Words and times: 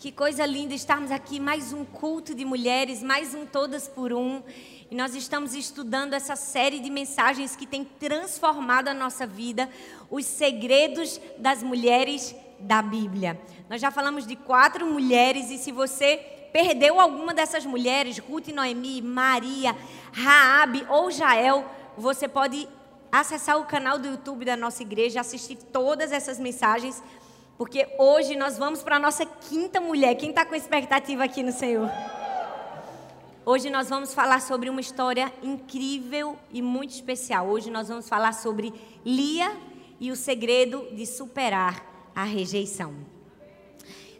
Que 0.00 0.10
coisa 0.10 0.46
linda 0.46 0.72
estarmos 0.72 1.10
aqui, 1.10 1.38
mais 1.38 1.74
um 1.74 1.84
culto 1.84 2.34
de 2.34 2.42
mulheres, 2.42 3.02
mais 3.02 3.34
um 3.34 3.44
Todas 3.44 3.86
por 3.86 4.14
Um. 4.14 4.42
E 4.90 4.94
nós 4.94 5.14
estamos 5.14 5.54
estudando 5.54 6.14
essa 6.14 6.34
série 6.36 6.80
de 6.80 6.88
mensagens 6.88 7.54
que 7.54 7.66
tem 7.66 7.84
transformado 7.84 8.88
a 8.88 8.94
nossa 8.94 9.26
vida, 9.26 9.68
os 10.10 10.24
segredos 10.24 11.20
das 11.36 11.62
mulheres 11.62 12.34
da 12.60 12.80
Bíblia. 12.80 13.38
Nós 13.68 13.78
já 13.78 13.90
falamos 13.90 14.26
de 14.26 14.36
quatro 14.36 14.86
mulheres 14.86 15.50
e 15.50 15.58
se 15.58 15.70
você 15.70 16.16
perdeu 16.50 16.98
alguma 16.98 17.34
dessas 17.34 17.66
mulheres, 17.66 18.16
Ruth 18.16 18.48
e 18.48 18.52
Noemi, 18.52 19.02
Maria, 19.02 19.76
Raabe 20.14 20.82
ou 20.88 21.10
Jael, 21.10 21.62
você 21.94 22.26
pode 22.26 22.66
acessar 23.12 23.58
o 23.58 23.66
canal 23.66 23.98
do 23.98 24.08
YouTube 24.08 24.46
da 24.46 24.56
nossa 24.56 24.80
igreja, 24.82 25.20
assistir 25.20 25.56
todas 25.56 26.10
essas 26.10 26.40
mensagens 26.40 27.02
porque 27.60 27.86
hoje 27.98 28.36
nós 28.36 28.56
vamos 28.56 28.82
para 28.82 28.96
a 28.96 28.98
nossa 28.98 29.26
quinta 29.26 29.82
mulher. 29.82 30.14
Quem 30.14 30.30
está 30.30 30.46
com 30.46 30.54
expectativa 30.54 31.24
aqui 31.24 31.42
no 31.42 31.52
Senhor? 31.52 31.90
Hoje 33.44 33.68
nós 33.68 33.86
vamos 33.86 34.14
falar 34.14 34.40
sobre 34.40 34.70
uma 34.70 34.80
história 34.80 35.30
incrível 35.42 36.38
e 36.50 36.62
muito 36.62 36.92
especial. 36.92 37.46
Hoje 37.48 37.70
nós 37.70 37.88
vamos 37.88 38.08
falar 38.08 38.32
sobre 38.32 38.72
Lia 39.04 39.54
e 40.00 40.10
o 40.10 40.16
segredo 40.16 40.88
de 40.92 41.04
superar 41.04 42.10
a 42.14 42.24
rejeição. 42.24 42.94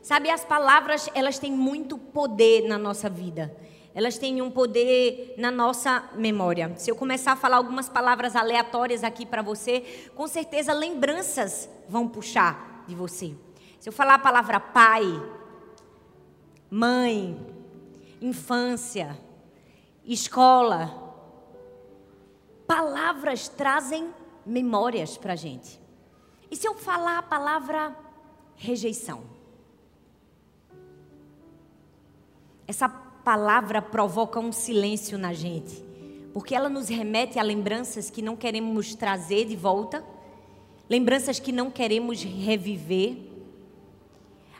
Sabe, 0.03 0.29
as 0.29 0.45
palavras, 0.45 1.09
elas 1.15 1.39
têm 1.39 1.51
muito 1.51 1.97
poder 1.97 2.69
na 2.69 2.77
nossa 2.77 3.09
vida. 3.09 3.57
Elas 3.95 4.19
têm 4.19 4.43
um 4.43 4.51
poder 4.51 5.33
na 5.39 5.51
nossa 5.51 6.11
memória. 6.15 6.75
Se 6.77 6.91
eu 6.91 6.95
começar 6.95 7.33
a 7.33 7.37
falar 7.37 7.57
algumas 7.57 7.89
palavras 7.89 8.37
aleatórias 8.37 9.03
aqui 9.03 9.25
para 9.25 9.41
você, 9.41 10.11
com 10.15 10.27
certeza 10.27 10.75
lembranças 10.75 11.71
vão 11.89 12.07
puxar 12.07 12.69
de 12.91 12.97
você. 12.97 13.35
Se 13.79 13.89
eu 13.89 13.93
falar 13.93 14.15
a 14.15 14.19
palavra 14.19 14.61
pai, 14.61 15.05
mãe, 16.71 17.39
infância, 18.21 19.19
escola, 20.05 21.15
palavras 22.67 23.49
trazem 23.49 24.13
memórias 24.45 25.17
para 25.17 25.33
a 25.33 25.37
gente. 25.37 25.81
E 26.51 26.57
se 26.57 26.67
eu 26.67 26.75
falar 26.75 27.19
a 27.19 27.23
palavra 27.23 27.97
rejeição? 28.57 29.23
Essa 32.67 32.89
palavra 32.89 33.81
provoca 33.81 34.39
um 34.39 34.53
silêncio 34.53 35.17
na 35.17 35.33
gente, 35.33 35.83
porque 36.33 36.55
ela 36.55 36.69
nos 36.69 36.89
remete 36.89 37.39
a 37.39 37.43
lembranças 37.43 38.11
que 38.11 38.21
não 38.21 38.37
queremos 38.37 38.95
trazer 38.95 39.47
de 39.47 39.57
volta 39.57 40.05
lembranças 40.91 41.39
que 41.39 41.53
não 41.53 41.71
queremos 41.71 42.25
reviver. 42.25 43.17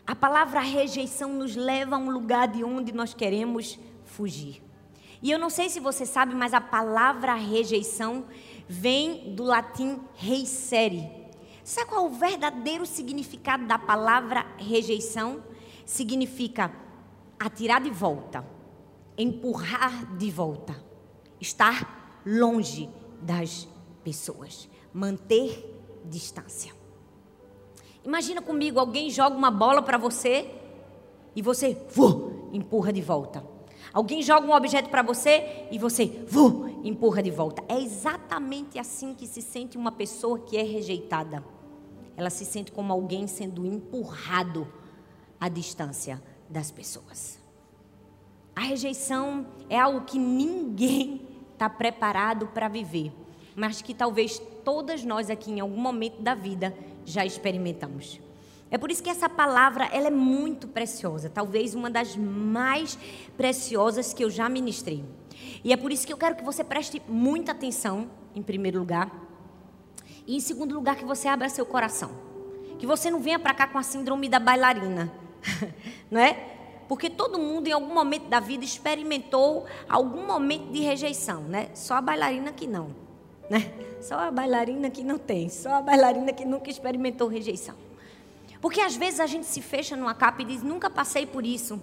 A 0.07 0.15
palavra 0.15 0.61
rejeição 0.61 1.33
nos 1.33 1.57
leva 1.57 1.97
a 1.97 1.99
um 1.99 2.09
lugar 2.09 2.47
de 2.47 2.63
onde 2.63 2.93
nós 2.93 3.13
queremos 3.13 3.77
fugir. 4.05 4.63
E 5.21 5.31
eu 5.31 5.39
não 5.39 5.51
sei 5.51 5.69
se 5.69 5.81
você 5.81 6.07
sabe, 6.07 6.33
mas 6.35 6.55
a 6.55 6.61
palavra 6.61 7.35
rejeição 7.35 8.27
vem 8.69 9.35
do 9.35 9.43
latim 9.43 10.01
reisere. 10.15 11.11
Sabe 11.65 11.89
qual 11.89 12.07
é 12.07 12.09
o 12.09 12.13
verdadeiro 12.13 12.87
significado 12.87 13.67
da 13.67 13.79
palavra 13.79 14.47
rejeição? 14.57 15.43
Significa 15.85 16.73
atirar 17.39 17.81
de 17.81 17.91
volta, 17.91 18.47
empurrar 19.19 20.17
de 20.17 20.31
volta, 20.31 20.81
estar 21.41 22.23
longe 22.25 22.89
das 23.21 23.69
pessoas, 24.03 24.69
manter 24.93 25.70
distância. 26.05 26.73
Imagina 28.05 28.41
comigo, 28.41 28.79
alguém 28.79 29.11
joga 29.11 29.37
uma 29.37 29.51
bola 29.51 29.83
para 29.83 29.99
você 29.99 30.51
e 31.35 31.43
você 31.43 31.77
vu, 31.91 32.49
empurra 32.53 32.93
de 32.93 33.03
volta. 33.03 33.45
Alguém 33.93 34.23
joga 34.23 34.47
um 34.47 34.55
objeto 34.55 34.89
para 34.89 35.03
você 35.03 35.67
e 35.71 35.79
você 35.79 36.07
vu, 36.27 36.81
empurra 36.85 37.23
de 37.23 37.31
volta. 37.31 37.63
É 37.69 37.79
exatamente 37.79 38.79
assim 38.79 39.15
que 39.15 39.27
se 39.27 39.43
sente 39.43 39.77
uma 39.77 39.93
pessoa 39.93 40.39
que 40.39 40.57
é 40.57 40.63
rejeitada. 40.63 41.45
Ela 42.17 42.31
se 42.31 42.45
sente 42.45 42.73
como 42.73 42.93
alguém 42.93 43.27
sendo 43.27 43.67
empurrado 43.67 44.67
à 45.39 45.49
distância 45.49 46.23
das 46.49 46.71
pessoas. 46.71 47.39
A 48.55 48.61
rejeição 48.61 49.47
é 49.69 49.79
algo 49.79 50.03
que 50.03 50.19
ninguém 50.19 51.27
está 51.55 51.69
preparado 51.69 52.47
para 52.49 52.69
viver 52.69 53.13
mas 53.55 53.83
que 53.83 53.95
talvez 53.95 54.41
todas 54.65 55.05
nós 55.05 55.31
aqui 55.31 55.51
em 55.51 55.61
algum 55.61 55.81
momento 55.81 56.21
da 56.23 56.35
vida 56.35 56.75
já 57.05 57.25
experimentamos. 57.25 58.21
É 58.71 58.79
por 58.79 58.91
isso 58.91 59.03
que 59.03 59.11
essa 59.11 59.29
palavra 59.29 59.87
ela 59.87 60.07
é 60.07 60.11
muito 60.11 60.69
preciosa, 60.69 61.29
talvez 61.29 61.75
uma 61.75 61.91
das 61.91 62.15
mais 62.17 62.97
preciosas 63.37 64.15
que 64.15 64.23
eu 64.23 64.31
já 64.31 64.49
ministrei. 64.49 65.05
E 65.65 65.73
é 65.73 65.77
por 65.77 65.91
isso 65.91 66.07
que 66.07 66.13
eu 66.13 66.17
quero 66.17 66.37
que 66.37 66.45
você 66.45 66.63
preste 66.63 67.03
muita 67.09 67.51
atenção, 67.51 68.09
em 68.35 68.43
primeiro 68.43 68.79
lugar, 68.79 69.11
e 70.25 70.37
em 70.37 70.41
segundo 70.41 70.75
lugar 70.75 70.97
que 70.97 71.05
você 71.05 71.27
abra 71.27 71.49
seu 71.49 71.67
coração. 71.67 72.13
Que 72.79 72.87
você 72.87 73.11
não 73.11 73.21
venha 73.21 73.39
para 73.39 73.53
cá 73.53 73.67
com 73.67 73.77
a 73.77 73.83
síndrome 73.83 74.29
da 74.29 74.39
bailarina, 74.39 75.13
não 76.09 76.21
é? 76.21 76.35
Porque 76.89 77.11
todo 77.11 77.39
mundo 77.39 77.67
em 77.67 77.73
algum 77.73 77.93
momento 77.93 78.29
da 78.29 78.39
vida 78.39 78.65
experimentou 78.65 79.67
algum 79.89 80.27
momento 80.27 80.71
de 80.71 80.81
rejeição, 80.81 81.43
né? 81.43 81.71
Só 81.75 81.95
a 81.95 82.01
bailarina 82.01 82.53
que 82.53 82.67
não 82.67 83.10
né? 83.51 83.73
Só 84.01 84.15
a 84.15 84.31
bailarina 84.31 84.89
que 84.89 85.03
não 85.03 85.19
tem, 85.19 85.49
só 85.49 85.75
a 85.75 85.83
bailarina 85.83 86.33
que 86.33 86.45
nunca 86.45 86.71
experimentou 86.71 87.29
rejeição. 87.29 87.75
Porque 88.61 88.81
às 88.81 88.97
vezes 88.97 89.21
a 89.21 89.27
gente 89.27 89.47
se 89.47 89.61
fecha 89.61 89.97
numa 89.97 90.15
capa 90.15 90.43
e 90.43 90.45
diz: 90.45 90.63
nunca 90.63 90.89
passei 90.89 91.27
por 91.27 91.45
isso. 91.45 91.81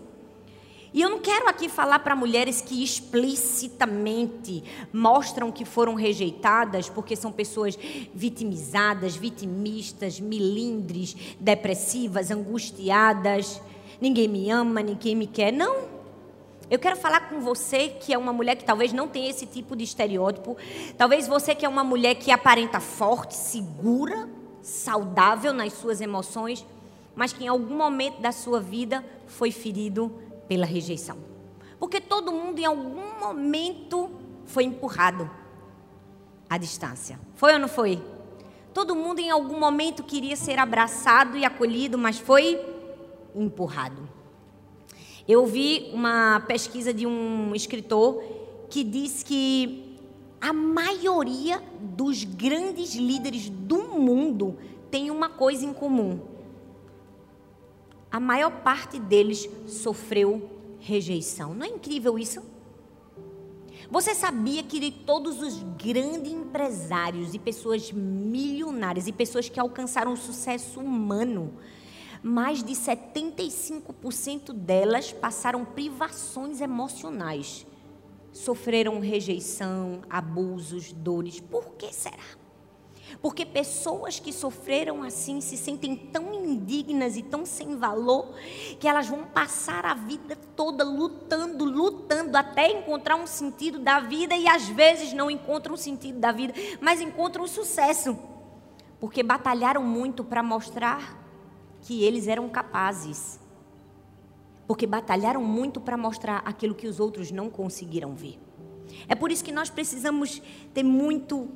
E 0.93 1.01
eu 1.01 1.09
não 1.09 1.19
quero 1.19 1.49
aqui 1.49 1.67
falar 1.67 1.99
para 1.99 2.15
mulheres 2.15 2.61
que 2.61 2.81
explicitamente 2.81 4.63
mostram 4.93 5.51
que 5.51 5.65
foram 5.65 5.95
rejeitadas 5.95 6.89
porque 6.89 7.15
são 7.15 7.31
pessoas 7.31 7.77
vitimizadas, 8.13 9.15
vitimistas, 9.15 10.19
milindres, 10.19 11.15
depressivas, 11.39 12.31
angustiadas. 12.31 13.61
Ninguém 13.99 14.27
me 14.27 14.49
ama, 14.49 14.81
ninguém 14.81 15.15
me 15.15 15.27
quer. 15.27 15.51
Não. 15.51 15.96
Eu 16.69 16.77
quero 16.77 16.97
falar 16.97 17.29
com 17.29 17.39
você 17.39 17.89
que 17.89 18.13
é 18.13 18.17
uma 18.17 18.33
mulher 18.33 18.55
que 18.55 18.65
talvez 18.65 18.91
não 18.91 19.07
tenha 19.07 19.29
esse 19.29 19.45
tipo 19.45 19.75
de 19.75 19.85
estereótipo. 19.85 20.57
Talvez 20.97 21.27
você 21.27 21.55
que 21.55 21.65
é 21.65 21.69
uma 21.69 21.83
mulher 21.83 22.15
que 22.15 22.29
aparenta 22.29 22.79
forte, 22.81 23.35
segura, 23.35 24.27
saudável 24.61 25.53
nas 25.53 25.71
suas 25.73 26.01
emoções, 26.01 26.65
mas 27.15 27.31
que 27.31 27.45
em 27.45 27.47
algum 27.47 27.75
momento 27.75 28.21
da 28.21 28.33
sua 28.33 28.59
vida 28.59 29.03
foi 29.27 29.49
ferido 29.49 30.11
pela 30.47 30.65
rejeição. 30.65 31.17
Porque 31.79 32.01
todo 32.01 32.33
mundo 32.33 32.59
em 32.59 32.65
algum 32.65 33.19
momento 33.19 34.11
foi 34.45 34.65
empurrado 34.65 35.29
à 36.49 36.57
distância. 36.57 37.17
Foi 37.35 37.53
ou 37.53 37.59
não 37.59 37.69
foi? 37.69 38.03
Todo 38.73 38.95
mundo 38.95 39.19
em 39.19 39.29
algum 39.29 39.57
momento 39.57 40.03
queria 40.03 40.35
ser 40.35 40.59
abraçado 40.59 41.37
e 41.37 41.45
acolhido, 41.45 41.97
mas 41.97 42.19
foi 42.19 42.59
empurrado. 43.33 44.06
Eu 45.27 45.45
vi 45.45 45.89
uma 45.93 46.39
pesquisa 46.47 46.93
de 46.93 47.05
um 47.05 47.53
escritor 47.53 48.23
que 48.69 48.83
diz 48.83 49.23
que 49.23 49.99
a 50.39 50.53
maioria 50.53 51.61
dos 51.81 52.23
grandes 52.23 52.95
líderes 52.95 53.49
do 53.49 53.83
mundo 53.83 54.57
tem 54.89 55.11
uma 55.11 55.29
coisa 55.29 55.65
em 55.65 55.73
comum. 55.73 56.19
A 58.09 58.19
maior 58.19 58.51
parte 58.61 58.99
deles 58.99 59.49
sofreu 59.67 60.49
rejeição. 60.79 61.53
Não 61.53 61.65
é 61.65 61.69
incrível 61.69 62.17
isso? 62.17 62.41
Você 63.89 64.13
sabia 64.13 64.63
que 64.63 64.79
de 64.79 64.91
todos 64.91 65.41
os 65.41 65.63
grandes 65.77 66.31
empresários 66.31 67.33
e 67.33 67.39
pessoas 67.39 67.91
milionárias 67.91 69.07
e 69.07 69.11
pessoas 69.11 69.47
que 69.49 69.59
alcançaram 69.59 70.13
o 70.13 70.17
sucesso 70.17 70.79
humano, 70.79 71.53
mais 72.27 72.61
de 72.61 72.73
75% 72.73 74.51
delas 74.51 75.13
passaram 75.13 75.63
privações 75.63 76.61
emocionais. 76.61 77.65
Sofreram 78.33 78.99
rejeição, 78.99 80.01
abusos, 80.09 80.91
dores. 80.91 81.39
Por 81.39 81.73
que 81.75 81.91
será? 81.93 82.37
Porque 83.21 83.45
pessoas 83.45 84.19
que 84.19 84.33
sofreram 84.33 85.01
assim 85.01 85.39
se 85.39 85.55
sentem 85.55 85.95
tão 85.95 86.33
indignas 86.33 87.15
e 87.15 87.23
tão 87.23 87.45
sem 87.45 87.77
valor 87.77 88.35
que 88.79 88.87
elas 88.87 89.07
vão 89.07 89.23
passar 89.23 89.85
a 89.85 89.93
vida 89.93 90.35
toda 90.55 90.83
lutando, 90.83 91.63
lutando 91.63 92.37
até 92.37 92.69
encontrar 92.69 93.15
um 93.15 93.25
sentido 93.25 93.79
da 93.79 94.01
vida 94.01 94.35
e 94.35 94.47
às 94.47 94.67
vezes 94.67 95.13
não 95.13 95.31
encontram 95.31 95.75
um 95.75 95.77
sentido 95.77 96.19
da 96.19 96.31
vida, 96.31 96.53
mas 96.81 96.99
encontram 96.99 97.45
um 97.45 97.47
sucesso. 97.47 98.17
Porque 98.99 99.23
batalharam 99.23 99.83
muito 99.83 100.23
para 100.23 100.43
mostrar 100.43 101.26
que 101.87 102.03
eles 102.03 102.27
eram 102.27 102.49
capazes. 102.49 103.39
Porque 104.67 104.85
batalharam 104.85 105.41
muito 105.41 105.79
para 105.79 105.95
mostrar 105.95 106.41
aquilo 106.43 106.75
que 106.75 106.85
os 106.85 106.99
outros 106.99 107.31
não 107.31 107.49
conseguiram 107.49 108.13
ver. 108.13 108.37
É 109.07 109.15
por 109.15 109.31
isso 109.31 109.41
que 109.41 109.53
nós 109.53 109.69
precisamos 109.69 110.41
ter 110.73 110.83
muito 110.83 111.47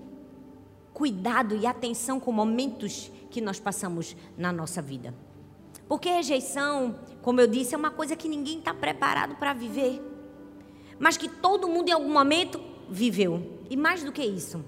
cuidado 0.93 1.53
e 1.57 1.65
atenção 1.65 2.17
com 2.17 2.31
momentos 2.31 3.11
que 3.29 3.41
nós 3.41 3.59
passamos 3.59 4.15
na 4.37 4.53
nossa 4.53 4.81
vida. 4.81 5.13
Porque 5.89 6.09
rejeição 6.09 6.95
como 7.21 7.41
eu 7.41 7.47
disse, 7.47 7.75
é 7.75 7.77
uma 7.77 7.91
coisa 7.91 8.15
que 8.15 8.29
ninguém 8.29 8.59
está 8.59 8.73
preparado 8.73 9.35
para 9.35 9.53
viver, 9.53 10.01
mas 10.97 11.17
que 11.17 11.27
todo 11.27 11.67
mundo 11.67 11.89
em 11.89 11.91
algum 11.91 12.11
momento 12.11 12.59
viveu. 12.89 13.59
E 13.69 13.77
mais 13.77 14.01
do 14.01 14.11
que 14.13 14.23
isso, 14.23 14.63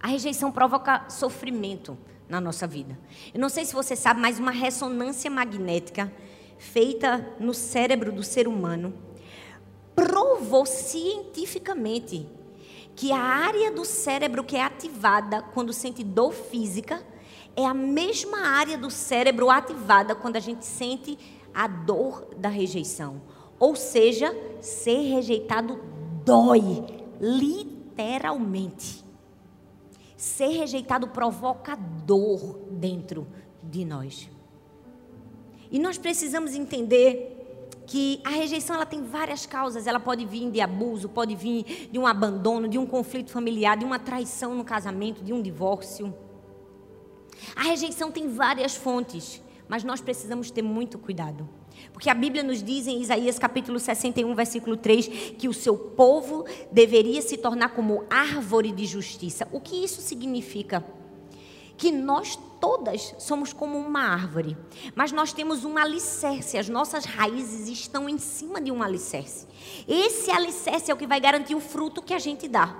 a 0.00 0.08
rejeição 0.08 0.52
provoca 0.52 1.08
sofrimento 1.08 1.96
na 2.30 2.40
nossa 2.40 2.66
vida. 2.66 2.96
Eu 3.34 3.40
não 3.40 3.48
sei 3.48 3.64
se 3.64 3.74
você 3.74 3.96
sabe, 3.96 4.20
mas 4.20 4.38
uma 4.38 4.52
ressonância 4.52 5.30
magnética 5.30 6.10
feita 6.56 7.34
no 7.40 7.52
cérebro 7.52 8.12
do 8.12 8.22
ser 8.22 8.46
humano 8.46 8.94
provou 9.94 10.64
cientificamente 10.64 12.26
que 12.94 13.12
a 13.12 13.18
área 13.18 13.70
do 13.72 13.84
cérebro 13.84 14.44
que 14.44 14.56
é 14.56 14.62
ativada 14.62 15.42
quando 15.42 15.72
sente 15.72 16.04
dor 16.04 16.32
física 16.32 17.02
é 17.56 17.66
a 17.66 17.74
mesma 17.74 18.38
área 18.38 18.78
do 18.78 18.90
cérebro 18.90 19.50
ativada 19.50 20.14
quando 20.14 20.36
a 20.36 20.40
gente 20.40 20.64
sente 20.64 21.18
a 21.52 21.66
dor 21.66 22.28
da 22.36 22.48
rejeição. 22.48 23.20
Ou 23.58 23.74
seja, 23.74 24.34
ser 24.60 25.00
rejeitado 25.00 25.80
dói, 26.24 26.84
literalmente. 27.20 29.09
Ser 30.20 30.48
rejeitado 30.48 31.08
provoca 31.08 31.74
dor 31.74 32.58
dentro 32.70 33.26
de 33.62 33.86
nós. 33.86 34.28
E 35.70 35.78
nós 35.78 35.96
precisamos 35.96 36.54
entender 36.54 37.72
que 37.86 38.20
a 38.22 38.28
rejeição 38.28 38.76
ela 38.76 38.84
tem 38.84 39.02
várias 39.02 39.46
causas. 39.46 39.86
Ela 39.86 39.98
pode 39.98 40.26
vir 40.26 40.50
de 40.50 40.60
abuso, 40.60 41.08
pode 41.08 41.34
vir 41.34 41.88
de 41.90 41.98
um 41.98 42.06
abandono, 42.06 42.68
de 42.68 42.76
um 42.76 42.84
conflito 42.84 43.30
familiar, 43.30 43.78
de 43.78 43.84
uma 43.86 43.98
traição 43.98 44.54
no 44.54 44.62
casamento, 44.62 45.24
de 45.24 45.32
um 45.32 45.40
divórcio. 45.40 46.14
A 47.56 47.62
rejeição 47.62 48.12
tem 48.12 48.28
várias 48.28 48.76
fontes, 48.76 49.42
mas 49.66 49.82
nós 49.84 50.02
precisamos 50.02 50.50
ter 50.50 50.60
muito 50.60 50.98
cuidado. 50.98 51.48
Porque 51.92 52.10
a 52.10 52.14
Bíblia 52.14 52.42
nos 52.42 52.62
diz 52.62 52.86
em 52.86 53.00
Isaías 53.00 53.38
capítulo 53.38 53.78
61, 53.78 54.34
versículo 54.34 54.76
3, 54.76 55.06
que 55.38 55.48
o 55.48 55.54
seu 55.54 55.76
povo 55.76 56.44
deveria 56.70 57.20
se 57.22 57.36
tornar 57.36 57.70
como 57.70 58.04
árvore 58.08 58.72
de 58.72 58.86
justiça. 58.86 59.48
O 59.52 59.60
que 59.60 59.84
isso 59.84 60.00
significa? 60.00 60.84
Que 61.76 61.90
nós 61.90 62.38
todas 62.60 63.14
somos 63.18 63.52
como 63.52 63.78
uma 63.78 64.02
árvore, 64.02 64.56
mas 64.94 65.12
nós 65.12 65.32
temos 65.32 65.64
um 65.64 65.78
alicerce, 65.78 66.58
as 66.58 66.68
nossas 66.68 67.06
raízes 67.06 67.68
estão 67.68 68.08
em 68.08 68.18
cima 68.18 68.60
de 68.60 68.70
um 68.70 68.82
alicerce. 68.82 69.46
Esse 69.88 70.30
alicerce 70.30 70.90
é 70.90 70.94
o 70.94 70.96
que 70.96 71.06
vai 71.06 71.20
garantir 71.20 71.54
o 71.54 71.60
fruto 71.60 72.02
que 72.02 72.12
a 72.12 72.18
gente 72.18 72.46
dá. 72.46 72.76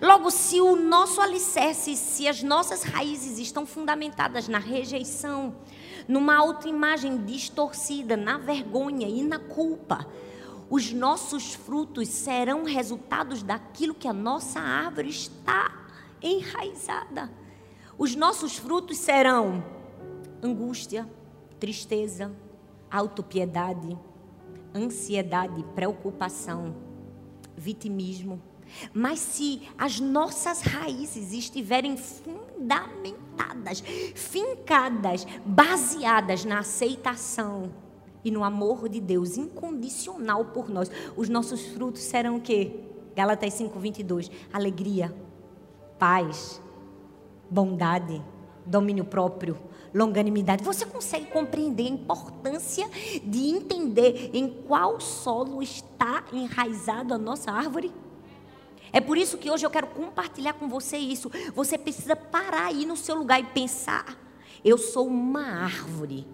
Logo, 0.00 0.30
se 0.30 0.60
o 0.60 0.76
nosso 0.76 1.20
alicerce, 1.20 1.96
se 1.96 2.26
as 2.26 2.42
nossas 2.42 2.82
raízes 2.82 3.38
estão 3.38 3.66
fundamentadas 3.66 4.48
na 4.48 4.58
rejeição, 4.58 5.54
numa 6.08 6.36
autoimagem 6.36 7.18
distorcida, 7.24 8.16
na 8.16 8.38
vergonha 8.38 9.06
e 9.06 9.22
na 9.22 9.38
culpa, 9.38 10.06
os 10.70 10.92
nossos 10.92 11.54
frutos 11.54 12.08
serão 12.08 12.64
resultados 12.64 13.42
daquilo 13.42 13.94
que 13.94 14.08
a 14.08 14.12
nossa 14.12 14.58
árvore 14.58 15.10
está 15.10 15.86
enraizada. 16.22 17.30
Os 17.98 18.14
nossos 18.16 18.56
frutos 18.56 18.96
serão 18.96 19.62
angústia, 20.42 21.08
tristeza, 21.60 22.32
autopiedade, 22.90 23.98
ansiedade, 24.74 25.64
preocupação, 25.74 26.74
vitimismo, 27.56 28.40
mas 28.92 29.18
se 29.18 29.62
as 29.76 29.98
nossas 29.98 30.60
raízes 30.60 31.32
estiverem 31.32 31.96
fundamentadas, 32.58 33.80
fincadas, 34.14 35.26
baseadas 35.44 36.44
na 36.44 36.58
aceitação 36.58 37.72
e 38.24 38.30
no 38.30 38.42
amor 38.42 38.88
de 38.88 39.00
Deus 39.00 39.36
incondicional 39.36 40.46
por 40.46 40.68
nós, 40.68 40.90
os 41.16 41.28
nossos 41.28 41.66
frutos 41.66 42.02
serão 42.02 42.36
o 42.36 42.40
quê? 42.40 42.80
Gálatas 43.14 43.54
5:22, 43.54 44.30
alegria, 44.52 45.14
paz, 45.98 46.60
bondade, 47.48 48.22
domínio 48.66 49.04
próprio, 49.04 49.56
longanimidade. 49.94 50.64
Você 50.64 50.84
consegue 50.84 51.26
compreender 51.26 51.86
a 51.86 51.90
importância 51.90 52.88
de 53.24 53.50
entender 53.50 54.30
em 54.34 54.48
qual 54.48 55.00
solo 55.00 55.62
está 55.62 56.24
enraizado 56.32 57.14
a 57.14 57.18
nossa 57.18 57.50
árvore? 57.50 57.92
É 58.92 59.00
por 59.00 59.16
isso 59.18 59.38
que 59.38 59.50
hoje 59.50 59.64
eu 59.64 59.70
quero 59.70 59.86
compartilhar 59.88 60.54
com 60.54 60.68
você 60.68 60.96
isso. 60.96 61.30
Você 61.54 61.76
precisa 61.76 62.16
parar 62.16 62.66
aí 62.66 62.86
no 62.86 62.96
seu 62.96 63.14
lugar 63.14 63.40
e 63.40 63.44
pensar: 63.44 64.16
eu 64.64 64.78
sou 64.78 65.06
uma 65.06 65.64
árvore. 65.64 66.26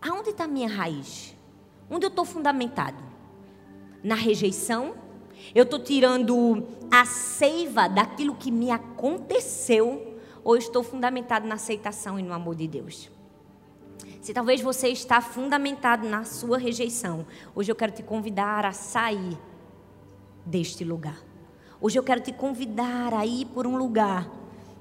Aonde 0.00 0.30
está 0.30 0.44
a 0.44 0.48
minha 0.48 0.68
raiz? 0.68 1.34
Onde 1.90 2.04
eu 2.04 2.10
estou 2.10 2.24
fundamentado? 2.24 3.02
Na 4.02 4.14
rejeição? 4.14 4.94
Eu 5.54 5.64
estou 5.64 5.78
tirando 5.78 6.66
a 6.90 7.04
seiva 7.04 7.88
daquilo 7.88 8.34
que 8.34 8.50
me 8.50 8.70
aconteceu? 8.70 10.18
Ou 10.44 10.56
estou 10.56 10.82
fundamentado 10.82 11.46
na 11.46 11.56
aceitação 11.56 12.18
e 12.18 12.22
no 12.22 12.32
amor 12.32 12.54
de 12.54 12.68
Deus? 12.68 13.10
Se 14.20 14.32
talvez 14.32 14.60
você 14.60 14.88
está 14.88 15.20
fundamentado 15.20 16.08
na 16.08 16.24
sua 16.24 16.58
rejeição, 16.58 17.26
hoje 17.54 17.70
eu 17.70 17.76
quero 17.76 17.92
te 17.92 18.02
convidar 18.02 18.64
a 18.64 18.72
sair 18.72 19.38
deste 20.46 20.84
lugar. 20.84 21.18
Hoje 21.80 21.98
eu 21.98 22.02
quero 22.02 22.20
te 22.20 22.32
convidar 22.32 23.12
a 23.12 23.26
ir 23.26 23.44
por 23.46 23.66
um 23.66 23.76
lugar 23.76 24.26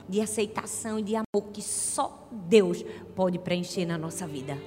de 0.07 0.21
aceitação 0.21 0.99
e 0.99 1.01
de 1.03 1.15
amor 1.15 1.49
que 1.51 1.61
só 1.61 2.27
Deus 2.31 2.85
pode 3.15 3.39
preencher 3.39 3.85
na 3.85 3.97
nossa 3.97 4.27
vida. 4.27 4.57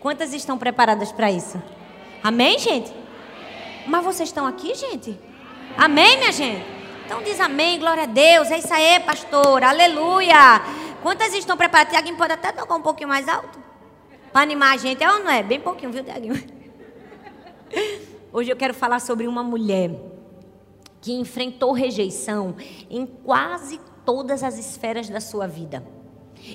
Quantas 0.00 0.32
estão 0.32 0.56
preparadas 0.56 1.12
para 1.12 1.30
isso? 1.30 1.62
Amém, 2.22 2.58
gente? 2.58 2.92
Mas 3.86 4.04
vocês 4.04 4.30
estão 4.30 4.46
aqui, 4.46 4.74
gente? 4.74 5.16
Amém, 5.76 6.18
minha 6.18 6.32
gente? 6.32 6.64
Então 7.04 7.22
diz 7.22 7.38
amém, 7.38 7.78
glória 7.78 8.02
a 8.04 8.06
Deus. 8.06 8.50
É 8.50 8.58
isso 8.58 8.72
aí, 8.72 8.98
pastor. 9.00 9.62
Aleluia. 9.62 10.60
Quantas 11.02 11.32
estão 11.34 11.56
preparadas? 11.56 11.92
Tiaguinho 11.92 12.16
pode 12.16 12.32
até 12.32 12.50
tocar 12.50 12.74
um 12.74 12.82
pouquinho 12.82 13.08
mais 13.08 13.28
alto? 13.28 13.60
Para 14.32 14.42
animar 14.42 14.74
a 14.74 14.76
gente. 14.76 15.04
É 15.04 15.12
ou 15.12 15.20
não 15.20 15.30
é? 15.30 15.42
Bem 15.42 15.60
pouquinho, 15.60 15.92
viu, 15.92 16.02
Tiaguinho? 16.02 16.34
Hoje 18.32 18.50
eu 18.50 18.56
quero 18.56 18.74
falar 18.74 18.98
sobre 18.98 19.28
uma 19.28 19.42
mulher 19.42 20.15
que 21.06 21.12
enfrentou 21.12 21.70
rejeição 21.70 22.56
em 22.90 23.06
quase 23.06 23.78
todas 24.04 24.42
as 24.42 24.58
esferas 24.58 25.08
da 25.08 25.20
sua 25.20 25.46
vida. 25.46 25.86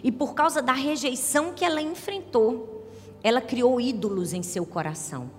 E 0.04 0.12
por 0.12 0.34
causa 0.34 0.62
da 0.62 0.74
rejeição 0.74 1.54
que 1.54 1.64
ela 1.64 1.82
enfrentou, 1.82 2.86
ela 3.24 3.40
criou 3.40 3.80
ídolos 3.80 4.34
em 4.34 4.44
seu 4.44 4.66
coração. 4.66 5.32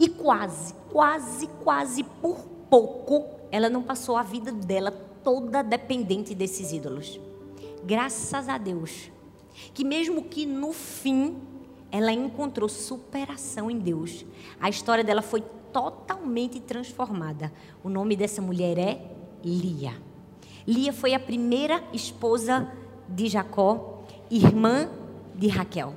E 0.00 0.08
quase, 0.08 0.74
quase, 0.90 1.46
quase 1.62 2.02
por 2.02 2.40
pouco, 2.68 3.24
ela 3.52 3.70
não 3.70 3.84
passou 3.84 4.16
a 4.16 4.24
vida 4.24 4.50
dela 4.50 4.90
toda 5.22 5.62
dependente 5.62 6.34
desses 6.34 6.72
ídolos. 6.72 7.20
Graças 7.84 8.48
a 8.48 8.58
Deus, 8.58 9.12
que 9.72 9.84
mesmo 9.84 10.24
que 10.24 10.44
no 10.44 10.72
fim 10.72 11.36
ela 11.88 12.10
encontrou 12.10 12.68
superação 12.68 13.70
em 13.70 13.78
Deus, 13.78 14.26
a 14.60 14.68
história 14.68 15.04
dela 15.04 15.22
foi 15.22 15.40
totalmente 15.72 16.60
transformada. 16.60 17.52
O 17.82 17.88
nome 17.88 18.16
dessa 18.16 18.42
mulher 18.42 18.78
é 18.78 19.00
Lia. 19.44 19.94
Lia 20.66 20.92
foi 20.92 21.14
a 21.14 21.20
primeira 21.20 21.82
esposa 21.92 22.70
de 23.08 23.28
Jacó, 23.28 24.04
irmã 24.30 24.88
de 25.34 25.48
Raquel. 25.48 25.94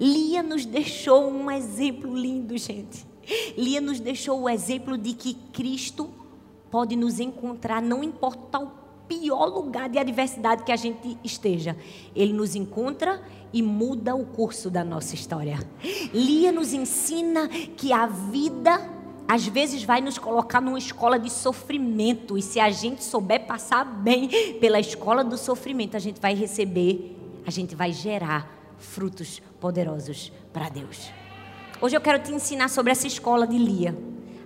Lia 0.00 0.42
nos 0.42 0.64
deixou 0.64 1.28
um 1.28 1.50
exemplo 1.50 2.16
lindo, 2.16 2.56
gente. 2.56 3.06
Lia 3.56 3.80
nos 3.80 4.00
deixou 4.00 4.42
o 4.42 4.48
exemplo 4.48 4.96
de 4.96 5.12
que 5.12 5.34
Cristo 5.52 6.10
pode 6.70 6.96
nos 6.96 7.20
encontrar, 7.20 7.82
não 7.82 8.02
importa 8.02 8.58
o 8.58 8.70
pior 9.08 9.46
lugar 9.46 9.88
de 9.88 9.98
adversidade 9.98 10.64
que 10.64 10.72
a 10.72 10.76
gente 10.76 11.16
esteja. 11.22 11.76
Ele 12.14 12.32
nos 12.32 12.54
encontra 12.54 13.20
e 13.52 13.62
muda 13.62 14.14
o 14.14 14.24
curso 14.24 14.70
da 14.70 14.84
nossa 14.84 15.14
história. 15.14 15.58
Lia 16.12 16.52
nos 16.52 16.72
ensina 16.72 17.48
que 17.48 17.92
a 17.92 18.06
vida 18.06 18.95
às 19.28 19.46
vezes 19.46 19.82
vai 19.82 20.00
nos 20.00 20.18
colocar 20.18 20.60
numa 20.60 20.78
escola 20.78 21.18
de 21.18 21.30
sofrimento. 21.30 22.38
E 22.38 22.42
se 22.42 22.60
a 22.60 22.70
gente 22.70 23.02
souber 23.02 23.46
passar 23.46 23.84
bem 23.84 24.28
pela 24.60 24.78
escola 24.78 25.24
do 25.24 25.36
sofrimento, 25.36 25.96
a 25.96 26.00
gente 26.00 26.20
vai 26.20 26.34
receber, 26.34 27.16
a 27.46 27.50
gente 27.50 27.74
vai 27.74 27.92
gerar 27.92 28.48
frutos 28.78 29.40
poderosos 29.60 30.32
para 30.52 30.68
Deus. 30.68 31.10
Hoje 31.80 31.96
eu 31.96 32.00
quero 32.00 32.22
te 32.22 32.32
ensinar 32.32 32.68
sobre 32.68 32.92
essa 32.92 33.06
escola 33.06 33.46
de 33.46 33.58
Lia, 33.58 33.96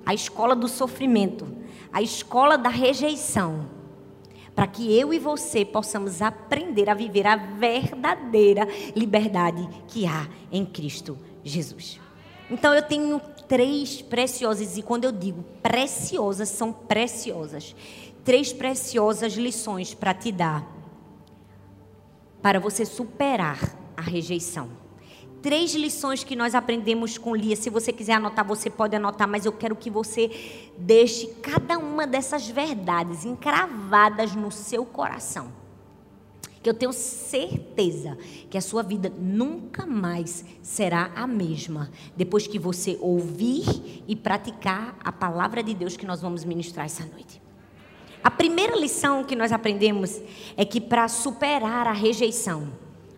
a 0.05 0.15
escola 0.15 0.57
do 0.57 0.67
sofrimento, 0.67 1.47
a 1.93 2.03
escola 2.03 2.57
da 2.57 2.69
rejeição, 2.69 3.67
para 4.55 4.67
que 4.67 4.99
eu 4.99 5.13
e 5.15 5.19
você 5.19 5.65
possamos 5.65 6.21
aprender 6.23 6.89
a 6.89 6.95
viver 6.95 7.27
a 7.27 7.37
verdadeira 7.37 8.67
liberdade 8.97 9.69
que 9.87 10.07
há 10.07 10.27
em 10.51 10.65
Cristo 10.65 11.17
Jesus. 11.45 12.01
Então 12.51 12.75
eu 12.75 12.83
tenho 12.83 13.21
três 13.51 14.01
preciosas, 14.01 14.79
e 14.79 14.83
quando 14.83 15.07
eu 15.07 15.11
digo 15.11 15.43
preciosas, 15.61 16.49
são 16.49 16.73
preciosas. 16.73 17.75
Três 18.25 18.53
preciosas 18.53 19.33
lições 19.33 19.93
para 19.93 20.15
te 20.15 20.31
dar, 20.31 20.65
para 22.41 22.61
você 22.61 22.85
superar 22.85 23.59
a 23.97 24.03
rejeição. 24.03 24.71
três 25.43 25.75
lições 25.75 26.23
que 26.23 26.37
nós 26.37 26.55
aprendemos 26.55 27.19
com 27.19 27.35
Lia. 27.35 27.57
Se 27.57 27.71
você 27.71 27.93
quiser 27.93 28.13
anotar, 28.13 28.47
você 28.47 28.71
pode 28.71 28.95
anotar, 28.95 29.27
mas 29.27 29.45
eu 29.45 29.53
quero 29.53 29.75
que 29.75 29.91
você 29.91 30.31
deixe 30.79 31.27
cada 31.43 31.77
uma 31.79 32.07
dessas 32.07 32.47
verdades 32.49 33.25
encravadas 33.25 34.35
no 34.35 34.53
seu 34.53 34.85
coração. 34.85 35.60
Que 36.63 36.69
eu 36.69 36.75
tenho 36.75 36.93
certeza 36.93 38.19
que 38.51 38.59
a 38.59 38.61
sua 38.61 38.83
vida 38.83 39.11
nunca 39.19 39.87
mais 39.87 40.45
será 40.63 41.11
a 41.15 41.27
mesma 41.27 41.91
depois 42.17 42.47
que 42.47 42.59
você 42.59 42.99
ouvir 43.01 44.05
e 44.07 44.15
praticar 44.15 44.99
a 45.03 45.11
palavra 45.11 45.63
de 45.63 45.75
Deus 45.75 45.97
que 45.97 46.07
nós 46.07 46.21
vamos 46.21 46.45
ministrar 46.45 46.87
essa 46.87 47.05
noite. 47.07 47.41
A 48.23 48.31
primeira 48.31 48.77
lição 48.77 49.25
que 49.25 49.35
nós 49.35 49.51
aprendemos 49.51 50.21
é 50.57 50.65
que 50.65 50.81
para 50.81 51.09
superar 51.09 51.87
a 51.87 51.93
rejeição, 51.93 52.71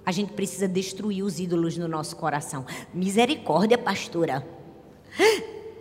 a 0.07 0.13
gente 0.13 0.33
precisa 0.33 0.69
destruir 0.69 1.25
os 1.25 1.41
ídolos 1.41 1.77
no 1.77 1.89
nosso 1.89 2.17
coração. 2.17 2.65
Misericórdia, 2.95 3.77
pastora. 3.77 4.47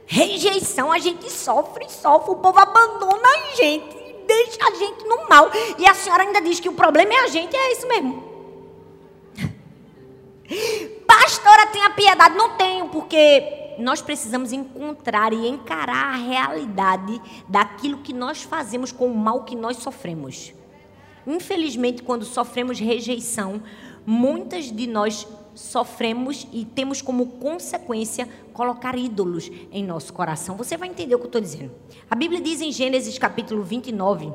Rejeição, 0.06 0.91
a 0.91 1.00
gente 1.00 1.32
sofre, 1.32 1.89
sofre, 1.89 2.32
o 2.32 2.36
povo 2.36 2.60
abandona 2.60 3.27
a 3.27 3.56
gente, 3.56 3.96
deixa 4.45 4.65
a 4.65 4.75
gente 4.75 5.05
no 5.05 5.27
mal. 5.29 5.50
E 5.77 5.86
a 5.86 5.93
senhora 5.93 6.24
ainda 6.24 6.41
diz 6.41 6.60
que 6.60 6.69
o 6.69 6.74
problema 6.74 7.13
é 7.13 7.19
a 7.19 7.27
gente, 7.27 7.55
é 7.55 7.71
isso 7.74 7.88
mesmo. 7.88 8.24
Pastora, 11.07 11.67
tenha 11.67 11.89
piedade. 11.91 12.36
Não 12.36 12.57
tenho, 12.57 12.89
porque 12.89 13.75
nós 13.77 14.01
precisamos 14.01 14.51
encontrar 14.51 15.33
e 15.33 15.48
encarar 15.48 16.13
a 16.13 16.17
realidade 16.17 17.21
daquilo 17.48 18.00
que 18.00 18.13
nós 18.13 18.43
fazemos 18.43 18.91
com 18.91 19.07
o 19.07 19.15
mal 19.15 19.43
que 19.43 19.55
nós 19.55 19.77
sofremos. 19.77 20.53
Infelizmente, 21.25 22.01
quando 22.03 22.25
sofremos 22.25 22.79
rejeição, 22.79 23.62
muitas 24.05 24.71
de 24.71 24.88
nós 24.88 25.27
sofremos 25.53 26.48
e 26.51 26.65
temos 26.65 27.01
como 27.01 27.25
consequência 27.25 28.27
colocar 28.53 28.98
ídolos 28.98 29.50
em 29.72 29.84
nosso 29.84 30.13
coração. 30.13 30.55
Você 30.55 30.77
vai 30.77 30.89
entender 30.89 31.15
o 31.15 31.20
que 31.20 31.25
eu 31.25 31.27
estou 31.27 31.41
dizendo. 31.41 31.72
A 32.10 32.15
Bíblia 32.15 32.41
diz 32.41 32.62
em 32.62 32.72
Gênesis 32.72 33.17
capítulo 33.17 33.63
29, 33.63 34.31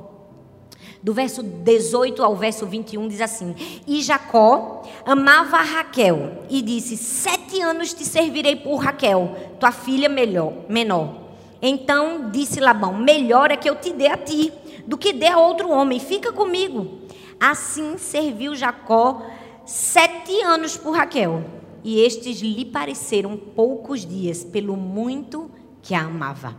do 1.02 1.14
verso 1.14 1.42
18 1.42 2.22
ao 2.22 2.34
verso 2.34 2.66
21, 2.66 3.08
diz 3.08 3.20
assim: 3.20 3.54
E 3.86 4.02
Jacó 4.02 4.82
amava 5.04 5.58
Raquel 5.58 6.44
e 6.50 6.62
disse: 6.62 6.96
Sete 6.96 7.60
anos 7.60 7.92
te 7.92 8.04
servirei 8.04 8.56
por 8.56 8.76
Raquel, 8.76 9.34
tua 9.60 9.72
filha 9.72 10.08
melhor, 10.08 10.52
menor. 10.68 11.26
Então 11.60 12.30
disse 12.30 12.60
Labão: 12.60 12.94
Melhor 12.94 13.50
é 13.50 13.56
que 13.56 13.68
eu 13.68 13.76
te 13.76 13.92
dê 13.92 14.08
a 14.08 14.16
ti 14.16 14.52
do 14.86 14.96
que 14.96 15.12
dê 15.12 15.28
a 15.28 15.38
outro 15.38 15.70
homem, 15.70 15.98
fica 15.98 16.32
comigo. 16.32 17.00
Assim 17.38 17.98
serviu 17.98 18.54
Jacó 18.54 19.22
sete 19.66 20.40
anos 20.42 20.76
por 20.76 20.96
Raquel, 20.96 21.44
e 21.82 22.00
estes 22.00 22.40
lhe 22.40 22.64
pareceram 22.64 23.36
poucos 23.36 24.06
dias, 24.06 24.44
pelo 24.44 24.76
muito 24.76 25.50
que 25.82 25.94
a 25.94 26.02
amava. 26.02 26.56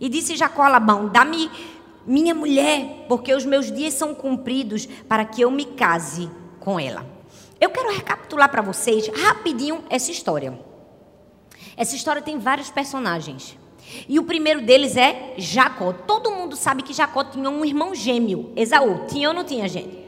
E 0.00 0.08
disse 0.08 0.36
Jacó 0.36 0.62
a 0.62 0.68
Labão: 0.68 1.08
Dá-me 1.08 1.50
minha 2.06 2.34
mulher, 2.34 3.06
porque 3.08 3.34
os 3.34 3.44
meus 3.44 3.70
dias 3.70 3.94
são 3.94 4.14
cumpridos 4.14 4.86
para 5.08 5.24
que 5.24 5.42
eu 5.42 5.50
me 5.50 5.64
case 5.64 6.30
com 6.60 6.78
ela. 6.78 7.06
Eu 7.60 7.70
quero 7.70 7.92
recapitular 7.92 8.50
para 8.50 8.62
vocês 8.62 9.08
rapidinho 9.08 9.84
essa 9.88 10.10
história. 10.10 10.58
Essa 11.76 11.96
história 11.96 12.22
tem 12.22 12.38
vários 12.38 12.70
personagens. 12.70 13.56
E 14.08 14.18
o 14.18 14.24
primeiro 14.24 14.60
deles 14.62 14.96
é 14.96 15.34
Jacó. 15.36 15.92
Todo 15.92 16.30
mundo 16.30 16.56
sabe 16.56 16.82
que 16.82 16.92
Jacó 16.92 17.24
tinha 17.24 17.48
um 17.48 17.64
irmão 17.64 17.94
gêmeo, 17.94 18.52
Esaú. 18.56 19.06
Tinha 19.06 19.28
ou 19.28 19.34
não 19.34 19.44
tinha, 19.44 19.68
gente? 19.68 19.98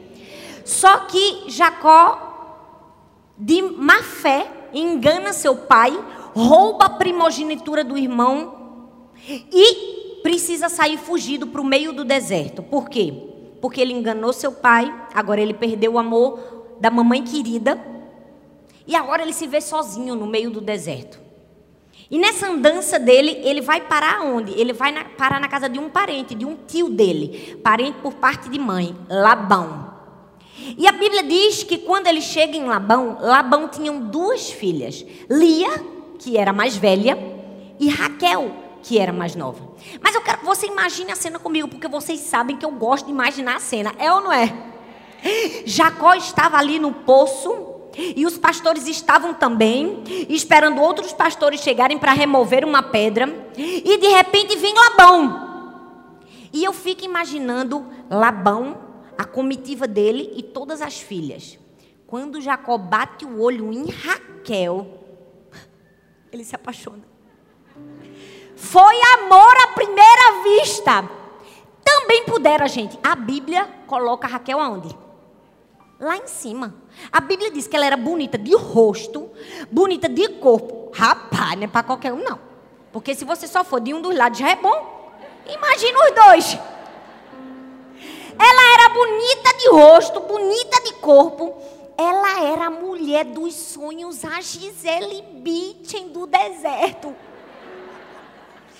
Só 0.65 1.05
que 1.05 1.45
Jacó 1.49 2.26
de 3.37 3.61
má 3.61 4.01
fé, 4.01 4.69
engana 4.73 5.33
seu 5.33 5.55
pai, 5.55 5.97
rouba 6.33 6.85
a 6.85 6.89
primogenitura 6.89 7.83
do 7.83 7.97
irmão 7.97 8.89
e 9.27 10.21
precisa 10.23 10.69
sair 10.69 10.97
fugido 10.97 11.47
para 11.47 11.61
o 11.61 11.65
meio 11.65 11.93
do 11.93 12.03
deserto. 12.03 12.63
Por 12.63 12.89
quê? 12.89 13.13
Porque 13.61 13.79
ele 13.79 13.93
enganou 13.93 14.33
seu 14.33 14.51
pai, 14.51 14.93
agora 15.13 15.41
ele 15.41 15.53
perdeu 15.53 15.93
o 15.93 15.99
amor 15.99 16.77
da 16.79 16.89
mamãe 16.89 17.23
querida 17.23 17.79
e 18.85 18.95
agora 18.95 19.21
ele 19.21 19.33
se 19.33 19.47
vê 19.47 19.59
sozinho 19.61 20.15
no 20.15 20.25
meio 20.25 20.49
do 20.49 20.61
deserto. 20.61 21.19
E 22.09 22.17
nessa 22.17 22.47
andança 22.47 22.97
dele, 22.97 23.41
ele 23.43 23.59
vai 23.59 23.81
parar 23.81 24.21
onde? 24.21 24.53
Ele 24.53 24.71
vai 24.71 24.93
na, 24.93 25.03
parar 25.03 25.41
na 25.41 25.47
casa 25.49 25.67
de 25.67 25.77
um 25.77 25.89
parente, 25.89 26.33
de 26.33 26.45
um 26.45 26.55
tio 26.55 26.87
dele, 26.87 27.59
parente 27.61 27.97
por 28.01 28.13
parte 28.13 28.47
de 28.47 28.57
mãe, 28.57 28.95
Labão. 29.09 29.96
E 30.77 30.87
a 30.87 30.91
Bíblia 30.91 31.23
diz 31.23 31.63
que 31.63 31.77
quando 31.77 32.07
ele 32.07 32.21
chega 32.21 32.57
em 32.57 32.65
Labão, 32.65 33.17
Labão 33.21 33.67
tinha 33.67 33.91
duas 33.91 34.49
filhas: 34.49 35.05
Lia, 35.29 35.69
que 36.19 36.37
era 36.37 36.51
mais 36.51 36.75
velha, 36.75 37.17
e 37.79 37.87
Raquel, 37.89 38.51
que 38.81 38.97
era 38.97 39.13
mais 39.13 39.35
nova. 39.35 39.75
Mas 40.01 40.15
eu 40.15 40.21
quero 40.21 40.39
que 40.39 40.45
você 40.45 40.67
imagine 40.67 41.11
a 41.11 41.15
cena 41.15 41.39
comigo, 41.39 41.67
porque 41.67 41.87
vocês 41.87 42.19
sabem 42.21 42.57
que 42.57 42.65
eu 42.65 42.71
gosto 42.71 43.05
de 43.05 43.11
imaginar 43.11 43.57
a 43.57 43.59
cena. 43.59 43.93
É 43.97 44.11
ou 44.11 44.21
não 44.21 44.33
é? 44.33 44.53
Jacó 45.65 46.13
estava 46.13 46.57
ali 46.57 46.79
no 46.79 46.91
poço. 46.91 47.75
E 47.97 48.27
os 48.27 48.37
pastores 48.37 48.85
estavam 48.85 49.33
também, 49.33 50.03
esperando 50.29 50.79
outros 50.79 51.13
pastores 51.13 51.61
chegarem 51.61 51.97
para 51.97 52.11
remover 52.11 52.63
uma 52.63 52.83
pedra. 52.83 53.27
E 53.57 53.97
de 53.97 54.07
repente 54.09 54.55
vem 54.55 54.71
Labão. 54.75 55.47
E 56.53 56.63
eu 56.63 56.71
fico 56.71 57.03
imaginando 57.03 57.83
Labão 58.07 58.86
a 59.17 59.25
comitiva 59.25 59.87
dele 59.87 60.33
e 60.35 60.43
todas 60.43 60.81
as 60.81 60.99
filhas. 60.99 61.57
Quando 62.05 62.39
Jacó 62.39 62.77
bate 62.77 63.25
o 63.25 63.41
olho 63.41 63.73
em 63.73 63.89
Raquel, 63.89 64.87
ele 66.31 66.43
se 66.43 66.55
apaixona. 66.55 67.03
Foi 68.55 68.95
amor 69.19 69.55
à 69.63 69.67
primeira 69.73 70.43
vista. 70.43 71.09
Também 71.83 72.25
pudera, 72.25 72.67
gente. 72.67 72.97
A 73.03 73.15
Bíblia 73.15 73.67
coloca 73.87 74.27
Raquel 74.27 74.59
aonde? 74.59 74.97
Lá 75.99 76.15
em 76.17 76.27
cima. 76.27 76.75
A 77.11 77.19
Bíblia 77.19 77.51
diz 77.51 77.67
que 77.67 77.75
ela 77.75 77.85
era 77.85 77.97
bonita 77.97 78.37
de 78.37 78.55
rosto, 78.55 79.29
bonita 79.71 80.07
de 80.07 80.27
corpo. 80.39 80.91
Rapaz, 80.93 81.55
não 81.55 81.63
é 81.63 81.67
para 81.67 81.83
qualquer 81.83 82.13
um, 82.13 82.23
não. 82.23 82.39
Porque 82.91 83.13
se 83.15 83.25
você 83.25 83.47
só 83.47 83.63
for 83.63 83.79
de 83.79 83.93
um 83.93 84.01
dos 84.01 84.15
lados 84.15 84.39
já 84.39 84.49
é 84.49 84.55
bom. 84.55 85.11
Imagina 85.47 85.99
os 85.99 86.15
dois. 86.15 86.76
Ela 88.39 88.73
era 88.73 88.89
bonita 88.89 89.53
de 89.57 89.69
rosto, 89.69 90.19
bonita 90.21 90.81
de 90.81 90.93
corpo. 90.93 91.55
Ela 91.97 92.43
era 92.43 92.65
a 92.67 92.71
mulher 92.71 93.25
dos 93.25 93.55
sonhos, 93.55 94.23
a 94.23 94.39
Gisele 94.39 95.21
Bündchen 95.21 96.09
do 96.09 96.27
deserto. 96.27 97.15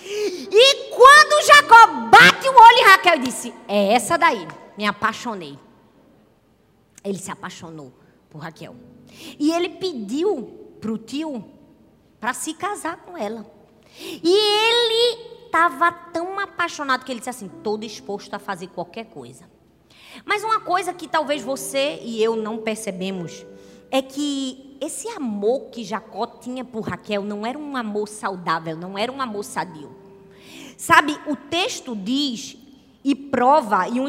E 0.00 0.94
quando 0.94 1.46
Jacó 1.46 1.86
bate 2.08 2.48
o 2.48 2.52
olho 2.52 2.78
em 2.78 2.84
Raquel, 2.84 3.18
disse: 3.18 3.52
É 3.66 3.92
essa 3.92 4.16
daí, 4.16 4.46
me 4.76 4.86
apaixonei. 4.86 5.58
Ele 7.04 7.18
se 7.18 7.30
apaixonou 7.30 7.92
por 8.30 8.38
Raquel. 8.38 8.76
E 9.38 9.52
ele 9.52 9.70
pediu 9.70 10.76
para 10.80 10.92
o 10.92 10.98
tio 10.98 11.44
para 12.20 12.32
se 12.32 12.54
casar 12.54 12.98
com 12.98 13.16
ela. 13.16 13.44
E 14.00 14.32
ele 14.32 15.37
estava 15.48 15.90
tão 15.90 16.38
apaixonado 16.38 17.04
que 17.04 17.10
ele 17.10 17.18
disse 17.18 17.30
assim: 17.30 17.46
estou 17.46 17.76
disposto 17.76 18.32
a 18.34 18.38
fazer 18.38 18.68
qualquer 18.68 19.06
coisa. 19.06 19.44
Mas 20.24 20.44
uma 20.44 20.60
coisa 20.60 20.92
que 20.92 21.08
talvez 21.08 21.42
você 21.42 21.98
e 22.02 22.22
eu 22.22 22.36
não 22.36 22.58
percebemos 22.58 23.44
é 23.90 24.00
que 24.02 24.76
esse 24.80 25.08
amor 25.08 25.70
que 25.70 25.82
Jacó 25.82 26.26
tinha 26.26 26.64
por 26.64 26.82
Raquel 26.82 27.22
não 27.22 27.44
era 27.44 27.58
um 27.58 27.76
amor 27.76 28.06
saudável, 28.08 28.76
não 28.76 28.96
era 28.96 29.10
um 29.10 29.20
amor 29.20 29.44
sadio. 29.44 29.90
Sabe, 30.76 31.18
o 31.26 31.34
texto 31.34 31.96
diz 31.96 32.56
e 33.02 33.14
prova, 33.14 33.88
e 33.88 34.00
um 34.00 34.08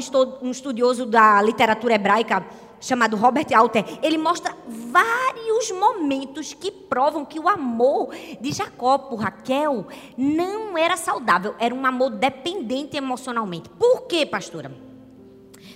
estudioso 0.52 1.06
da 1.06 1.42
literatura 1.42 1.96
hebraica 1.96 2.46
chamado 2.80 3.18
Robert 3.18 3.48
Alter, 3.54 3.84
ele 4.02 4.18
mostra 4.18 4.56
vários 4.70 5.72
momentos 5.72 6.54
que 6.54 6.72
provam 6.72 7.26
que 7.26 7.40
o 7.40 7.50
amor 7.50 8.14
de 8.40 8.52
Jacó 8.52 8.98
por 8.98 9.20
Raquel 9.20 9.88
não 10.18 10.78
era 10.78 10.96
saudável, 10.96 11.56
era 11.60 11.74
um 11.74 11.86
amor 11.86 12.12
dependente 12.12 12.96
emocionalmente. 12.96 13.70
Por 13.70 14.04
quê, 14.04 14.26
pastora? 14.26 14.72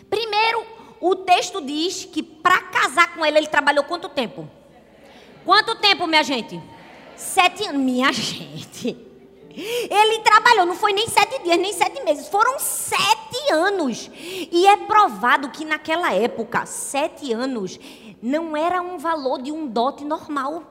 Primeiro, 0.10 0.64
o 1.02 1.16
texto 1.16 1.60
diz 1.60 2.06
que 2.06 2.22
para 2.22 2.62
casar 2.62 3.16
com 3.16 3.26
ele, 3.26 3.38
ele 3.40 3.48
trabalhou 3.48 3.84
quanto 3.84 4.08
tempo? 4.08 4.48
Quanto 5.44 5.76
tempo, 5.76 6.08
minha 6.08 6.24
gente? 6.24 6.62
Sete 7.16 7.68
anos. 7.68 7.82
Minha 7.82 8.12
gente. 8.14 9.14
Ele 9.56 10.20
trabalhou, 10.20 10.66
não 10.66 10.76
foi 10.76 10.94
nem 10.94 11.08
sete 11.08 11.44
dias, 11.44 11.58
nem 11.58 11.72
sete 11.74 12.04
meses, 12.04 12.28
foram 12.28 12.58
sete 12.58 13.52
anos. 13.52 14.10
E 14.16 14.66
é 14.66 14.78
provado 14.78 15.50
que 15.50 15.64
naquela 15.64 16.12
época, 16.12 16.66
sete 16.66 17.32
anos 17.32 17.80
não 18.24 18.56
era 18.56 18.82
um 18.82 18.98
valor 18.98 19.42
de 19.42 19.52
um 19.52 19.68
dote 19.68 20.06
normal. 20.06 20.64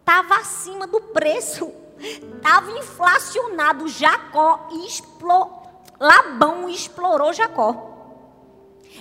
Estava 0.00 0.36
acima 0.36 0.86
do 0.86 0.98
preço. 1.02 1.70
Estava 1.98 2.70
inflacionado. 2.70 3.86
Jacó 3.88 4.68
explorou. 4.86 5.62
Labão 6.00 6.66
explorou 6.66 7.30
Jacó. 7.34 7.90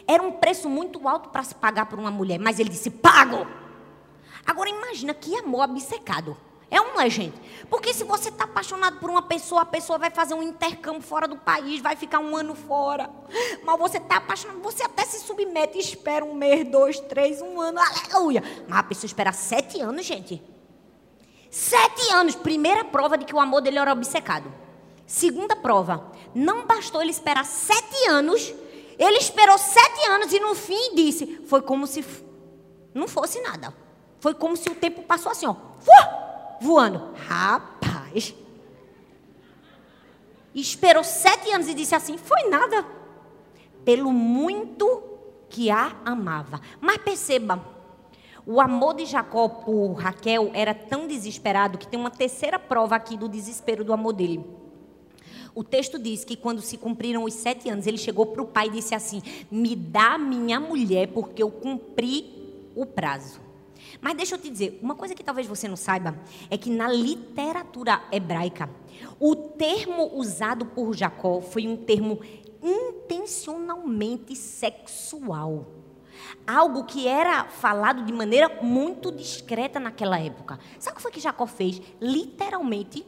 Era 0.06 0.22
um 0.22 0.34
preço 0.34 0.68
muito 0.68 1.08
alto 1.08 1.30
para 1.30 1.44
se 1.44 1.56
pagar 1.56 1.86
por 1.86 1.98
uma 1.98 2.12
mulher, 2.12 2.40
mas 2.40 2.60
ele 2.60 2.70
disse: 2.70 2.90
pago. 2.90 3.48
Agora 4.46 4.70
imagina 4.70 5.14
que 5.14 5.38
amor 5.38 5.70
obcecado. 5.70 6.36
É 6.74 6.82
um, 6.82 7.00
é, 7.00 7.08
gente? 7.08 7.40
Porque 7.70 7.94
se 7.94 8.04
você 8.04 8.30
está 8.30 8.46
apaixonado 8.46 8.98
por 8.98 9.08
uma 9.08 9.22
pessoa, 9.22 9.62
a 9.62 9.66
pessoa 9.66 10.00
vai 10.00 10.10
fazer 10.10 10.34
um 10.34 10.42
intercâmbio 10.42 11.04
fora 11.04 11.28
do 11.28 11.38
país, 11.38 11.80
vai 11.80 11.96
ficar 11.96 12.18
um 12.18 12.36
ano 12.36 12.56
fora. 12.56 13.12
Mas 13.64 13.78
você 13.78 13.98
está 14.00 14.18
apaixonado, 14.18 14.60
você 14.60 14.82
até 14.82 15.06
se 15.06 15.20
submete 15.20 15.78
espera 15.78 16.26
um 16.26 16.34
mês, 16.34 16.68
dois, 16.68 17.00
três, 17.00 17.44
um 17.44 17.62
ano, 17.62 17.80
aleluia. 17.80 18.42
Mas 18.68 18.80
a 18.80 18.84
pessoa 18.84 19.06
espera 19.06 19.32
sete 19.32 19.80
anos, 19.82 20.04
gente. 20.04 20.42
Sete 21.52 22.12
anos. 22.12 22.34
Primeira 22.34 22.84
prova 22.84 23.20
de 23.20 23.26
que 23.26 23.36
o 23.36 23.40
amor 23.40 23.62
dele 23.62 23.78
era 23.78 23.94
obcecado. 23.94 24.52
Segunda 25.06 25.56
prova. 25.56 26.12
Não 26.34 26.66
bastou 26.66 27.04
ele 27.04 27.12
esperar 27.12 27.46
sete 27.46 28.08
anos. 28.10 28.52
Ele 28.98 29.18
esperou 29.20 29.60
sete 29.60 30.08
anos 30.08 30.34
e 30.34 30.40
no 30.40 30.56
fim 30.56 30.96
disse: 30.96 31.46
Foi 31.46 31.62
como 31.62 31.86
se 31.86 32.04
não 32.96 33.08
fosse 33.08 33.40
nada. 33.42 33.72
Foi 34.20 34.34
como 34.34 34.58
se 34.58 34.72
o 34.72 34.76
tempo 34.76 35.04
passou 35.04 35.32
assim, 35.32 35.46
ó 35.46 35.74
voando. 36.64 37.14
Rapaz. 37.28 38.34
Esperou 40.56 41.04
sete 41.04 41.52
anos 41.52 41.68
e 41.68 41.74
disse 41.74 41.94
assim: 41.94 42.18
Foi 42.18 42.50
nada. 42.50 42.86
Pelo 43.84 44.12
muito 44.12 45.04
que 45.50 45.70
a 45.70 45.96
amava. 46.06 46.62
Mas 46.80 46.98
perceba, 46.98 47.64
o 48.46 48.62
amor 48.62 48.96
de 48.96 49.06
Jacó 49.06 49.50
por 49.50 49.94
Raquel 49.94 50.52
era 50.54 50.74
tão 50.74 51.06
desesperado 51.08 51.78
que 51.78 51.88
tem 51.88 52.00
uma 52.00 52.10
terceira 52.10 52.58
prova 52.58 52.96
aqui 52.96 53.18
do 53.18 53.28
desespero 53.28 53.84
do 53.84 53.94
amor 53.94 54.14
dele. 54.14 54.44
O 55.56 55.64
texto 55.64 56.00
diz 56.00 56.24
que 56.24 56.36
quando 56.36 56.62
se 56.62 56.78
cumpriram 56.78 57.24
os 57.24 57.34
sete 57.34 57.70
anos, 57.70 57.86
ele 57.86 57.98
chegou 57.98 58.26
para 58.26 58.42
o 58.42 58.48
pai 58.48 58.68
e 58.68 58.72
disse 58.72 58.96
assim: 58.96 59.22
Me 59.52 59.76
dá 59.76 60.18
minha 60.18 60.60
mulher, 60.60 61.10
porque 61.10 61.44
eu 61.44 61.52
cumpri 61.52 62.72
o 62.76 62.86
prazo. 62.86 63.40
Mas 64.02 64.16
deixa 64.16 64.36
eu 64.36 64.40
te 64.40 64.50
dizer, 64.50 64.80
uma 64.82 64.96
coisa 64.96 65.16
que 65.16 65.24
talvez 65.24 65.48
você 65.48 65.68
não 65.68 65.76
saiba 65.76 66.18
é 66.50 66.58
que 66.58 66.70
na 66.70 66.88
literatura 66.88 68.04
hebraica, 68.12 68.70
o 69.20 69.36
termo 69.36 70.12
usado 70.16 70.66
por 70.66 70.94
Jacó 70.96 71.42
foi 71.42 71.68
um 71.68 71.76
termo 71.76 72.20
intencionalmente 72.62 74.36
sexual. 74.36 75.68
Algo 76.46 76.86
que 76.86 77.08
era 77.08 77.46
falado 77.46 78.04
de 78.04 78.14
maneira 78.14 78.60
muito 78.62 79.12
discreta 79.12 79.80
naquela 79.80 80.20
época. 80.20 80.60
Sabe 80.80 80.94
o 80.94 80.96
que 80.98 81.02
foi 81.02 81.12
que 81.12 81.20
Jacó 81.20 81.46
fez? 81.46 81.82
Literalmente, 82.00 83.06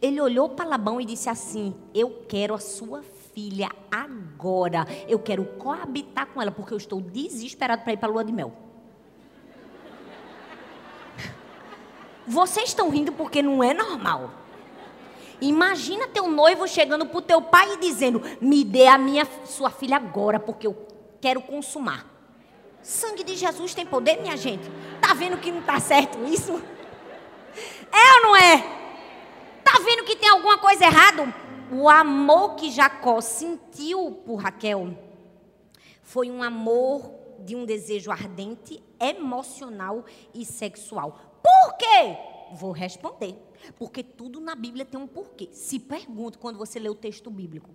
ele 0.00 0.20
olhou 0.20 0.50
para 0.50 0.68
Labão 0.68 1.00
e 1.00 1.04
disse 1.04 1.28
assim: 1.28 1.74
Eu 1.94 2.24
quero 2.28 2.54
a 2.54 2.58
sua 2.58 3.02
filha 3.34 3.70
agora. 3.90 4.86
Eu 5.06 5.18
quero 5.18 5.44
coabitar 5.44 6.26
com 6.26 6.42
ela, 6.42 6.50
porque 6.50 6.72
eu 6.72 6.78
estou 6.78 7.00
desesperado 7.00 7.82
para 7.82 7.92
ir 7.92 7.96
para 7.96 8.08
a 8.08 8.12
lua 8.12 8.24
de 8.24 8.32
mel. 8.32 8.67
Vocês 12.28 12.68
estão 12.68 12.90
rindo 12.90 13.10
porque 13.12 13.40
não 13.40 13.64
é 13.64 13.72
normal. 13.72 14.30
Imagina 15.40 16.06
teu 16.08 16.28
noivo 16.28 16.68
chegando 16.68 17.06
para 17.06 17.18
o 17.18 17.22
teu 17.22 17.40
pai 17.40 17.72
e 17.72 17.78
dizendo: 17.78 18.22
Me 18.40 18.62
dê 18.64 18.86
a 18.86 18.98
minha 18.98 19.26
sua 19.46 19.70
filha 19.70 19.96
agora, 19.96 20.38
porque 20.38 20.66
eu 20.66 20.86
quero 21.20 21.40
consumar. 21.40 22.06
Sangue 22.82 23.24
de 23.24 23.34
Jesus 23.34 23.72
tem 23.72 23.86
poder, 23.86 24.20
minha 24.20 24.36
gente. 24.36 24.68
Tá 25.00 25.14
vendo 25.14 25.38
que 25.38 25.50
não 25.50 25.62
tá 25.62 25.80
certo 25.80 26.22
isso? 26.24 26.52
É 27.90 28.14
ou 28.16 28.22
não 28.22 28.36
é? 28.36 28.58
Tá 29.64 29.78
vendo 29.84 30.04
que 30.04 30.16
tem 30.16 30.28
alguma 30.28 30.58
coisa 30.58 30.84
errada? 30.84 31.34
O 31.72 31.88
amor 31.88 32.54
que 32.54 32.70
Jacó 32.70 33.20
sentiu 33.20 34.22
por 34.24 34.36
Raquel 34.36 34.96
foi 36.02 36.30
um 36.30 36.42
amor 36.42 37.10
de 37.40 37.54
um 37.54 37.64
desejo 37.64 38.10
ardente, 38.10 38.82
emocional 39.00 40.04
e 40.34 40.44
sexual. 40.44 41.27
Por 41.48 41.76
quê? 41.76 42.18
Vou 42.52 42.72
responder. 42.72 43.36
Porque 43.76 44.02
tudo 44.02 44.40
na 44.40 44.54
Bíblia 44.54 44.84
tem 44.84 45.00
um 45.00 45.06
porquê. 45.06 45.48
Se 45.52 45.78
pergunta 45.78 46.38
quando 46.38 46.58
você 46.58 46.78
lê 46.78 46.88
o 46.88 46.94
texto 46.94 47.30
bíblico. 47.30 47.70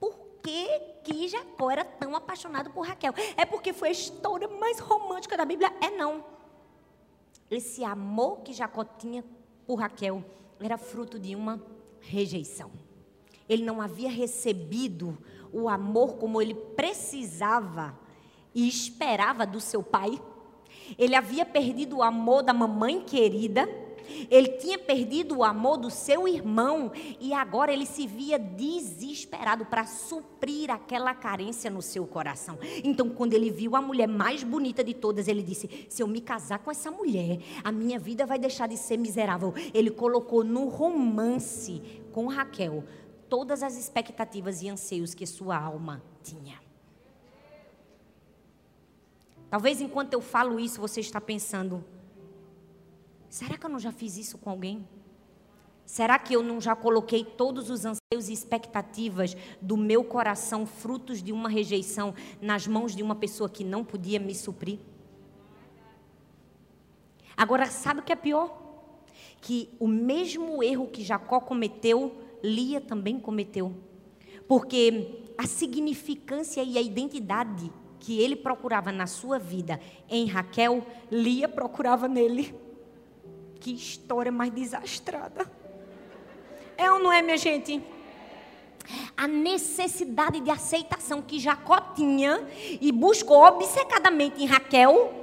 Por 0.00 0.16
que, 0.42 0.80
que 1.04 1.28
Jacó 1.28 1.70
era 1.70 1.84
tão 1.84 2.16
apaixonado 2.16 2.70
por 2.70 2.86
Raquel? 2.86 3.14
É 3.36 3.44
porque 3.44 3.72
foi 3.72 3.88
a 3.88 3.92
história 3.92 4.48
mais 4.48 4.78
romântica 4.80 5.36
da 5.36 5.44
Bíblia? 5.44 5.72
É 5.80 5.90
não. 5.90 6.24
Esse 7.50 7.84
amor 7.84 8.40
que 8.40 8.52
Jacó 8.52 8.84
tinha 8.84 9.24
por 9.66 9.76
Raquel 9.76 10.24
era 10.58 10.76
fruto 10.76 11.18
de 11.18 11.36
uma 11.36 11.62
rejeição. 12.00 12.70
Ele 13.48 13.64
não 13.64 13.80
havia 13.80 14.10
recebido 14.10 15.16
o 15.52 15.68
amor 15.68 16.16
como 16.16 16.40
ele 16.40 16.54
precisava 16.54 17.98
e 18.54 18.66
esperava 18.68 19.46
do 19.46 19.60
seu 19.60 19.82
pai 19.82 20.20
ele 20.98 21.14
havia 21.14 21.44
perdido 21.44 21.98
o 21.98 22.02
amor 22.02 22.42
da 22.42 22.52
mamãe 22.52 23.00
querida, 23.00 23.68
ele 24.30 24.48
tinha 24.48 24.78
perdido 24.78 25.38
o 25.38 25.44
amor 25.44 25.76
do 25.76 25.90
seu 25.90 26.26
irmão 26.26 26.92
e 27.20 27.32
agora 27.32 27.72
ele 27.72 27.86
se 27.86 28.06
via 28.06 28.38
desesperado 28.38 29.64
para 29.66 29.86
suprir 29.86 30.70
aquela 30.70 31.14
carência 31.14 31.70
no 31.70 31.82
seu 31.82 32.06
coração. 32.06 32.58
Então, 32.82 33.08
quando 33.10 33.34
ele 33.34 33.50
viu 33.50 33.76
a 33.76 33.82
mulher 33.82 34.08
mais 34.08 34.42
bonita 34.42 34.82
de 34.82 34.94
todas, 34.94 35.28
ele 35.28 35.42
disse: 35.42 35.86
Se 35.88 36.02
eu 36.02 36.06
me 36.06 36.20
casar 36.20 36.58
com 36.58 36.70
essa 36.70 36.90
mulher, 36.90 37.40
a 37.62 37.72
minha 37.72 37.98
vida 37.98 38.26
vai 38.26 38.38
deixar 38.38 38.68
de 38.68 38.76
ser 38.76 38.96
miserável. 38.96 39.54
Ele 39.72 39.90
colocou 39.90 40.44
no 40.44 40.68
romance 40.68 41.82
com 42.12 42.26
Raquel 42.26 42.84
todas 43.28 43.62
as 43.62 43.78
expectativas 43.78 44.62
e 44.62 44.68
anseios 44.68 45.14
que 45.14 45.26
sua 45.26 45.56
alma 45.56 46.02
tinha. 46.22 46.61
Talvez 49.52 49.82
enquanto 49.82 50.14
eu 50.14 50.22
falo 50.22 50.58
isso, 50.58 50.80
você 50.80 51.00
está 51.00 51.20
pensando: 51.20 51.84
será 53.28 53.58
que 53.58 53.66
eu 53.66 53.68
não 53.68 53.78
já 53.78 53.92
fiz 53.92 54.16
isso 54.16 54.38
com 54.38 54.48
alguém? 54.48 54.88
Será 55.84 56.18
que 56.18 56.32
eu 56.32 56.42
não 56.42 56.58
já 56.58 56.74
coloquei 56.74 57.22
todos 57.22 57.68
os 57.68 57.84
anseios 57.84 58.30
e 58.30 58.32
expectativas 58.32 59.36
do 59.60 59.76
meu 59.76 60.02
coração, 60.02 60.64
frutos 60.64 61.22
de 61.22 61.34
uma 61.34 61.50
rejeição, 61.50 62.14
nas 62.40 62.66
mãos 62.66 62.96
de 62.96 63.02
uma 63.02 63.14
pessoa 63.14 63.46
que 63.46 63.62
não 63.62 63.84
podia 63.84 64.18
me 64.18 64.34
suprir? 64.34 64.78
Agora, 67.36 67.66
sabe 67.66 68.00
o 68.00 68.02
que 68.02 68.12
é 68.12 68.16
pior? 68.16 68.58
Que 69.42 69.68
o 69.78 69.86
mesmo 69.86 70.62
erro 70.62 70.86
que 70.86 71.04
Jacó 71.04 71.40
cometeu, 71.40 72.16
Lia 72.42 72.80
também 72.80 73.20
cometeu. 73.20 73.76
Porque 74.48 75.26
a 75.36 75.46
significância 75.46 76.62
e 76.62 76.78
a 76.78 76.80
identidade 76.80 77.70
que 78.02 78.20
ele 78.20 78.34
procurava 78.34 78.90
na 78.90 79.06
sua 79.06 79.38
vida 79.38 79.80
em 80.10 80.26
Raquel, 80.26 80.84
Lia 81.08 81.48
procurava 81.48 82.08
nele. 82.08 82.52
Que 83.60 83.72
história 83.72 84.32
mais 84.32 84.52
desastrada. 84.52 85.48
É 86.76 86.90
ou 86.90 86.98
não 86.98 87.12
é, 87.12 87.22
minha 87.22 87.36
gente? 87.36 87.80
A 89.16 89.28
necessidade 89.28 90.40
de 90.40 90.50
aceitação 90.50 91.22
que 91.22 91.38
Jacó 91.38 91.80
tinha 91.94 92.44
e 92.80 92.90
buscou 92.90 93.36
obcecadamente 93.36 94.42
em 94.42 94.46
Raquel, 94.46 95.14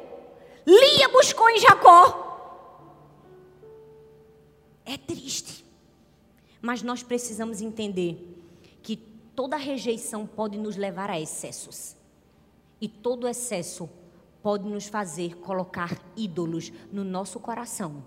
Lia 0.66 1.10
buscou 1.10 1.50
em 1.50 1.60
Jacó. 1.60 2.28
É 4.86 4.98
triste. 4.98 5.66
Mas 6.62 6.82
nós 6.82 7.04
precisamos 7.04 7.60
entender 7.60 8.42
que 8.82 8.96
toda 8.96 9.58
rejeição 9.58 10.26
pode 10.26 10.58
nos 10.58 10.78
levar 10.78 11.10
a 11.10 11.20
excessos. 11.20 11.99
E 12.82 12.88
todo 12.88 13.28
excesso 13.28 13.90
pode 14.42 14.68
nos 14.68 14.88
fazer 14.88 15.38
colocar 15.38 16.00
ídolos 16.16 16.72
no 16.92 17.04
nosso 17.04 17.40
coração, 17.40 18.04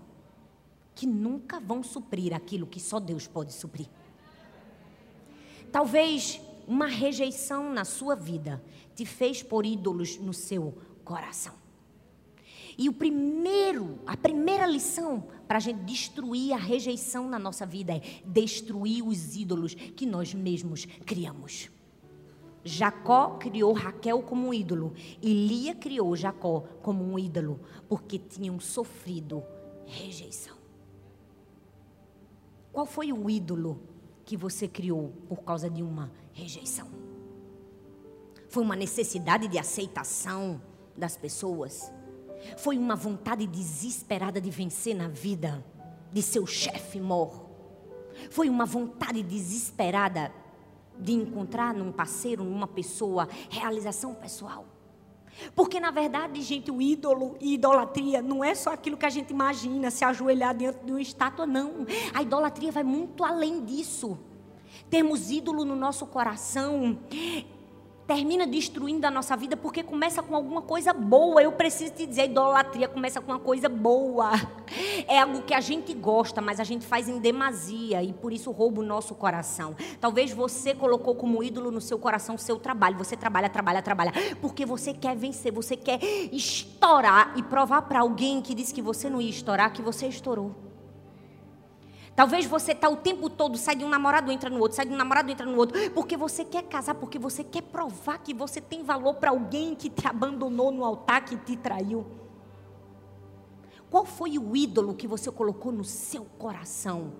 que 0.95 1.05
nunca 1.05 1.59
vão 1.59 1.83
suprir 1.83 2.33
aquilo 2.33 2.67
que 2.67 2.79
só 2.79 2.99
Deus 2.99 3.27
pode 3.27 3.53
suprir. 3.53 3.87
Talvez 5.71 6.39
uma 6.67 6.87
rejeição 6.87 7.71
na 7.71 7.85
sua 7.85 8.15
vida 8.15 8.63
te 8.95 9.05
fez 9.05 9.43
por 9.43 9.65
ídolos 9.65 10.17
no 10.17 10.33
seu 10.33 10.77
coração. 11.03 11.53
E 12.77 12.89
o 12.89 12.93
primeiro, 12.93 13.99
a 14.05 14.17
primeira 14.17 14.65
lição 14.65 15.27
para 15.47 15.57
a 15.57 15.59
gente 15.59 15.81
destruir 15.83 16.53
a 16.53 16.57
rejeição 16.57 17.27
na 17.27 17.37
nossa 17.37 17.65
vida 17.65 17.93
é 17.93 18.01
destruir 18.25 19.05
os 19.05 19.35
ídolos 19.35 19.75
que 19.75 20.05
nós 20.05 20.33
mesmos 20.33 20.85
criamos. 21.05 21.69
Jacó 22.63 23.31
criou 23.37 23.73
Raquel 23.73 24.21
como 24.23 24.47
um 24.47 24.53
ídolo 24.53 24.93
e 25.21 25.47
Lia 25.47 25.75
criou 25.75 26.15
Jacó 26.15 26.61
como 26.81 27.03
um 27.03 27.19
ídolo, 27.19 27.59
porque 27.89 28.17
tinham 28.17 28.59
sofrido 28.59 29.43
rejeição. 29.85 30.55
Qual 32.71 32.85
foi 32.85 33.11
o 33.11 33.29
ídolo 33.29 33.81
que 34.25 34.37
você 34.37 34.67
criou 34.67 35.13
por 35.27 35.43
causa 35.43 35.69
de 35.69 35.83
uma 35.83 36.11
rejeição? 36.31 36.87
Foi 38.47 38.63
uma 38.63 38.75
necessidade 38.75 39.47
de 39.47 39.59
aceitação 39.59 40.61
das 40.95 41.17
pessoas? 41.17 41.91
Foi 42.57 42.77
uma 42.77 42.95
vontade 42.95 43.45
desesperada 43.45 44.39
de 44.39 44.49
vencer 44.49 44.95
na 44.95 45.07
vida, 45.07 45.63
de 46.11 46.21
seu 46.21 46.45
chefe 46.45 46.99
mor? 46.99 47.49
Foi 48.29 48.49
uma 48.49 48.65
vontade 48.65 49.21
desesperada 49.21 50.31
de 50.99 51.13
encontrar 51.13 51.73
num 51.73 51.91
parceiro, 51.91 52.43
numa 52.43 52.67
pessoa, 52.67 53.27
realização 53.49 54.13
pessoal. 54.13 54.65
Porque, 55.55 55.79
na 55.79 55.91
verdade, 55.91 56.41
gente, 56.41 56.69
o 56.71 56.81
ídolo 56.81 57.35
e 57.39 57.55
idolatria 57.55 58.21
não 58.21 58.43
é 58.43 58.53
só 58.53 58.73
aquilo 58.73 58.97
que 58.97 59.05
a 59.05 59.09
gente 59.09 59.31
imagina, 59.31 59.89
se 59.89 60.05
ajoelhar 60.05 60.55
diante 60.55 60.85
de 60.85 60.91
uma 60.91 61.01
estátua, 61.01 61.45
não. 61.45 61.85
A 62.13 62.21
idolatria 62.21 62.71
vai 62.71 62.83
muito 62.83 63.23
além 63.23 63.63
disso. 63.63 64.17
Termos 64.89 65.31
ídolo 65.31 65.65
no 65.65 65.75
nosso 65.75 66.05
coração 66.05 66.99
termina 68.07 68.45
destruindo 68.45 69.07
a 69.07 69.11
nossa 69.11 69.35
vida 69.35 69.55
porque 69.55 69.83
começa 69.83 70.21
com 70.21 70.35
alguma 70.35 70.61
coisa 70.61 70.93
boa. 70.93 71.41
Eu 71.41 71.51
preciso 71.51 71.93
te 71.93 72.05
dizer, 72.05 72.25
idolatria 72.25 72.87
começa 72.87 73.21
com 73.21 73.31
uma 73.31 73.39
coisa 73.39 73.69
boa. 73.69 74.31
É 75.07 75.19
algo 75.19 75.43
que 75.43 75.53
a 75.53 75.59
gente 75.59 75.93
gosta, 75.93 76.41
mas 76.41 76.59
a 76.59 76.63
gente 76.63 76.85
faz 76.85 77.07
em 77.07 77.19
demasia 77.19 78.01
e 78.01 78.11
por 78.13 78.33
isso 78.33 78.49
rouba 78.51 78.81
o 78.81 78.83
nosso 78.83 79.13
coração. 79.13 79.75
Talvez 79.99 80.31
você 80.31 80.73
colocou 80.73 81.13
como 81.13 81.43
ídolo 81.43 81.69
no 81.69 81.81
seu 81.81 81.99
coração 81.99 82.35
o 82.35 82.39
seu 82.39 82.57
trabalho. 82.57 82.97
Você 82.97 83.15
trabalha, 83.15 83.49
trabalha, 83.49 83.81
trabalha, 83.81 84.13
porque 84.41 84.65
você 84.65 84.93
quer 84.93 85.15
vencer, 85.15 85.51
você 85.51 85.75
quer 85.75 85.99
estourar 86.31 87.33
e 87.35 87.43
provar 87.43 87.83
para 87.83 87.99
alguém 87.99 88.41
que 88.41 88.55
disse 88.55 88.73
que 88.73 88.81
você 88.81 89.09
não 89.09 89.21
ia 89.21 89.29
estourar 89.29 89.71
que 89.71 89.81
você 89.81 90.07
estourou. 90.07 90.72
Talvez 92.15 92.45
você 92.45 92.73
está 92.73 92.87
o 92.89 92.97
tempo 92.97 93.29
todo, 93.29 93.57
sai 93.57 93.75
de 93.75 93.83
um 93.83 93.89
namorado, 93.89 94.31
entra 94.31 94.49
no 94.49 94.59
outro, 94.59 94.75
sai 94.75 94.85
de 94.85 94.93
um 94.93 94.97
namorado, 94.97 95.31
entra 95.31 95.45
no 95.45 95.57
outro, 95.57 95.91
porque 95.91 96.15
você 96.15 96.45
quer 96.45 96.63
casar, 96.63 96.93
porque 96.95 97.17
você 97.17 97.43
quer 97.43 97.63
provar 97.63 98.19
que 98.19 98.33
você 98.33 98.61
tem 98.61 98.83
valor 98.83 99.15
para 99.15 99.31
alguém 99.31 99.73
que 99.73 99.89
te 99.89 100.07
abandonou 100.07 100.71
no 100.71 100.85
altar, 100.85 101.25
que 101.25 101.35
te 101.35 101.57
traiu. 101.57 102.05
Qual 103.89 104.05
foi 104.05 104.37
o 104.37 104.55
ídolo 104.55 104.93
que 104.93 105.07
você 105.07 105.31
colocou 105.31 105.71
no 105.71 105.83
seu 105.83 106.25
coração? 106.37 107.13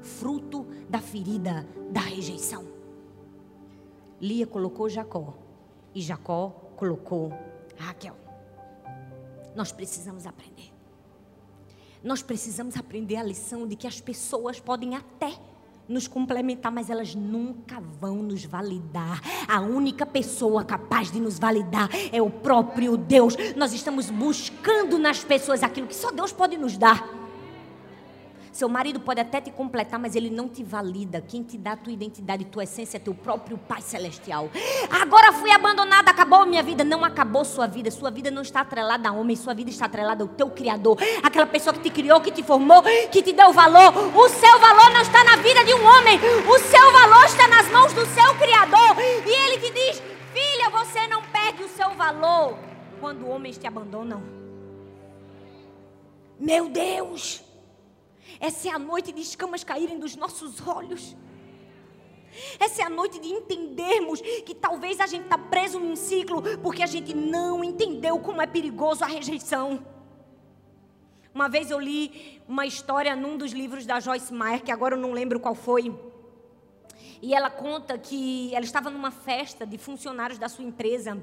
Fruto 0.00 0.66
da 0.88 1.00
ferida 1.00 1.66
da 1.90 2.00
rejeição. 2.00 2.64
Lia 4.20 4.46
colocou 4.46 4.88
Jacó 4.88 5.34
e 5.94 6.00
Jacó 6.00 6.50
colocou 6.76 7.32
Raquel. 7.76 8.16
Nós 9.54 9.72
precisamos 9.72 10.26
aprender. 10.26 10.75
Nós 12.06 12.22
precisamos 12.22 12.76
aprender 12.76 13.16
a 13.16 13.22
lição 13.24 13.66
de 13.66 13.74
que 13.74 13.84
as 13.84 14.00
pessoas 14.00 14.60
podem 14.60 14.94
até 14.94 15.32
nos 15.88 16.06
complementar, 16.06 16.70
mas 16.70 16.88
elas 16.88 17.16
nunca 17.16 17.80
vão 18.00 18.22
nos 18.22 18.44
validar. 18.44 19.20
A 19.48 19.60
única 19.60 20.06
pessoa 20.06 20.64
capaz 20.64 21.10
de 21.10 21.18
nos 21.18 21.36
validar 21.36 21.90
é 22.12 22.22
o 22.22 22.30
próprio 22.30 22.96
Deus. 22.96 23.34
Nós 23.56 23.72
estamos 23.72 24.08
buscando 24.08 25.00
nas 25.00 25.24
pessoas 25.24 25.64
aquilo 25.64 25.88
que 25.88 25.96
só 25.96 26.12
Deus 26.12 26.32
pode 26.32 26.56
nos 26.56 26.78
dar. 26.78 27.25
Seu 28.56 28.70
marido 28.70 28.98
pode 28.98 29.20
até 29.20 29.38
te 29.38 29.50
completar, 29.50 30.00
mas 30.00 30.16
ele 30.16 30.30
não 30.30 30.48
te 30.48 30.64
valida. 30.64 31.20
Quem 31.20 31.42
te 31.42 31.58
dá 31.58 31.72
a 31.72 31.76
tua 31.76 31.92
identidade, 31.92 32.42
tua 32.46 32.64
essência 32.64 32.96
é 32.96 32.98
teu 32.98 33.12
próprio 33.12 33.58
Pai 33.58 33.82
Celestial. 33.82 34.48
Agora 34.88 35.30
fui 35.34 35.50
abandonada, 35.50 36.10
acabou 36.10 36.46
minha 36.46 36.62
vida. 36.62 36.82
Não 36.82 37.04
acabou 37.04 37.44
sua 37.44 37.66
vida. 37.66 37.90
Sua 37.90 38.10
vida 38.10 38.30
não 38.30 38.40
está 38.40 38.62
atrelada 38.62 39.10
a 39.10 39.12
homem, 39.12 39.36
sua 39.36 39.52
vida 39.52 39.68
está 39.68 39.84
atrelada 39.84 40.24
ao 40.24 40.28
teu 40.28 40.48
Criador. 40.48 40.96
Aquela 41.22 41.44
pessoa 41.44 41.74
que 41.74 41.80
te 41.80 41.90
criou, 41.90 42.18
que 42.22 42.30
te 42.30 42.42
formou, 42.42 42.82
que 43.12 43.20
te 43.20 43.34
deu 43.34 43.52
valor. 43.52 43.92
O 44.16 44.28
seu 44.30 44.58
valor 44.58 44.90
não 44.90 45.02
está 45.02 45.22
na 45.22 45.36
vida 45.36 45.62
de 45.62 45.74
um 45.74 45.84
homem. 45.84 46.18
O 46.48 46.58
seu 46.58 46.92
valor 46.92 47.26
está 47.26 47.46
nas 47.48 47.70
mãos 47.70 47.92
do 47.92 48.06
seu 48.06 48.34
Criador. 48.36 48.96
E 49.26 49.30
ele 49.30 49.58
te 49.58 49.70
diz: 49.70 50.02
Filha, 50.32 50.70
você 50.70 51.06
não 51.08 51.20
perde 51.24 51.62
o 51.62 51.68
seu 51.68 51.90
valor 51.90 52.56
quando 53.02 53.28
homens 53.28 53.58
te 53.58 53.66
abandonam. 53.66 54.22
Meu 56.40 56.70
Deus! 56.70 57.44
Essa 58.40 58.68
é 58.68 58.72
a 58.72 58.78
noite 58.78 59.12
de 59.12 59.20
escamas 59.20 59.64
caírem 59.64 59.98
dos 59.98 60.16
nossos 60.16 60.66
olhos. 60.66 61.16
Essa 62.58 62.82
é 62.82 62.84
a 62.84 62.90
noite 62.90 63.18
de 63.18 63.28
entendermos 63.28 64.20
que 64.20 64.54
talvez 64.54 65.00
a 65.00 65.06
gente 65.06 65.24
está 65.24 65.38
preso 65.38 65.78
num 65.80 65.96
ciclo 65.96 66.42
porque 66.62 66.82
a 66.82 66.86
gente 66.86 67.14
não 67.14 67.64
entendeu 67.64 68.18
como 68.18 68.42
é 68.42 68.46
perigoso 68.46 69.04
a 69.04 69.06
rejeição. 69.06 69.84
Uma 71.34 71.48
vez 71.48 71.70
eu 71.70 71.78
li 71.78 72.40
uma 72.48 72.66
história 72.66 73.14
num 73.14 73.36
dos 73.36 73.52
livros 73.52 73.84
da 73.84 74.00
Joyce 74.00 74.32
Meyer, 74.32 74.62
que 74.62 74.72
agora 74.72 74.94
eu 74.94 75.00
não 75.00 75.12
lembro 75.12 75.38
qual 75.38 75.54
foi. 75.54 75.94
E 77.20 77.34
ela 77.34 77.50
conta 77.50 77.98
que 77.98 78.54
ela 78.54 78.64
estava 78.64 78.90
numa 78.90 79.10
festa 79.10 79.66
de 79.66 79.76
funcionários 79.76 80.38
da 80.38 80.48
sua 80.48 80.64
empresa. 80.64 81.22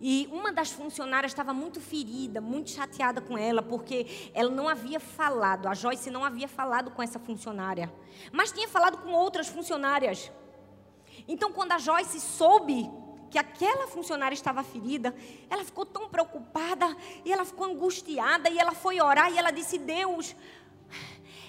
E 0.00 0.28
uma 0.30 0.52
das 0.52 0.70
funcionárias 0.70 1.32
estava 1.32 1.54
muito 1.54 1.80
ferida, 1.80 2.40
muito 2.40 2.70
chateada 2.70 3.20
com 3.20 3.38
ela, 3.38 3.62
porque 3.62 4.30
ela 4.34 4.50
não 4.50 4.68
havia 4.68 5.00
falado, 5.00 5.66
a 5.66 5.74
Joyce 5.74 6.10
não 6.10 6.22
havia 6.22 6.46
falado 6.46 6.90
com 6.90 7.02
essa 7.02 7.18
funcionária, 7.18 7.90
mas 8.30 8.52
tinha 8.52 8.68
falado 8.68 8.98
com 8.98 9.12
outras 9.12 9.48
funcionárias. 9.48 10.30
Então, 11.26 11.50
quando 11.50 11.72
a 11.72 11.78
Joyce 11.78 12.20
soube 12.20 12.90
que 13.30 13.38
aquela 13.38 13.86
funcionária 13.88 14.34
estava 14.34 14.62
ferida, 14.62 15.14
ela 15.48 15.64
ficou 15.64 15.86
tão 15.86 16.08
preocupada, 16.08 16.94
e 17.24 17.32
ela 17.32 17.44
ficou 17.44 17.66
angustiada, 17.66 18.50
e 18.50 18.58
ela 18.58 18.72
foi 18.72 19.00
orar, 19.00 19.32
e 19.32 19.38
ela 19.38 19.50
disse: 19.50 19.78
Deus, 19.78 20.36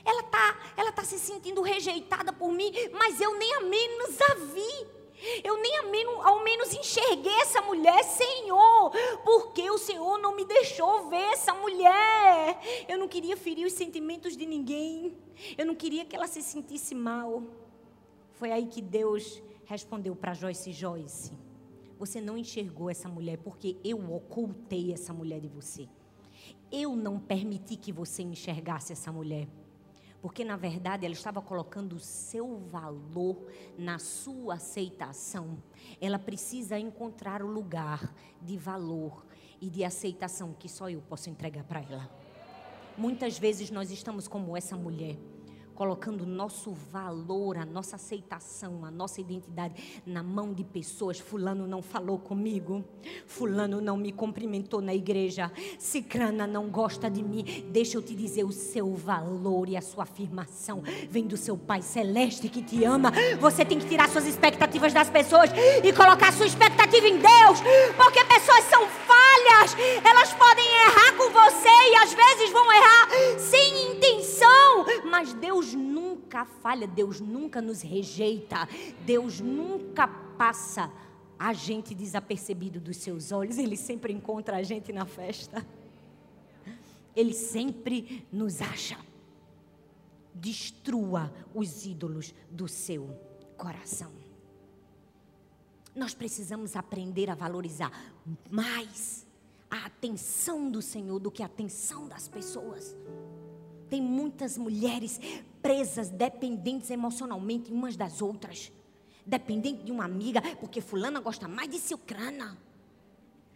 ela 0.06 0.22
está 0.22 0.58
ela 0.78 0.92
tá 0.92 1.04
se 1.04 1.20
sentindo 1.20 1.62
rejeitada 1.62 2.32
por 2.32 2.52
mim, 2.52 2.72
mas 2.94 3.20
eu 3.20 3.38
nem 3.38 3.56
a 3.56 3.62
menos 3.62 4.22
a 4.22 4.34
vi. 4.36 4.97
Eu 5.44 5.58
nem 5.58 5.78
ao 6.24 6.44
menos, 6.44 6.74
enxerguei 6.74 7.34
essa 7.42 7.62
mulher, 7.62 8.04
Senhor, 8.04 8.92
porque 9.24 9.70
o 9.70 9.78
Senhor 9.78 10.18
não 10.20 10.36
me 10.36 10.46
deixou 10.46 11.10
ver 11.10 11.34
essa 11.34 11.54
mulher. 11.54 12.60
Eu 12.88 12.98
não 12.98 13.08
queria 13.08 13.36
ferir 13.38 13.66
os 13.66 13.74
sentimentos 13.74 14.36
de 14.36 14.46
ninguém. 14.46 15.18
Eu 15.58 15.66
não 15.66 15.76
queria 15.76 16.06
que 16.06 16.16
ela 16.16 16.28
se 16.28 16.42
sentisse 16.42 16.94
mal. 16.94 17.44
Foi 18.34 18.52
aí 18.52 18.68
que 18.68 18.82
Deus 18.82 19.42
respondeu 19.66 20.16
para 20.16 20.34
Joyce: 20.34 20.72
Joyce, 20.72 21.32
você 21.98 22.22
não 22.22 22.38
enxergou 22.38 22.90
essa 22.90 23.10
mulher 23.10 23.38
porque 23.38 23.78
eu 23.84 23.98
ocultei 24.14 24.94
essa 24.94 25.14
mulher 25.14 25.40
de 25.40 25.48
você. 25.48 25.88
Eu 26.72 26.96
não 26.96 27.20
permiti 27.20 27.76
que 27.76 27.92
você 27.92 28.22
enxergasse 28.24 28.94
essa 28.94 29.12
mulher. 29.12 29.48
Porque 30.28 30.44
na 30.44 30.58
verdade 30.58 31.06
ela 31.06 31.14
estava 31.14 31.42
colocando 31.42 31.94
o 31.94 32.02
seu 32.02 32.58
valor 32.58 33.48
na 33.78 33.98
sua 33.98 34.56
aceitação. 34.56 35.58
Ela 36.02 36.20
precisa 36.20 36.78
encontrar 36.78 37.42
o 37.42 37.48
lugar 37.48 38.14
de 38.42 38.58
valor 38.58 39.26
e 39.62 39.70
de 39.70 39.86
aceitação 39.86 40.52
que 40.52 40.68
só 40.68 40.90
eu 40.90 41.00
posso 41.00 41.30
entregar 41.30 41.64
para 41.64 41.80
ela. 41.80 42.12
Muitas 42.98 43.40
vezes 43.40 43.72
nós 43.72 43.90
estamos 43.90 44.28
como 44.28 44.58
essa 44.58 44.76
mulher 44.76 45.16
colocando 45.78 46.26
nosso 46.26 46.72
valor, 46.92 47.56
a 47.56 47.64
nossa 47.64 47.98
aceitação, 47.98 48.84
a 48.84 48.90
nossa 48.90 49.22
identidade 49.22 50.02
na 50.08 50.24
mão 50.24 50.52
de 50.52 50.64
pessoas. 50.64 51.20
Fulano 51.20 51.68
não 51.68 51.84
falou 51.84 52.18
comigo, 52.18 52.84
Fulano 53.28 53.80
não 53.80 53.96
me 53.96 54.12
cumprimentou 54.12 54.82
na 54.82 54.96
igreja, 54.96 55.52
Cicrana 55.78 56.48
não 56.48 56.68
gosta 56.68 57.12
de 57.12 57.22
mim. 57.22 57.46
Deixa 57.70 57.96
eu 57.96 58.02
te 58.02 58.16
dizer: 58.16 58.44
o 58.44 58.52
seu 58.52 58.96
valor 58.96 59.70
e 59.70 59.78
a 59.78 59.82
sua 59.82 60.02
afirmação 60.02 60.82
vem 61.12 61.28
do 61.28 61.38
seu 61.38 61.56
Pai 61.56 61.84
Celeste 61.84 62.50
que 62.50 62.64
te 62.64 62.84
ama. 62.84 63.12
Você 63.40 63.64
tem 63.64 63.78
que 63.78 63.88
tirar 63.88 64.10
suas 64.10 64.26
expectativas 64.26 64.92
das 64.92 65.12
pessoas 65.12 65.52
e 65.84 65.94
colocar 65.94 66.34
sua 66.34 66.48
expectativa 66.48 67.08
em 67.08 67.20
Deus, 67.20 67.62
porque 67.96 68.26
pessoas 68.26 68.64
são 68.64 68.82
falhas, 68.88 69.76
elas 70.04 70.34
podem 70.34 70.66
errar 70.66 71.16
com 71.18 71.30
você 71.30 71.70
e 71.92 71.96
às 71.98 72.14
vezes 72.16 72.52
vão 72.52 72.66
errar 72.74 73.10
sem 73.38 73.87
mas 75.06 75.34
Deus 75.34 75.74
nunca 75.74 76.46
falha, 76.46 76.88
Deus 76.88 77.20
nunca 77.20 77.62
nos 77.62 77.82
rejeita, 77.82 78.68
Deus 79.06 79.40
nunca 79.40 80.08
passa 80.08 80.92
a 81.40 81.54
gente 81.54 81.94
desapercebido 81.94 82.80
dos 82.80 82.98
seus 82.98 83.32
olhos, 83.32 83.58
Ele 83.58 83.78
sempre 83.78 84.12
encontra 84.12 84.58
a 84.58 84.64
gente 84.64 84.92
na 84.92 85.06
festa. 85.06 85.66
Ele 87.16 87.34
sempre 87.34 88.26
nos 88.32 88.62
acha. 88.62 88.98
Destrua 90.34 91.34
os 91.54 91.86
ídolos 91.86 92.34
do 92.50 92.68
seu 92.68 93.10
coração. 93.58 94.12
Nós 95.96 96.14
precisamos 96.14 96.76
aprender 96.76 97.30
a 97.30 97.36
valorizar 97.36 97.92
mais 98.52 99.26
a 99.70 99.86
atenção 99.88 100.70
do 100.70 100.80
Senhor 100.80 101.20
do 101.20 101.32
que 101.32 101.42
a 101.42 101.48
atenção 101.48 102.08
das 102.08 102.28
pessoas. 102.28 102.96
Tem 103.90 104.02
muitas 104.02 104.58
mulheres 104.58 105.20
presas, 105.62 106.10
dependentes 106.10 106.90
emocionalmente 106.90 107.72
umas 107.72 107.96
das 107.96 108.22
outras. 108.22 108.72
Dependente 109.26 109.84
de 109.84 109.92
uma 109.92 110.06
amiga, 110.06 110.42
porque 110.60 110.80
fulana 110.82 111.20
gosta 111.20 111.48
mais 111.48 111.70
de 111.70 111.80
Silcrana. 111.80 112.58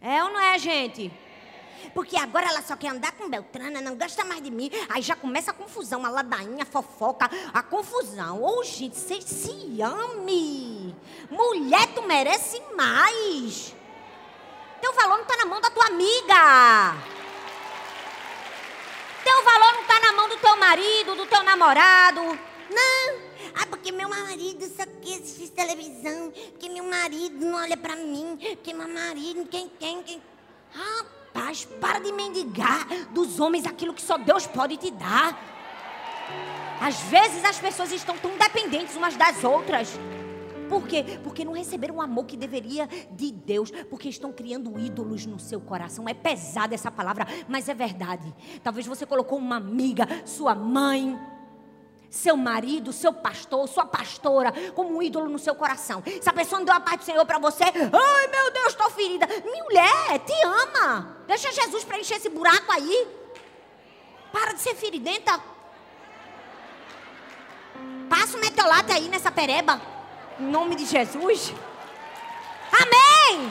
É 0.00 0.22
ou 0.22 0.30
não 0.30 0.40
é, 0.40 0.58
gente? 0.58 1.12
Porque 1.94 2.16
agora 2.16 2.46
ela 2.48 2.62
só 2.62 2.76
quer 2.76 2.88
andar 2.88 3.12
com 3.12 3.28
Beltrana, 3.28 3.80
não 3.80 3.96
gosta 3.96 4.24
mais 4.24 4.42
de 4.42 4.50
mim. 4.50 4.70
Aí 4.88 5.02
já 5.02 5.16
começa 5.16 5.50
a 5.50 5.54
confusão, 5.54 6.04
a 6.04 6.10
ladainha, 6.10 6.62
a 6.62 6.66
fofoca, 6.66 7.28
a 7.52 7.62
confusão. 7.62 8.42
Ô, 8.42 8.60
oh, 8.60 8.64
gente, 8.64 8.96
você 8.96 9.20
se 9.20 9.82
ame. 9.82 10.94
Mulher, 11.30 11.86
tu 11.94 12.02
merece 12.02 12.60
mais. 12.76 13.74
Teu 14.80 14.92
valor 14.94 15.16
não 15.16 15.22
está 15.22 15.36
na 15.36 15.46
mão 15.46 15.60
da 15.60 15.70
tua 15.70 15.86
amiga. 15.86 16.96
Teu 19.24 19.44
valor 19.44 19.72
não 19.74 19.82
está 19.82 20.00
na 20.00 20.12
mão 20.12 20.28
do 20.28 20.36
teu 20.38 20.56
marido, 20.72 21.14
do 21.14 21.26
teu 21.26 21.42
namorado. 21.42 22.20
Não. 22.70 23.32
Ah, 23.54 23.66
porque 23.68 23.92
meu 23.92 24.08
marido 24.08 24.64
só 24.74 24.84
quer 25.02 25.20
assistir 25.20 25.48
televisão. 25.48 26.32
Porque 26.52 26.68
meu 26.70 26.84
marido 26.84 27.44
não 27.44 27.58
olha 27.58 27.76
para 27.76 27.94
mim. 27.94 28.38
Porque 28.40 28.72
meu 28.72 28.88
marido, 28.88 29.46
quem, 29.50 29.70
quem, 29.78 30.02
quem. 30.02 30.22
Rapaz, 30.72 31.66
para 31.78 31.98
de 31.98 32.10
mendigar 32.12 32.86
dos 33.10 33.38
homens 33.38 33.66
aquilo 33.66 33.92
que 33.92 34.00
só 34.00 34.16
Deus 34.16 34.46
pode 34.46 34.78
te 34.78 34.90
dar. 34.90 35.38
Às 36.80 36.96
vezes 37.02 37.44
as 37.44 37.58
pessoas 37.58 37.92
estão 37.92 38.16
tão 38.16 38.30
dependentes 38.38 38.96
umas 38.96 39.14
das 39.14 39.44
outras. 39.44 39.90
Por 40.72 40.88
quê? 40.88 41.04
Porque 41.22 41.44
não 41.44 41.52
receberam 41.52 41.96
o 41.96 42.00
amor 42.00 42.24
que 42.24 42.34
deveria 42.34 42.88
de 43.10 43.30
Deus, 43.30 43.70
porque 43.90 44.08
estão 44.08 44.32
criando 44.32 44.78
ídolos 44.78 45.26
no 45.26 45.38
seu 45.38 45.60
coração. 45.60 46.08
É 46.08 46.14
pesada 46.14 46.74
essa 46.74 46.90
palavra, 46.90 47.26
mas 47.46 47.68
é 47.68 47.74
verdade. 47.74 48.34
Talvez 48.62 48.86
você 48.86 49.04
colocou 49.04 49.38
uma 49.38 49.56
amiga, 49.56 50.08
sua 50.24 50.54
mãe, 50.54 51.20
seu 52.08 52.38
marido, 52.38 52.90
seu 52.90 53.12
pastor, 53.12 53.68
sua 53.68 53.84
pastora, 53.84 54.50
como 54.74 54.96
um 54.96 55.02
ídolo 55.02 55.28
no 55.28 55.38
seu 55.38 55.54
coração. 55.54 56.02
Se 56.22 56.26
a 56.30 56.32
pessoa 56.32 56.60
não 56.60 56.64
deu 56.64 56.74
a 56.74 56.80
paz 56.80 57.00
do 57.00 57.04
Senhor 57.04 57.26
para 57.26 57.38
você, 57.38 57.64
ai 57.64 58.28
meu 58.28 58.50
Deus, 58.54 58.68
estou 58.68 58.88
ferida. 58.88 59.26
Minha 59.26 59.64
mulher, 59.64 60.20
te 60.24 60.32
ama. 60.42 61.18
Deixa 61.26 61.52
Jesus 61.52 61.84
preencher 61.84 62.14
esse 62.14 62.30
buraco 62.30 62.72
aí. 62.72 63.08
Para 64.32 64.54
de 64.54 64.60
ser 64.62 64.74
feridenta. 64.74 65.38
Passa 68.08 68.38
o 68.38 68.40
meteolate 68.40 68.90
aí 68.90 69.06
nessa 69.10 69.30
pereba. 69.30 69.92
Em 70.40 70.44
nome 70.44 70.74
de 70.74 70.86
Jesus. 70.86 71.54
Amém. 72.72 73.50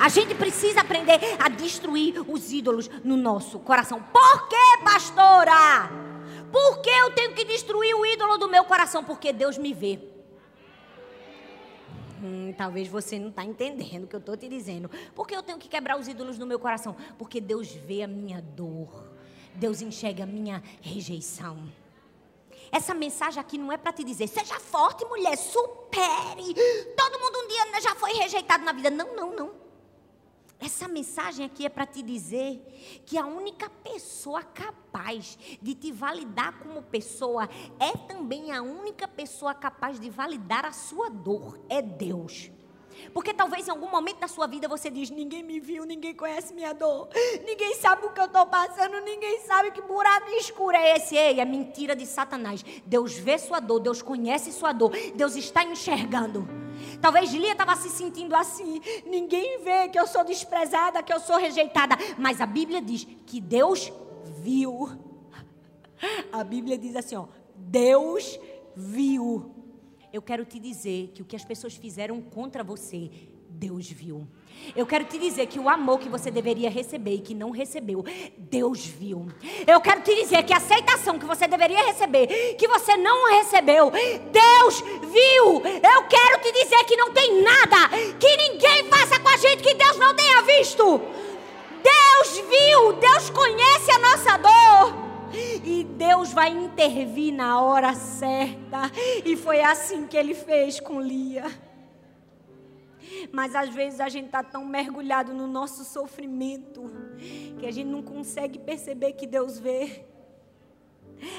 A 0.00 0.08
gente 0.08 0.34
precisa 0.34 0.80
aprender 0.80 1.20
a 1.38 1.48
destruir 1.48 2.24
os 2.26 2.50
ídolos 2.52 2.88
no 3.04 3.16
nosso 3.16 3.58
coração. 3.58 4.02
Por 4.02 4.48
que, 4.48 4.82
pastora? 4.82 5.90
Por 6.50 6.80
que 6.80 6.90
eu 6.90 7.10
tenho 7.12 7.34
que 7.34 7.44
destruir 7.44 7.94
o 7.94 8.06
ídolo 8.06 8.38
do 8.38 8.48
meu 8.48 8.64
coração? 8.64 9.04
Porque 9.04 9.32
Deus 9.32 9.58
me 9.58 9.74
vê. 9.74 10.00
Hum, 12.22 12.52
talvez 12.56 12.88
você 12.88 13.18
não 13.18 13.28
está 13.28 13.44
entendendo 13.44 14.04
o 14.04 14.06
que 14.06 14.16
eu 14.16 14.20
estou 14.20 14.36
te 14.36 14.48
dizendo. 14.48 14.90
Por 15.14 15.26
que 15.26 15.34
eu 15.34 15.42
tenho 15.42 15.58
que 15.58 15.68
quebrar 15.68 15.98
os 15.98 16.08
ídolos 16.08 16.38
no 16.38 16.46
meu 16.46 16.58
coração? 16.58 16.96
Porque 17.18 17.40
Deus 17.40 17.72
vê 17.72 18.02
a 18.02 18.08
minha 18.08 18.40
dor. 18.42 19.10
Deus 19.54 19.80
enxerga 19.80 20.24
a 20.24 20.26
minha 20.26 20.62
rejeição. 20.80 21.58
Essa 22.72 22.94
mensagem 22.94 23.40
aqui 23.40 23.58
não 23.58 23.72
é 23.72 23.76
para 23.76 23.92
te 23.92 24.04
dizer, 24.04 24.28
seja 24.28 24.58
forte, 24.60 25.04
mulher, 25.04 25.36
supere. 25.36 26.54
Todo 26.96 27.18
mundo 27.18 27.38
um 27.38 27.48
dia 27.48 27.80
já 27.80 27.94
foi 27.94 28.12
rejeitado 28.12 28.64
na 28.64 28.72
vida. 28.72 28.90
Não, 28.90 29.14
não, 29.14 29.34
não. 29.34 29.60
Essa 30.60 30.86
mensagem 30.86 31.46
aqui 31.46 31.64
é 31.64 31.70
para 31.70 31.86
te 31.86 32.02
dizer 32.02 33.02
que 33.06 33.16
a 33.16 33.24
única 33.24 33.70
pessoa 33.70 34.42
capaz 34.42 35.38
de 35.60 35.74
te 35.74 35.90
validar 35.90 36.58
como 36.58 36.82
pessoa 36.82 37.48
é 37.78 37.96
também 38.06 38.52
a 38.52 38.60
única 38.62 39.08
pessoa 39.08 39.54
capaz 39.54 39.98
de 39.98 40.10
validar 40.10 40.66
a 40.66 40.72
sua 40.72 41.08
dor. 41.08 41.58
É 41.68 41.80
Deus. 41.80 42.50
Porque 43.12 43.34
talvez 43.34 43.66
em 43.66 43.70
algum 43.70 43.90
momento 43.90 44.18
da 44.18 44.28
sua 44.28 44.46
vida 44.46 44.68
você 44.68 44.90
diz: 44.90 45.10
ninguém 45.10 45.42
me 45.42 45.60
viu, 45.60 45.84
ninguém 45.84 46.14
conhece 46.14 46.54
minha 46.54 46.72
dor, 46.72 47.08
ninguém 47.44 47.74
sabe 47.74 48.06
o 48.06 48.10
que 48.10 48.20
eu 48.20 48.26
estou 48.26 48.46
passando, 48.46 49.00
ninguém 49.00 49.40
sabe 49.40 49.70
que 49.70 49.80
buraco 49.82 50.30
escuro 50.32 50.76
é 50.76 50.96
esse. 50.96 51.16
Ei, 51.16 51.40
é 51.40 51.44
mentira 51.44 51.94
de 51.94 52.06
Satanás. 52.06 52.64
Deus 52.86 53.14
vê 53.14 53.38
sua 53.38 53.60
dor, 53.60 53.80
Deus 53.80 54.02
conhece 54.02 54.52
sua 54.52 54.72
dor, 54.72 54.92
Deus 55.14 55.36
está 55.36 55.64
enxergando. 55.64 56.48
Talvez 57.00 57.32
Lia 57.32 57.52
estava 57.52 57.76
se 57.76 57.90
sentindo 57.90 58.34
assim. 58.34 58.80
Ninguém 59.06 59.62
vê 59.62 59.88
que 59.88 59.98
eu 59.98 60.06
sou 60.06 60.24
desprezada, 60.24 61.02
que 61.02 61.12
eu 61.12 61.20
sou 61.20 61.36
rejeitada. 61.36 61.96
Mas 62.18 62.40
a 62.40 62.46
Bíblia 62.46 62.80
diz 62.80 63.06
que 63.26 63.40
Deus 63.40 63.92
viu. 64.38 64.88
A 66.32 66.42
Bíblia 66.42 66.78
diz 66.78 66.96
assim: 66.96 67.16
ó, 67.16 67.26
Deus 67.54 68.40
viu 68.74 69.59
eu 70.12 70.20
quero 70.20 70.44
te 70.44 70.58
dizer 70.58 71.10
que 71.14 71.22
o 71.22 71.24
que 71.24 71.36
as 71.36 71.44
pessoas 71.44 71.74
fizeram 71.74 72.20
contra 72.20 72.64
você, 72.64 73.10
Deus 73.48 73.90
viu. 73.90 74.26
Eu 74.76 74.86
quero 74.86 75.04
te 75.04 75.18
dizer 75.18 75.46
que 75.46 75.58
o 75.58 75.68
amor 75.68 75.98
que 75.98 76.08
você 76.08 76.30
deveria 76.30 76.68
receber 76.68 77.14
e 77.14 77.20
que 77.20 77.34
não 77.34 77.50
recebeu, 77.50 78.04
Deus 78.36 78.84
viu. 78.84 79.26
Eu 79.66 79.80
quero 79.80 80.02
te 80.02 80.14
dizer 80.14 80.42
que 80.42 80.52
a 80.52 80.58
aceitação 80.58 81.18
que 81.18 81.24
você 81.24 81.46
deveria 81.46 81.84
receber, 81.86 82.54
que 82.56 82.68
você 82.68 82.96
não 82.96 83.30
recebeu, 83.30 83.90
Deus 83.90 84.80
viu. 84.80 85.62
Eu 85.82 86.02
quero 86.08 86.42
te 86.42 86.52
dizer 86.52 86.84
que 86.84 86.96
não 86.96 87.12
tem 87.12 87.42
nada 87.42 87.88
que 88.18 88.36
ninguém 88.36 88.84
faça 88.84 89.18
com 89.18 89.28
a 89.28 89.36
gente 89.36 89.62
que 89.62 89.74
Deus 89.74 89.96
não 89.96 90.14
tenha 90.14 90.42
visto. 90.42 91.00
Deus 91.82 92.38
viu, 92.48 92.92
Deus 92.94 93.30
conhece 93.30 93.90
a 93.92 93.98
nossa 93.98 94.36
dor. 94.36 95.09
E 95.64 95.84
Deus 95.84 96.32
vai 96.32 96.50
intervir 96.50 97.32
na 97.32 97.60
hora 97.60 97.94
certa. 97.94 98.90
E 99.24 99.36
foi 99.36 99.60
assim 99.60 100.06
que 100.06 100.16
ele 100.16 100.34
fez 100.34 100.80
com 100.80 101.00
Lia. 101.00 101.44
Mas 103.32 103.54
às 103.54 103.70
vezes 103.70 104.00
a 104.00 104.08
gente 104.08 104.26
está 104.26 104.42
tão 104.42 104.64
mergulhado 104.64 105.32
no 105.32 105.46
nosso 105.46 105.84
sofrimento 105.84 106.90
que 107.58 107.66
a 107.66 107.70
gente 107.70 107.88
não 107.88 108.02
consegue 108.02 108.58
perceber 108.58 109.12
que 109.12 109.26
Deus 109.26 109.58
vê. 109.58 110.04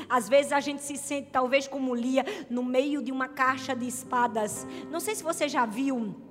Às 0.08 0.30
vezes 0.30 0.52
a 0.52 0.60
gente 0.60 0.82
se 0.82 0.96
sente, 0.96 1.30
talvez 1.32 1.68
como 1.68 1.96
Lia, 1.96 2.24
no 2.50 2.64
meio 2.64 3.02
de 3.02 3.12
uma 3.12 3.28
caixa 3.28 3.76
de 3.76 3.88
espadas. 3.88 4.68
Não 4.90 5.00
sei 5.00 5.16
se 5.16 5.24
você 5.24 5.50
já 5.50 5.66
viu 5.66 6.31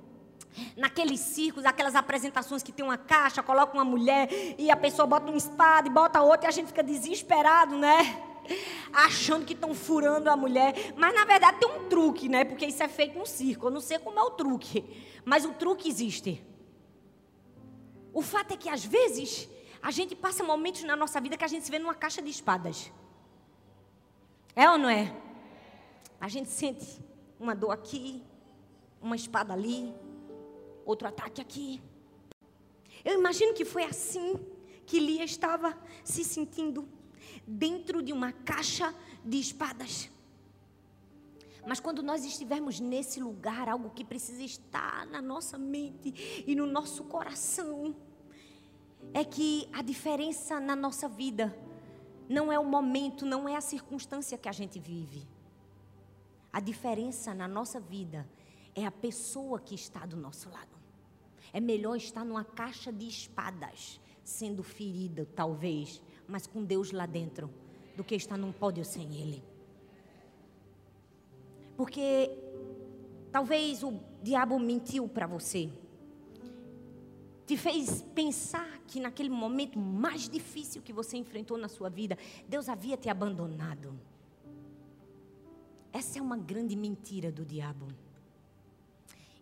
Naqueles 0.75 1.19
circos, 1.19 1.65
aquelas 1.65 1.95
apresentações 1.95 2.61
que 2.61 2.71
tem 2.71 2.83
uma 2.83 2.97
caixa, 2.97 3.41
coloca 3.41 3.73
uma 3.73 3.85
mulher 3.85 4.27
e 4.57 4.69
a 4.69 4.75
pessoa 4.75 5.07
bota 5.07 5.27
uma 5.27 5.37
espada 5.37 5.87
e 5.87 5.91
bota 5.91 6.21
outra 6.21 6.47
e 6.47 6.49
a 6.49 6.51
gente 6.51 6.67
fica 6.67 6.83
desesperado, 6.83 7.77
né? 7.77 8.21
Achando 8.91 9.45
que 9.45 9.53
estão 9.53 9.73
furando 9.73 10.29
a 10.29 10.35
mulher. 10.35 10.93
Mas 10.97 11.13
na 11.13 11.23
verdade 11.23 11.59
tem 11.59 11.69
um 11.69 11.87
truque, 11.87 12.27
né? 12.27 12.43
Porque 12.43 12.65
isso 12.65 12.83
é 12.83 12.87
feito 12.87 13.17
no 13.17 13.25
circo. 13.25 13.67
Eu 13.67 13.71
não 13.71 13.81
sei 13.81 13.97
como 13.99 14.19
é 14.19 14.23
o 14.23 14.31
truque. 14.31 14.83
Mas 15.23 15.45
o 15.45 15.53
truque 15.53 15.87
existe. 15.87 16.43
O 18.13 18.21
fato 18.21 18.53
é 18.53 18.57
que 18.57 18.67
às 18.67 18.83
vezes 18.83 19.47
a 19.81 19.89
gente 19.89 20.15
passa 20.15 20.43
momentos 20.43 20.83
na 20.83 20.95
nossa 20.95 21.19
vida 21.21 21.37
que 21.37 21.45
a 21.45 21.47
gente 21.47 21.65
se 21.65 21.71
vê 21.71 21.79
numa 21.79 21.95
caixa 21.95 22.21
de 22.21 22.29
espadas. 22.29 22.91
É 24.55 24.69
ou 24.69 24.77
não 24.77 24.89
é? 24.89 25.15
A 26.19 26.27
gente 26.27 26.49
sente 26.49 26.99
uma 27.39 27.55
dor 27.55 27.71
aqui, 27.71 28.21
uma 29.01 29.15
espada 29.15 29.53
ali, 29.53 29.93
outro 30.85 31.07
ataque 31.07 31.41
aqui. 31.41 31.81
Eu 33.03 33.17
imagino 33.19 33.53
que 33.53 33.65
foi 33.65 33.83
assim 33.83 34.39
que 34.85 34.99
Lia 34.99 35.23
estava 35.23 35.77
se 36.03 36.23
sentindo 36.23 36.87
dentro 37.47 38.01
de 38.01 38.13
uma 38.13 38.31
caixa 38.31 38.93
de 39.23 39.39
espadas. 39.39 40.09
Mas 41.65 41.79
quando 41.79 42.01
nós 42.01 42.25
estivermos 42.25 42.79
nesse 42.79 43.19
lugar, 43.19 43.69
algo 43.69 43.91
que 43.91 44.03
precisa 44.03 44.41
estar 44.43 45.05
na 45.07 45.21
nossa 45.21 45.57
mente 45.57 46.43
e 46.47 46.55
no 46.55 46.65
nosso 46.65 47.03
coração, 47.03 47.95
é 49.13 49.23
que 49.23 49.67
a 49.71 49.81
diferença 49.81 50.59
na 50.59 50.75
nossa 50.75 51.07
vida 51.07 51.55
não 52.27 52.51
é 52.51 52.57
o 52.57 52.65
momento, 52.65 53.25
não 53.25 53.47
é 53.47 53.55
a 53.55 53.61
circunstância 53.61 54.37
que 54.37 54.49
a 54.49 54.51
gente 54.51 54.79
vive. 54.79 55.27
A 56.51 56.59
diferença 56.59 57.33
na 57.33 57.47
nossa 57.47 57.79
vida 57.79 58.27
é 58.75 58.85
a 58.85 58.91
pessoa 58.91 59.59
que 59.59 59.75
está 59.75 60.05
do 60.05 60.15
nosso 60.15 60.49
lado. 60.49 60.77
É 61.53 61.59
melhor 61.59 61.97
estar 61.97 62.23
numa 62.23 62.43
caixa 62.43 62.91
de 62.91 63.07
espadas, 63.07 63.99
sendo 64.23 64.63
ferida, 64.63 65.27
talvez, 65.35 66.01
mas 66.27 66.47
com 66.47 66.63
Deus 66.63 66.91
lá 66.91 67.05
dentro, 67.05 67.49
do 67.95 68.03
que 68.03 68.15
estar 68.15 68.37
num 68.37 68.51
pódio 68.51 68.85
sem 68.85 69.15
Ele. 69.15 69.43
Porque 71.75 72.31
talvez 73.31 73.83
o 73.83 73.99
diabo 74.21 74.57
mentiu 74.59 75.07
para 75.07 75.27
você, 75.27 75.69
te 77.45 77.57
fez 77.57 78.01
pensar 78.15 78.79
que 78.87 78.99
naquele 78.99 79.29
momento 79.29 79.77
mais 79.77 80.29
difícil 80.29 80.81
que 80.81 80.93
você 80.93 81.17
enfrentou 81.17 81.57
na 81.57 81.67
sua 81.67 81.89
vida, 81.89 82.17
Deus 82.47 82.69
havia 82.69 82.95
te 82.95 83.09
abandonado. 83.09 83.99
Essa 85.91 86.19
é 86.19 86.21
uma 86.21 86.37
grande 86.37 86.77
mentira 86.77 87.29
do 87.29 87.43
diabo 87.43 87.87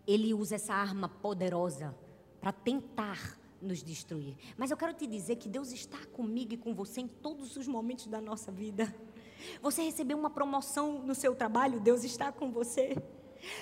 ele 0.06 0.34
usa 0.34 0.56
essa 0.56 0.74
arma 0.74 1.08
poderosa 1.08 1.94
para 2.40 2.52
tentar 2.52 3.38
nos 3.60 3.82
destruir. 3.82 4.36
Mas 4.56 4.70
eu 4.70 4.76
quero 4.76 4.94
te 4.94 5.06
dizer 5.06 5.36
que 5.36 5.48
Deus 5.48 5.70
está 5.72 5.98
comigo 6.12 6.54
e 6.54 6.56
com 6.56 6.74
você 6.74 7.02
em 7.02 7.08
todos 7.08 7.56
os 7.56 7.66
momentos 7.66 8.06
da 8.06 8.20
nossa 8.20 8.50
vida. 8.50 8.94
Você 9.62 9.82
recebeu 9.82 10.18
uma 10.18 10.30
promoção 10.30 11.00
no 11.00 11.14
seu 11.14 11.34
trabalho, 11.34 11.80
Deus 11.80 12.04
está 12.04 12.32
com 12.32 12.50
você. 12.50 12.96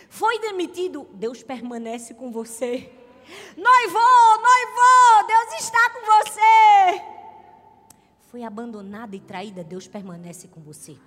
Foi 0.08 0.40
demitido, 0.40 1.08
Deus 1.14 1.42
permanece 1.42 2.14
com 2.14 2.30
você. 2.30 2.92
Noivou, 3.56 4.42
noivou, 4.42 5.26
Deus 5.26 5.60
está 5.60 5.90
com 5.90 6.00
você. 6.06 7.04
Foi 8.22 8.42
abandonada 8.42 9.14
e 9.14 9.20
traída, 9.20 9.62
Deus 9.62 9.86
permanece 9.86 10.48
com 10.48 10.60
você 10.60 10.98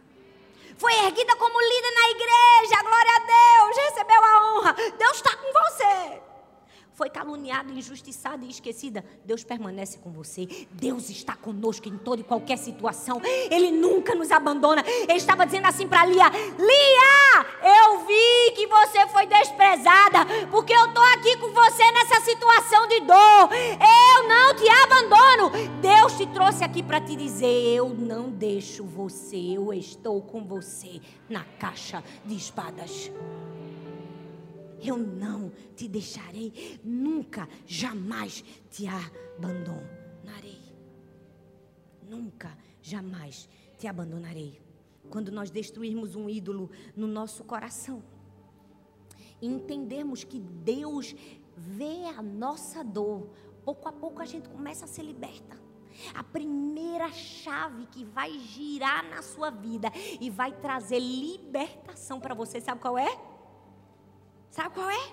foi 0.77 0.93
erguida 1.05 1.35
como 1.35 1.59
líder 1.59 1.93
na 1.93 2.09
igreja, 2.09 2.83
glória 2.83 3.15
a 3.15 3.19
Deus, 3.19 3.77
recebeu 3.77 4.25
a 4.25 4.57
honra. 4.57 4.73
Deus 4.97 5.17
está 5.17 5.35
com 5.35 5.51
você. 5.51 6.30
Foi 7.01 7.09
caluniada, 7.09 7.71
injustiçada 7.71 8.45
e 8.45 8.49
esquecida, 8.51 9.03
Deus 9.25 9.43
permanece 9.43 9.97
com 9.97 10.11
você. 10.11 10.47
Deus 10.69 11.09
está 11.09 11.35
conosco 11.35 11.89
em 11.89 11.97
toda 11.97 12.21
e 12.21 12.23
qualquer 12.23 12.59
situação. 12.59 13.19
Ele 13.49 13.71
nunca 13.71 14.13
nos 14.13 14.29
abandona. 14.29 14.83
Ele 14.85 15.13
estava 15.13 15.43
dizendo 15.43 15.65
assim 15.65 15.87
para 15.87 16.05
Lia: 16.05 16.29
Lia, 16.29 17.45
eu 17.63 18.05
vi 18.05 18.51
que 18.55 18.67
você 18.67 19.07
foi 19.07 19.25
desprezada, 19.25 20.27
porque 20.51 20.71
eu 20.71 20.85
estou 20.85 21.03
aqui 21.15 21.37
com 21.37 21.51
você 21.51 21.91
nessa 21.91 22.21
situação 22.21 22.87
de 22.87 22.99
dor. 22.99 23.49
Eu 23.51 24.27
não 24.27 24.53
te 24.53 24.69
abandono. 24.69 25.49
Deus 25.81 26.15
te 26.15 26.27
trouxe 26.27 26.63
aqui 26.63 26.83
para 26.83 27.01
te 27.01 27.15
dizer: 27.15 27.47
eu 27.47 27.89
não 27.89 28.29
deixo 28.29 28.83
você, 28.83 29.37
eu 29.37 29.73
estou 29.73 30.21
com 30.21 30.43
você 30.43 31.01
na 31.27 31.43
caixa 31.57 32.03
de 32.23 32.35
espadas. 32.35 33.09
Eu 34.83 34.97
não 34.97 35.51
te 35.75 35.87
deixarei, 35.87 36.79
nunca, 36.83 37.47
jamais 37.65 38.43
te 38.69 38.87
abandonarei. 38.87 40.61
Nunca, 42.09 42.57
jamais 42.81 43.47
te 43.77 43.87
abandonarei. 43.87 44.59
Quando 45.09 45.31
nós 45.31 45.51
destruirmos 45.51 46.15
um 46.15 46.29
ídolo 46.29 46.69
no 46.95 47.07
nosso 47.07 47.43
coração 47.43 48.03
e 49.41 49.47
entendermos 49.47 50.23
que 50.23 50.39
Deus 50.39 51.15
vê 51.55 52.05
a 52.17 52.21
nossa 52.21 52.83
dor, 52.83 53.29
pouco 53.63 53.87
a 53.87 53.91
pouco 53.91 54.21
a 54.21 54.25
gente 54.25 54.49
começa 54.49 54.85
a 54.85 54.87
ser 54.87 55.03
liberta. 55.03 55.59
A 56.13 56.23
primeira 56.23 57.11
chave 57.11 57.85
que 57.87 58.05
vai 58.05 58.39
girar 58.39 59.07
na 59.09 59.21
sua 59.21 59.49
vida 59.49 59.91
e 60.19 60.29
vai 60.29 60.51
trazer 60.53 60.99
libertação 60.99 62.19
para 62.19 62.33
você, 62.33 62.61
sabe 62.61 62.81
qual 62.81 62.97
é? 62.97 63.30
Sabe 64.51 64.75
qual 64.75 64.89
é? 64.89 65.11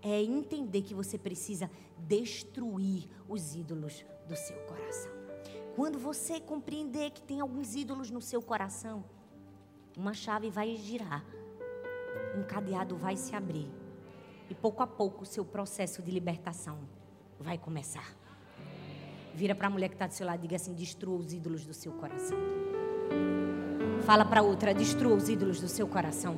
É 0.00 0.22
entender 0.22 0.82
que 0.82 0.94
você 0.94 1.18
precisa 1.18 1.68
destruir 1.98 3.08
os 3.28 3.56
ídolos 3.56 4.04
do 4.28 4.36
seu 4.36 4.56
coração. 4.62 5.10
Quando 5.74 5.98
você 5.98 6.40
compreender 6.40 7.10
que 7.10 7.22
tem 7.22 7.40
alguns 7.40 7.74
ídolos 7.74 8.08
no 8.08 8.20
seu 8.20 8.40
coração, 8.40 9.04
uma 9.96 10.14
chave 10.14 10.48
vai 10.48 10.76
girar, 10.76 11.24
um 12.36 12.44
cadeado 12.44 12.96
vai 12.96 13.16
se 13.16 13.34
abrir, 13.34 13.68
e 14.48 14.54
pouco 14.54 14.82
a 14.82 14.86
pouco 14.86 15.24
o 15.24 15.26
seu 15.26 15.44
processo 15.44 16.00
de 16.00 16.10
libertação 16.10 16.78
vai 17.40 17.58
começar. 17.58 18.14
Vira 19.34 19.54
para 19.54 19.66
a 19.66 19.70
mulher 19.70 19.88
que 19.88 19.94
está 19.94 20.06
do 20.06 20.12
seu 20.12 20.26
lado 20.26 20.38
e 20.38 20.42
diga 20.42 20.56
assim: 20.56 20.74
destrua 20.74 21.16
os 21.16 21.32
ídolos 21.32 21.64
do 21.64 21.74
seu 21.74 21.92
coração. 21.92 22.38
Fala 24.04 24.24
para 24.24 24.42
outra: 24.42 24.74
destrua 24.74 25.16
os 25.16 25.28
ídolos 25.28 25.60
do 25.60 25.68
seu 25.68 25.88
coração. 25.88 26.36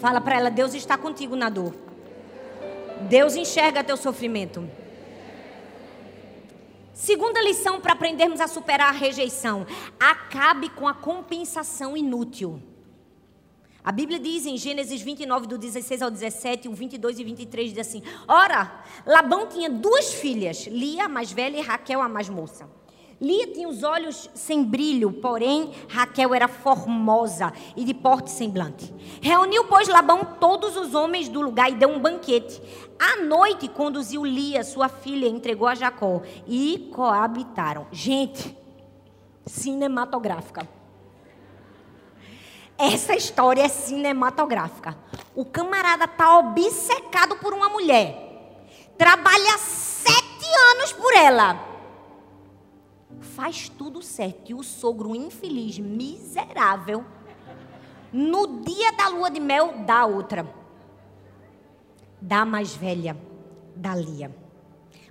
Fala 0.00 0.20
para 0.20 0.36
ela: 0.36 0.50
Deus 0.50 0.74
está 0.74 0.96
contigo 0.96 1.36
na 1.36 1.48
dor. 1.48 1.74
Deus 3.08 3.34
enxerga 3.36 3.82
teu 3.82 3.96
sofrimento. 3.96 4.68
Segunda 6.92 7.42
lição 7.42 7.80
para 7.80 7.94
aprendermos 7.94 8.40
a 8.40 8.46
superar 8.46 8.90
a 8.90 8.98
rejeição: 8.98 9.66
acabe 9.98 10.68
com 10.70 10.86
a 10.86 10.94
compensação 10.94 11.96
inútil. 11.96 12.62
A 13.84 13.90
Bíblia 13.90 14.20
diz 14.20 14.46
em 14.46 14.56
Gênesis 14.56 15.02
29, 15.02 15.48
do 15.48 15.58
16 15.58 16.02
ao 16.02 16.10
17, 16.10 16.68
o 16.68 16.72
22 16.72 17.18
e 17.18 17.24
23, 17.24 17.70
diz 17.70 17.78
assim: 17.78 18.02
Ora, 18.28 18.84
Labão 19.04 19.48
tinha 19.48 19.68
duas 19.68 20.14
filhas, 20.14 20.66
Lia, 20.68 21.06
a 21.06 21.08
mais 21.08 21.32
velha, 21.32 21.58
e 21.58 21.60
Raquel, 21.60 22.00
a 22.00 22.08
mais 22.08 22.28
moça. 22.28 22.68
Lia 23.22 23.46
tinha 23.46 23.68
os 23.68 23.84
olhos 23.84 24.28
sem 24.34 24.64
brilho, 24.64 25.12
porém 25.12 25.72
Raquel 25.88 26.34
era 26.34 26.48
formosa 26.48 27.52
e 27.76 27.84
de 27.84 27.94
porte 27.94 28.32
semblante. 28.32 28.92
Reuniu, 29.20 29.64
pois, 29.66 29.86
Labão 29.86 30.24
todos 30.40 30.76
os 30.76 30.92
homens 30.92 31.28
do 31.28 31.40
lugar 31.40 31.70
e 31.70 31.76
deu 31.76 31.88
um 31.88 32.00
banquete. 32.00 32.60
À 32.98 33.22
noite 33.22 33.68
conduziu 33.68 34.24
Lia, 34.24 34.64
sua 34.64 34.88
filha, 34.88 35.28
entregou 35.28 35.68
a 35.68 35.76
Jacó 35.76 36.20
e 36.48 36.90
coabitaram. 36.92 37.86
Gente, 37.92 38.58
cinematográfica. 39.46 40.68
Essa 42.76 43.14
história 43.14 43.62
é 43.62 43.68
cinematográfica. 43.68 44.98
O 45.32 45.44
camarada 45.44 46.08
tá 46.08 46.40
obcecado 46.40 47.36
por 47.36 47.52
uma 47.52 47.68
mulher. 47.68 48.66
Trabalha 48.98 49.58
sete 49.58 50.46
anos 50.72 50.92
por 50.92 51.14
ela 51.14 51.71
faz 53.34 53.68
tudo 53.68 54.02
certo. 54.02 54.50
E 54.50 54.54
o 54.54 54.62
sogro 54.62 55.14
infeliz, 55.14 55.78
miserável, 55.78 57.04
no 58.12 58.62
dia 58.62 58.92
da 58.92 59.08
lua 59.08 59.30
de 59.30 59.40
mel, 59.40 59.84
dá 59.86 60.04
outra. 60.04 60.46
Dá 62.20 62.44
mais 62.44 62.74
velha, 62.74 63.16
da 63.74 63.94
Lia. 63.94 64.34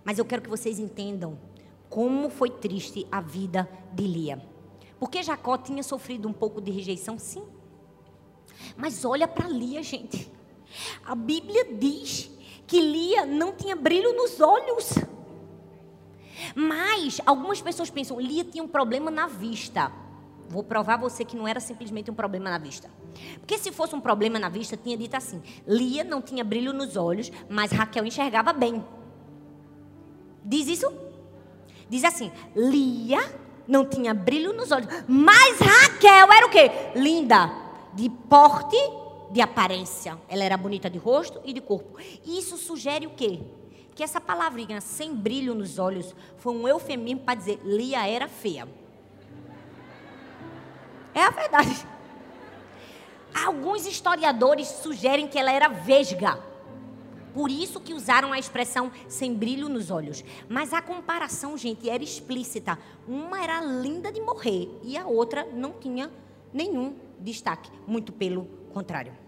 Mas 0.03 0.17
eu 0.17 0.25
quero 0.25 0.41
que 0.41 0.49
vocês 0.49 0.79
entendam 0.79 1.38
como 1.89 2.29
foi 2.29 2.49
triste 2.49 3.05
a 3.12 3.19
vida 3.19 3.69
de 3.91 4.05
Lia. 4.05 4.41
Porque 4.99 5.23
Jacó 5.23 5.57
tinha 5.57 5.84
sofrido 5.84 6.27
um 6.27 6.34
pouco 6.34 6.62
de 6.62 6.71
rejeição, 6.71 7.17
sim. 7.17 7.43
Mas 8.77 9.03
olha 9.03 9.27
para 9.27 9.47
Lia, 9.47 9.81
gente. 9.81 10.31
A 11.05 11.15
Bíblia 11.15 11.73
diz 11.73 12.31
que 12.67 12.79
Lia 12.79 13.25
não 13.25 13.51
tinha 13.51 13.75
brilho 13.75 14.15
nos 14.15 14.39
olhos. 14.39 14.93
Mas 16.55 17.19
algumas 17.25 17.61
pessoas 17.61 17.89
pensam, 17.89 18.19
Lia 18.19 18.43
tinha 18.43 18.63
um 18.63 18.67
problema 18.67 19.09
na 19.09 19.27
vista. 19.27 19.91
Vou 20.49 20.63
provar 20.63 20.95
a 20.95 20.97
você 20.97 21.23
que 21.23 21.37
não 21.37 21.47
era 21.47 21.59
simplesmente 21.59 22.11
um 22.11 22.13
problema 22.13 22.49
na 22.49 22.57
vista. 22.57 22.89
Porque 23.39 23.57
se 23.57 23.71
fosse 23.71 23.95
um 23.95 24.01
problema 24.01 24.37
na 24.37 24.49
vista, 24.49 24.75
tinha 24.75 24.97
dito 24.97 25.15
assim: 25.15 25.41
Lia 25.65 26.03
não 26.03 26.21
tinha 26.21 26.43
brilho 26.43 26.73
nos 26.73 26.97
olhos, 26.97 27.31
mas 27.49 27.71
Raquel 27.71 28.05
enxergava 28.05 28.51
bem. 28.51 28.83
Diz 30.43 30.67
isso? 30.67 30.91
Diz 31.89 32.03
assim: 32.03 32.31
Lia 32.55 33.19
não 33.67 33.85
tinha 33.85 34.13
brilho 34.13 34.51
nos 34.51 34.71
olhos, 34.71 34.87
mas 35.07 35.59
Raquel 35.59 36.31
era 36.33 36.45
o 36.45 36.49
quê? 36.49 36.69
Linda, 36.95 37.49
de 37.93 38.09
porte, 38.09 38.77
de 39.31 39.39
aparência. 39.39 40.17
Ela 40.27 40.43
era 40.43 40.57
bonita 40.57 40.89
de 40.89 40.97
rosto 40.97 41.39
e 41.45 41.53
de 41.53 41.61
corpo. 41.61 41.97
Isso 42.25 42.57
sugere 42.57 43.07
o 43.07 43.11
quê? 43.11 43.39
Que 43.95 44.04
essa 44.04 44.21
palavrinha 44.21 44.82
sem 44.82 45.15
brilho 45.15 45.54
nos 45.54 45.77
olhos 45.77 46.15
foi 46.38 46.54
um 46.54 46.67
eufemismo 46.67 47.21
para 47.21 47.36
dizer 47.36 47.60
Lia 47.63 48.08
era 48.08 48.27
feia. 48.27 48.67
É 51.13 51.23
a 51.23 51.30
verdade. 51.30 51.86
Alguns 53.34 53.86
historiadores 53.86 54.67
sugerem 54.67 55.27
que 55.27 55.38
ela 55.38 55.51
era 55.51 55.67
vesga. 55.67 56.39
Por 57.34 57.49
isso 57.49 57.80
que 57.80 57.93
usaram 57.93 58.34
a 58.34 58.39
expressão 58.39 58.91
sem 59.08 59.34
brilho 59.34 59.69
nos 59.69 59.89
olhos. 59.89 60.23
Mas 60.49 60.73
a 60.73 60.82
comparação, 60.82 61.58
gente, 61.58 61.89
era 61.89 62.04
explícita. 62.04 62.77
Uma 63.08 63.41
era 63.41 63.62
linda 63.62 64.12
de 64.12 64.19
morrer 64.19 64.69
e 64.84 64.97
a 64.97 65.06
outra 65.06 65.47
não 65.54 65.71
tinha 65.71 66.12
nenhum 66.54 66.95
destaque. 67.19 67.71
Muito 67.88 68.12
pelo 68.12 68.45
contrário. 68.73 69.20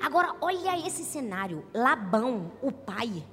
Agora, 0.00 0.34
olha 0.40 0.86
esse 0.86 1.04
cenário. 1.04 1.64
Labão, 1.74 2.52
o 2.62 2.70
pai, 2.70 3.24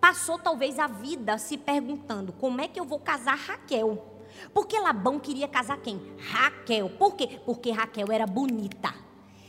passou 0.00 0.38
talvez 0.38 0.78
a 0.78 0.86
vida 0.86 1.38
se 1.38 1.56
perguntando: 1.56 2.32
como 2.32 2.60
é 2.60 2.68
que 2.68 2.78
eu 2.78 2.84
vou 2.84 2.98
casar 2.98 3.36
Raquel? 3.36 4.04
Porque 4.52 4.78
Labão 4.78 5.18
queria 5.18 5.48
casar 5.48 5.78
quem? 5.78 6.00
Raquel. 6.18 6.90
Por 6.90 7.14
quê? 7.14 7.40
Porque 7.44 7.70
Raquel 7.70 8.12
era 8.12 8.26
bonita. 8.26 8.94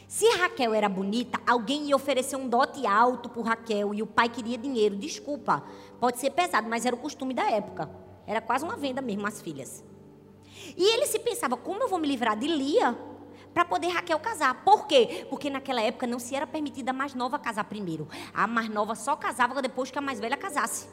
Se 0.07 0.25
Raquel 0.38 0.73
era 0.73 0.88
bonita, 0.88 1.39
alguém 1.45 1.88
ia 1.88 1.95
oferecer 1.95 2.38
um 2.38 2.47
dote 2.47 2.88
alto 2.88 3.27
por 3.27 3.45
Raquel 3.45 3.93
e 3.93 4.01
o 4.01 4.07
pai 4.07 4.29
queria 4.29 4.57
dinheiro. 4.57 4.95
Desculpa, 4.95 5.63
pode 5.99 6.17
ser 6.17 6.31
pesado, 6.31 6.69
mas 6.69 6.86
era 6.86 6.95
o 6.95 6.99
costume 6.99 7.33
da 7.33 7.51
época. 7.51 7.89
Era 8.25 8.39
quase 8.39 8.63
uma 8.63 8.77
venda 8.77 9.01
mesmo, 9.01 9.27
as 9.27 9.41
filhas. 9.41 9.83
E 10.77 10.93
ele 10.93 11.05
se 11.05 11.19
pensava: 11.19 11.57
como 11.57 11.83
eu 11.83 11.89
vou 11.89 11.99
me 11.99 12.07
livrar 12.07 12.38
de 12.38 12.47
Lia? 12.47 12.97
Para 13.58 13.65
poder 13.65 13.88
Raquel 13.88 14.20
casar. 14.20 14.54
Por 14.63 14.86
quê? 14.86 15.26
Porque 15.32 15.50
naquela 15.50 15.82
época 15.82 16.06
não 16.06 16.20
se 16.20 16.36
era 16.36 16.46
permitida 16.46 16.91
a 16.91 16.93
mais 16.93 17.15
nova 17.15 17.39
casar 17.39 17.63
primeiro. 17.63 18.08
A 18.32 18.46
mais 18.46 18.70
nova 18.70 18.93
só 18.93 19.15
casava 19.15 19.60
depois 19.63 19.89
que 19.89 19.98
a 19.98 20.02
mais 20.02 20.20
velha 20.20 20.38
casasse. 20.38 20.88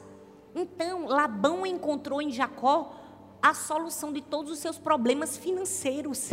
Então, 0.55 1.05
Labão 1.05 1.63
encontrou 1.63 2.19
em 2.19 2.31
Jacó 2.31 2.95
a 3.39 3.53
solução 3.53 4.11
de 4.11 4.19
todos 4.19 4.51
os 4.51 4.57
seus 4.57 4.79
problemas 4.79 5.37
financeiros. 5.37 6.31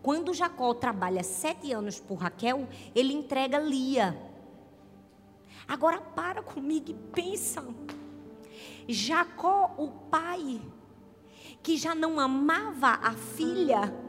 Quando 0.00 0.32
Jacó 0.32 0.72
trabalha 0.72 1.24
sete 1.24 1.72
anos 1.72 1.98
por 1.98 2.18
Raquel, 2.18 2.68
ele 2.94 3.12
entrega 3.12 3.58
Lia. 3.58 4.16
Agora 5.66 6.00
para 6.00 6.44
comigo 6.44 6.92
e 6.92 6.94
pensa. 6.94 7.66
Jacó, 8.86 9.74
o 9.78 9.88
pai, 9.88 10.62
que 11.60 11.76
já 11.76 11.92
não 11.92 12.20
amava 12.20 13.00
a 13.02 13.14
filha, 13.14 14.06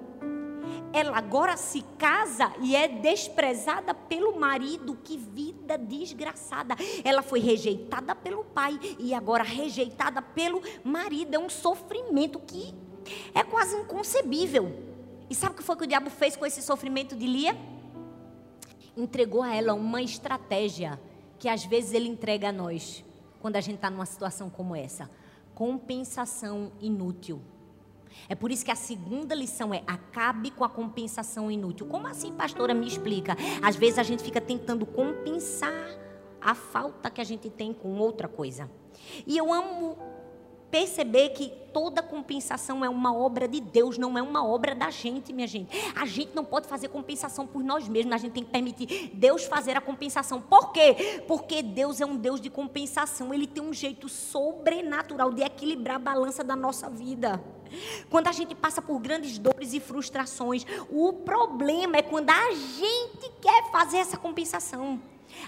ela 0.93 1.17
agora 1.17 1.55
se 1.55 1.81
casa 1.97 2.51
e 2.61 2.75
é 2.75 2.87
desprezada 2.87 3.93
pelo 3.93 4.39
marido. 4.39 4.97
Que 5.03 5.17
vida 5.17 5.77
desgraçada. 5.77 6.75
Ela 7.03 7.21
foi 7.21 7.39
rejeitada 7.39 8.15
pelo 8.15 8.43
pai 8.43 8.79
e 8.97 9.13
agora 9.13 9.43
rejeitada 9.43 10.21
pelo 10.21 10.61
marido. 10.83 11.35
É 11.35 11.39
um 11.39 11.49
sofrimento 11.49 12.39
que 12.39 12.73
é 13.33 13.43
quase 13.43 13.75
inconcebível. 13.75 14.89
E 15.29 15.35
sabe 15.35 15.53
o 15.53 15.57
que 15.57 15.63
foi 15.63 15.75
que 15.75 15.83
o 15.83 15.87
diabo 15.87 16.09
fez 16.09 16.35
com 16.35 16.45
esse 16.45 16.61
sofrimento 16.61 17.15
de 17.15 17.27
Lia? 17.27 17.55
Entregou 18.97 19.43
a 19.43 19.53
ela 19.53 19.73
uma 19.73 20.01
estratégia 20.01 20.99
que 21.37 21.47
às 21.47 21.63
vezes 21.63 21.93
Ele 21.93 22.09
entrega 22.09 22.49
a 22.49 22.51
nós, 22.51 23.03
quando 23.39 23.55
a 23.55 23.61
gente 23.61 23.75
está 23.75 23.89
numa 23.89 24.05
situação 24.05 24.49
como 24.49 24.75
essa? 24.75 25.09
Compensação 25.53 26.71
inútil. 26.81 27.41
É 28.27 28.35
por 28.35 28.51
isso 28.51 28.65
que 28.65 28.71
a 28.71 28.75
segunda 28.75 29.35
lição 29.35 29.73
é 29.73 29.83
acabe 29.87 30.51
com 30.51 30.63
a 30.63 30.69
compensação 30.69 31.51
inútil. 31.51 31.87
Como 31.87 32.07
assim, 32.07 32.31
pastora? 32.33 32.73
Me 32.73 32.87
explica. 32.87 33.35
Às 33.61 33.75
vezes 33.75 33.99
a 33.99 34.03
gente 34.03 34.23
fica 34.23 34.41
tentando 34.41 34.85
compensar 34.85 35.73
a 36.41 36.55
falta 36.55 37.09
que 37.09 37.21
a 37.21 37.23
gente 37.23 37.49
tem 37.49 37.73
com 37.73 37.97
outra 37.97 38.27
coisa. 38.27 38.69
E 39.25 39.37
eu 39.37 39.53
amo 39.53 39.97
perceber 40.71 41.29
que 41.29 41.51
toda 41.73 42.01
compensação 42.01 42.83
é 42.83 42.89
uma 42.89 43.15
obra 43.15 43.47
de 43.47 43.59
Deus, 43.59 43.97
não 43.97 44.17
é 44.17 44.21
uma 44.21 44.45
obra 44.45 44.73
da 44.73 44.89
gente, 44.89 45.31
minha 45.31 45.47
gente. 45.47 45.69
A 45.95 46.05
gente 46.05 46.31
não 46.35 46.43
pode 46.43 46.67
fazer 46.67 46.89
compensação 46.89 47.45
por 47.45 47.63
nós 47.63 47.87
mesmos, 47.87 48.13
a 48.13 48.17
gente 48.17 48.33
tem 48.33 48.43
que 48.43 48.51
permitir 48.51 49.11
Deus 49.13 49.45
fazer 49.45 49.77
a 49.77 49.81
compensação. 49.81 50.41
Por 50.41 50.71
quê? 50.71 51.23
Porque 51.27 51.61
Deus 51.61 52.01
é 52.01 52.05
um 52.05 52.17
Deus 52.17 52.41
de 52.41 52.49
compensação, 52.49 53.33
ele 53.33 53.47
tem 53.47 53.63
um 53.63 53.73
jeito 53.73 54.09
sobrenatural 54.09 55.31
de 55.31 55.43
equilibrar 55.43 55.97
a 55.97 55.99
balança 55.99 56.43
da 56.43 56.55
nossa 56.55 56.89
vida. 56.89 57.41
Quando 58.09 58.27
a 58.27 58.31
gente 58.31 58.55
passa 58.55 58.81
por 58.81 58.99
grandes 58.99 59.37
dores 59.37 59.73
e 59.73 59.79
frustrações, 59.79 60.65
o 60.89 61.13
problema 61.13 61.97
é 61.97 62.01
quando 62.01 62.29
a 62.29 62.51
gente 62.51 63.31
quer 63.39 63.71
fazer 63.71 63.97
essa 63.97 64.17
compensação. 64.17 64.99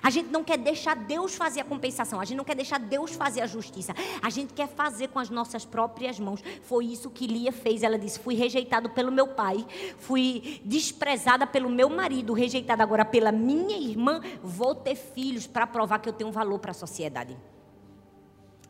A 0.01 0.09
gente 0.09 0.29
não 0.29 0.43
quer 0.43 0.57
deixar 0.57 0.95
Deus 0.95 1.35
fazer 1.35 1.61
a 1.61 1.63
compensação, 1.63 2.19
a 2.19 2.25
gente 2.25 2.37
não 2.37 2.43
quer 2.43 2.55
deixar 2.55 2.79
Deus 2.79 3.11
fazer 3.11 3.41
a 3.41 3.47
justiça. 3.47 3.93
A 4.21 4.29
gente 4.29 4.53
quer 4.53 4.67
fazer 4.67 5.07
com 5.09 5.19
as 5.19 5.29
nossas 5.29 5.65
próprias 5.65 6.19
mãos. 6.19 6.43
Foi 6.63 6.85
isso 6.85 7.09
que 7.09 7.27
Lia 7.27 7.51
fez. 7.51 7.83
Ela 7.83 7.97
disse: 7.97 8.19
Fui 8.19 8.35
rejeitado 8.35 8.89
pelo 8.89 9.11
meu 9.11 9.27
pai, 9.29 9.65
fui 9.97 10.61
desprezada 10.65 11.47
pelo 11.47 11.69
meu 11.69 11.89
marido, 11.89 12.33
rejeitada 12.33 12.83
agora 12.83 13.05
pela 13.05 13.31
minha 13.31 13.77
irmã. 13.77 14.21
Vou 14.43 14.75
ter 14.75 14.95
filhos 14.95 15.47
para 15.47 15.67
provar 15.67 15.99
que 15.99 16.09
eu 16.09 16.13
tenho 16.13 16.31
valor 16.31 16.59
para 16.59 16.71
a 16.71 16.75
sociedade. 16.75 17.37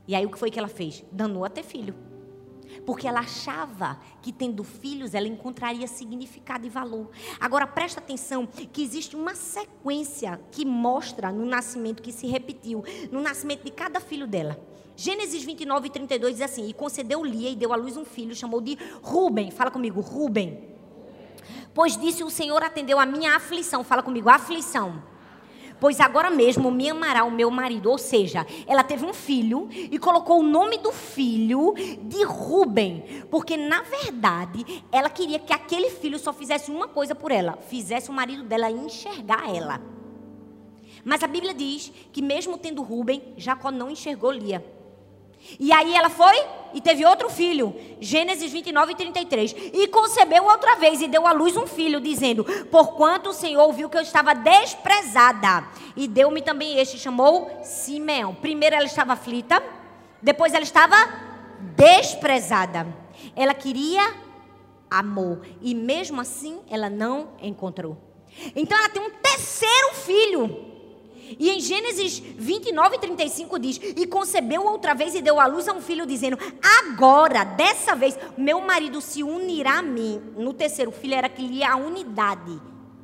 E 0.08 0.16
aí 0.16 0.26
o 0.26 0.30
que 0.30 0.40
foi 0.40 0.50
que 0.50 0.60
ela 0.60 0.68
fez? 0.68 1.04
Danou 1.12 1.46
a 1.46 1.50
ter 1.50 1.64
filho 1.64 2.11
porque 2.86 3.08
ela 3.08 3.20
achava 3.20 4.00
que 4.22 4.32
tendo 4.32 4.64
filhos 4.64 5.14
ela 5.14 5.28
encontraria 5.28 5.88
significado 5.88 6.66
e 6.66 6.70
valor. 6.70 7.10
Agora 7.40 7.68
presta 7.68 8.00
atenção 8.00 8.46
que 8.46 8.84
existe 8.84 9.16
uma 9.16 9.36
sequência 9.36 10.40
que 10.52 10.66
mostra 10.66 11.32
no 11.32 11.46
nascimento 11.46 12.02
que 12.02 12.12
se 12.12 12.28
repetiu, 12.28 12.84
no 13.12 13.22
nascimento 13.22 13.64
de 13.64 13.72
cada 13.72 14.00
filho 14.00 14.28
dela. 14.28 14.60
Gênesis 14.96 15.44
29 15.44 15.88
e 15.88 15.92
32 15.92 16.34
diz 16.34 16.42
assim: 16.42 16.68
E 16.68 16.74
concedeu 16.74 17.24
Lia 17.24 17.50
e 17.50 17.56
deu 17.56 17.74
à 17.74 17.76
luz 17.76 17.98
um 17.98 18.06
filho, 18.06 18.36
chamou 18.36 18.62
de 18.62 18.78
Ruben. 19.02 19.50
Fala 19.52 19.72
comigo, 19.72 20.02
Ruben. 20.02 20.70
Pois 21.74 21.98
disse 21.98 22.24
o 22.24 22.30
Senhor 22.30 22.62
atendeu 22.62 23.00
a 23.00 23.06
minha 23.06 23.36
aflição. 23.36 23.84
Fala 23.84 24.04
comigo, 24.04 24.30
aflição 24.30 25.11
pois 25.82 26.00
agora 26.00 26.30
mesmo 26.30 26.70
me 26.70 26.88
amará 26.92 27.24
o 27.24 27.32
meu 27.32 27.50
marido. 27.50 27.90
Ou 27.90 27.98
seja, 27.98 28.46
ela 28.68 28.84
teve 28.84 29.04
um 29.04 29.14
filho 29.14 29.68
e 29.74 29.98
colocou 29.98 30.40
o 30.40 30.44
nome 30.44 30.78
do 30.78 30.92
filho 30.92 31.74
de 32.04 32.24
Ruben, 32.24 33.26
porque 33.32 33.58
na 33.58 33.82
verdade 33.82 34.84
ela 34.92 35.10
queria 35.10 35.40
que 35.40 35.52
aquele 35.52 35.90
filho 35.90 36.20
só 36.20 36.32
fizesse 36.32 36.70
uma 36.70 36.88
coisa 36.88 37.16
por 37.16 37.32
ela, 37.32 37.58
fizesse 37.68 38.12
o 38.12 38.14
marido 38.14 38.44
dela 38.44 38.70
enxergar 38.70 39.54
ela. 39.54 39.82
Mas 41.04 41.24
a 41.24 41.28
Bíblia 41.28 41.54
diz 41.54 41.92
que 42.14 42.22
mesmo 42.22 42.60
tendo 42.60 42.84
Ruben, 42.84 43.34
Jacó 43.36 43.72
não 43.72 43.90
enxergou 43.90 44.32
Lia. 44.32 44.64
E 45.60 45.72
aí 45.72 45.94
ela 45.96 46.10
foi 46.10 46.36
e 46.74 46.80
teve 46.80 47.06
outro 47.06 47.30
filho, 47.30 47.76
Gênesis 48.00 48.52
29 48.52 48.94
e 48.94 48.96
33. 48.96 49.56
E 49.74 49.88
concebeu 49.88 50.46
outra 50.46 50.76
vez 50.76 51.02
e 51.02 51.08
deu 51.08 51.28
à 51.28 51.32
luz 51.32 51.58
um 51.58 51.68
filho, 51.68 52.00
dizendo: 52.00 52.44
Porquanto 52.70 53.30
o 53.30 53.34
Senhor 53.34 53.64
ouviu 53.64 53.90
que 53.90 53.98
eu 53.98 54.02
estava 54.02 54.34
desprezada, 54.34 55.68
e 55.96 56.08
deu-me 56.08 56.42
também 56.42 56.78
este, 56.80 56.98
chamou 56.98 57.50
Simeão. 57.64 58.34
Primeiro 58.36 58.76
ela 58.76 58.86
estava 58.86 59.14
aflita, 59.14 59.62
depois 60.22 60.54
ela 60.54 60.64
estava 60.64 60.96
desprezada. 61.76 62.88
Ela 63.36 63.54
queria 63.54 64.14
amor, 64.90 65.42
e 65.62 65.76
mesmo 65.76 66.22
assim 66.22 66.60
ela 66.70 66.90
não 66.90 67.30
encontrou. 67.42 67.98
Então 68.56 68.78
ela 68.78 68.90
tem 68.90 69.02
um 69.02 69.10
terceiro 69.10 69.94
filho. 69.96 70.71
E 71.40 71.50
em 71.50 71.60
Gênesis 71.60 72.20
29, 72.20 72.98
35 72.98 73.60
diz: 73.60 73.80
E 73.96 74.06
concebeu 74.08 74.66
outra 74.66 74.94
vez 74.94 75.16
e 75.16 75.22
deu 75.22 75.40
à 75.40 75.46
luz 75.46 75.68
a 75.68 75.74
um 75.74 75.82
filho, 75.82 76.06
dizendo: 76.06 76.38
Agora, 76.80 77.44
dessa 77.44 77.96
vez, 77.96 78.18
meu 78.38 78.62
marido 78.62 79.02
se 79.02 79.24
unirá 79.24 79.80
a 79.80 79.84
mim. 79.84 80.22
No 80.36 80.54
terceiro 80.54 80.92
filho 80.92 81.16
era 81.16 81.30
que 81.30 81.46
lhe 81.46 81.64
a 81.64 81.76
unidade, 81.76 82.60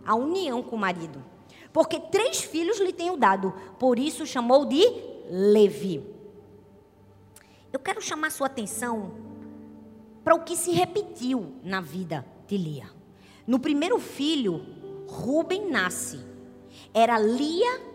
a 0.06 0.16
união 0.16 0.62
com 0.64 0.76
o 0.76 0.80
marido. 0.80 1.24
Porque 1.72 2.00
três 2.00 2.42
filhos 2.42 2.80
lhe 2.80 2.94
tenho 2.94 3.18
dado, 3.18 3.54
por 3.78 4.00
isso 4.00 4.26
chamou 4.26 4.66
de 4.66 4.84
Levi. 5.30 6.04
Eu 7.72 7.80
quero 7.80 8.02
chamar 8.02 8.32
sua 8.32 8.48
atenção 8.48 9.12
para 10.24 10.36
o 10.36 10.44
que 10.44 10.56
se 10.56 10.72
repetiu 10.72 11.54
na 11.64 11.80
vida 11.80 12.26
de 12.48 12.58
Lia. 12.58 12.90
No 13.46 13.60
primeiro 13.60 14.00
filho, 14.00 14.66
Ruben 15.08 15.70
nasce. 15.70 16.20
Era 16.94 17.20
Lia 17.20 17.87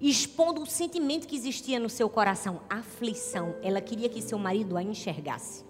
expondo 0.00 0.62
o 0.62 0.66
sentimento 0.66 1.26
que 1.26 1.36
existia 1.36 1.78
no 1.78 1.88
seu 1.88 2.08
coração, 2.08 2.60
aflição. 2.68 3.56
Ela 3.62 3.80
queria 3.80 4.08
que 4.08 4.22
seu 4.22 4.38
marido 4.38 4.76
a 4.76 4.82
enxergasse. 4.82 5.64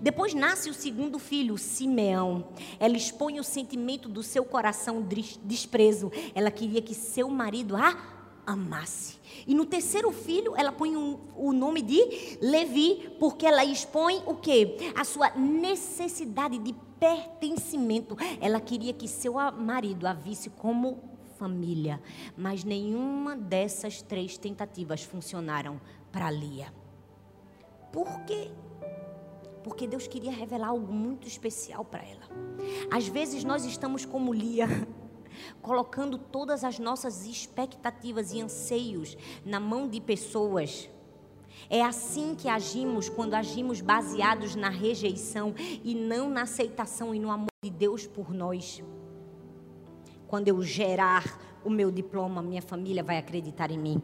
Depois 0.00 0.34
nasce 0.34 0.70
o 0.70 0.74
segundo 0.74 1.18
filho, 1.18 1.58
Simeão. 1.58 2.48
Ela 2.78 2.96
expõe 2.96 3.40
o 3.40 3.44
sentimento 3.44 4.08
do 4.08 4.22
seu 4.22 4.44
coração 4.44 5.06
desprezo. 5.42 6.10
Ela 6.34 6.50
queria 6.50 6.80
que 6.80 6.94
seu 6.94 7.28
marido 7.28 7.76
a 7.76 8.20
amasse. 8.46 9.18
E 9.46 9.54
no 9.54 9.64
terceiro 9.64 10.10
filho, 10.10 10.54
ela 10.56 10.72
põe 10.72 10.96
um, 10.96 11.18
o 11.36 11.52
nome 11.52 11.80
de 11.80 12.38
Levi, 12.40 13.10
porque 13.18 13.46
ela 13.46 13.64
expõe 13.64 14.22
o 14.26 14.34
quê? 14.34 14.76
A 14.94 15.04
sua 15.04 15.30
necessidade 15.30 16.58
de 16.58 16.74
pertencimento. 16.98 18.16
Ela 18.40 18.60
queria 18.60 18.92
que 18.92 19.08
seu 19.08 19.34
marido 19.52 20.06
a 20.06 20.12
visse 20.12 20.50
como 20.50 21.11
família, 21.42 22.00
mas 22.36 22.62
nenhuma 22.62 23.34
dessas 23.34 24.00
três 24.00 24.38
tentativas 24.38 25.02
funcionaram 25.02 25.80
para 26.12 26.30
Lia. 26.30 26.72
Por 27.92 28.20
quê? 28.20 28.48
Porque 29.64 29.88
Deus 29.88 30.06
queria 30.06 30.30
revelar 30.30 30.68
algo 30.68 30.92
muito 30.92 31.26
especial 31.26 31.84
para 31.84 32.04
ela. 32.04 32.28
Às 32.92 33.08
vezes 33.08 33.42
nós 33.42 33.64
estamos 33.64 34.04
como 34.04 34.32
Lia, 34.32 34.68
colocando 35.60 36.16
todas 36.16 36.62
as 36.62 36.78
nossas 36.78 37.26
expectativas 37.26 38.32
e 38.32 38.40
anseios 38.40 39.16
na 39.44 39.58
mão 39.58 39.88
de 39.88 40.00
pessoas. 40.00 40.88
É 41.68 41.82
assim 41.82 42.36
que 42.36 42.48
agimos 42.48 43.08
quando 43.08 43.34
agimos 43.34 43.80
baseados 43.80 44.54
na 44.54 44.68
rejeição 44.68 45.54
e 45.82 45.92
não 45.92 46.30
na 46.30 46.42
aceitação 46.42 47.12
e 47.12 47.18
no 47.18 47.32
amor 47.32 47.48
de 47.64 47.70
Deus 47.70 48.06
por 48.06 48.32
nós 48.32 48.80
quando 50.32 50.48
eu 50.48 50.62
gerar 50.62 51.38
o 51.62 51.68
meu 51.68 51.90
diploma, 51.90 52.40
minha 52.40 52.62
família 52.62 53.02
vai 53.02 53.18
acreditar 53.18 53.70
em 53.70 53.78
mim. 53.78 54.00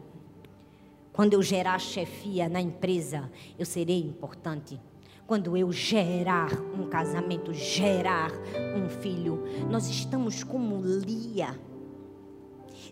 Quando 1.11 1.33
eu 1.33 1.43
gerar 1.43 1.79
chefia 1.79 2.51
na 2.51 2.61
empresa, 2.61 3.33
eu 3.59 3.65
serei 3.65 4.01
importante. 4.01 4.79
Quando 5.27 5.57
eu 5.57 5.73
gerar 5.73 6.53
um 6.79 6.87
casamento, 6.87 7.55
gerar 7.55 8.31
um 8.77 8.91
filho, 8.91 9.43
nós 9.71 9.89
estamos 9.89 10.45
como 10.45 10.83
Lia, 10.83 11.59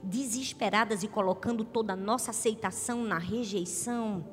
desesperadas 0.02 1.02
e 1.02 1.08
colocando 1.08 1.62
toda 1.62 1.92
a 1.92 1.96
nossa 1.96 2.30
aceitação 2.30 3.04
na 3.04 3.18
rejeição. 3.18 4.24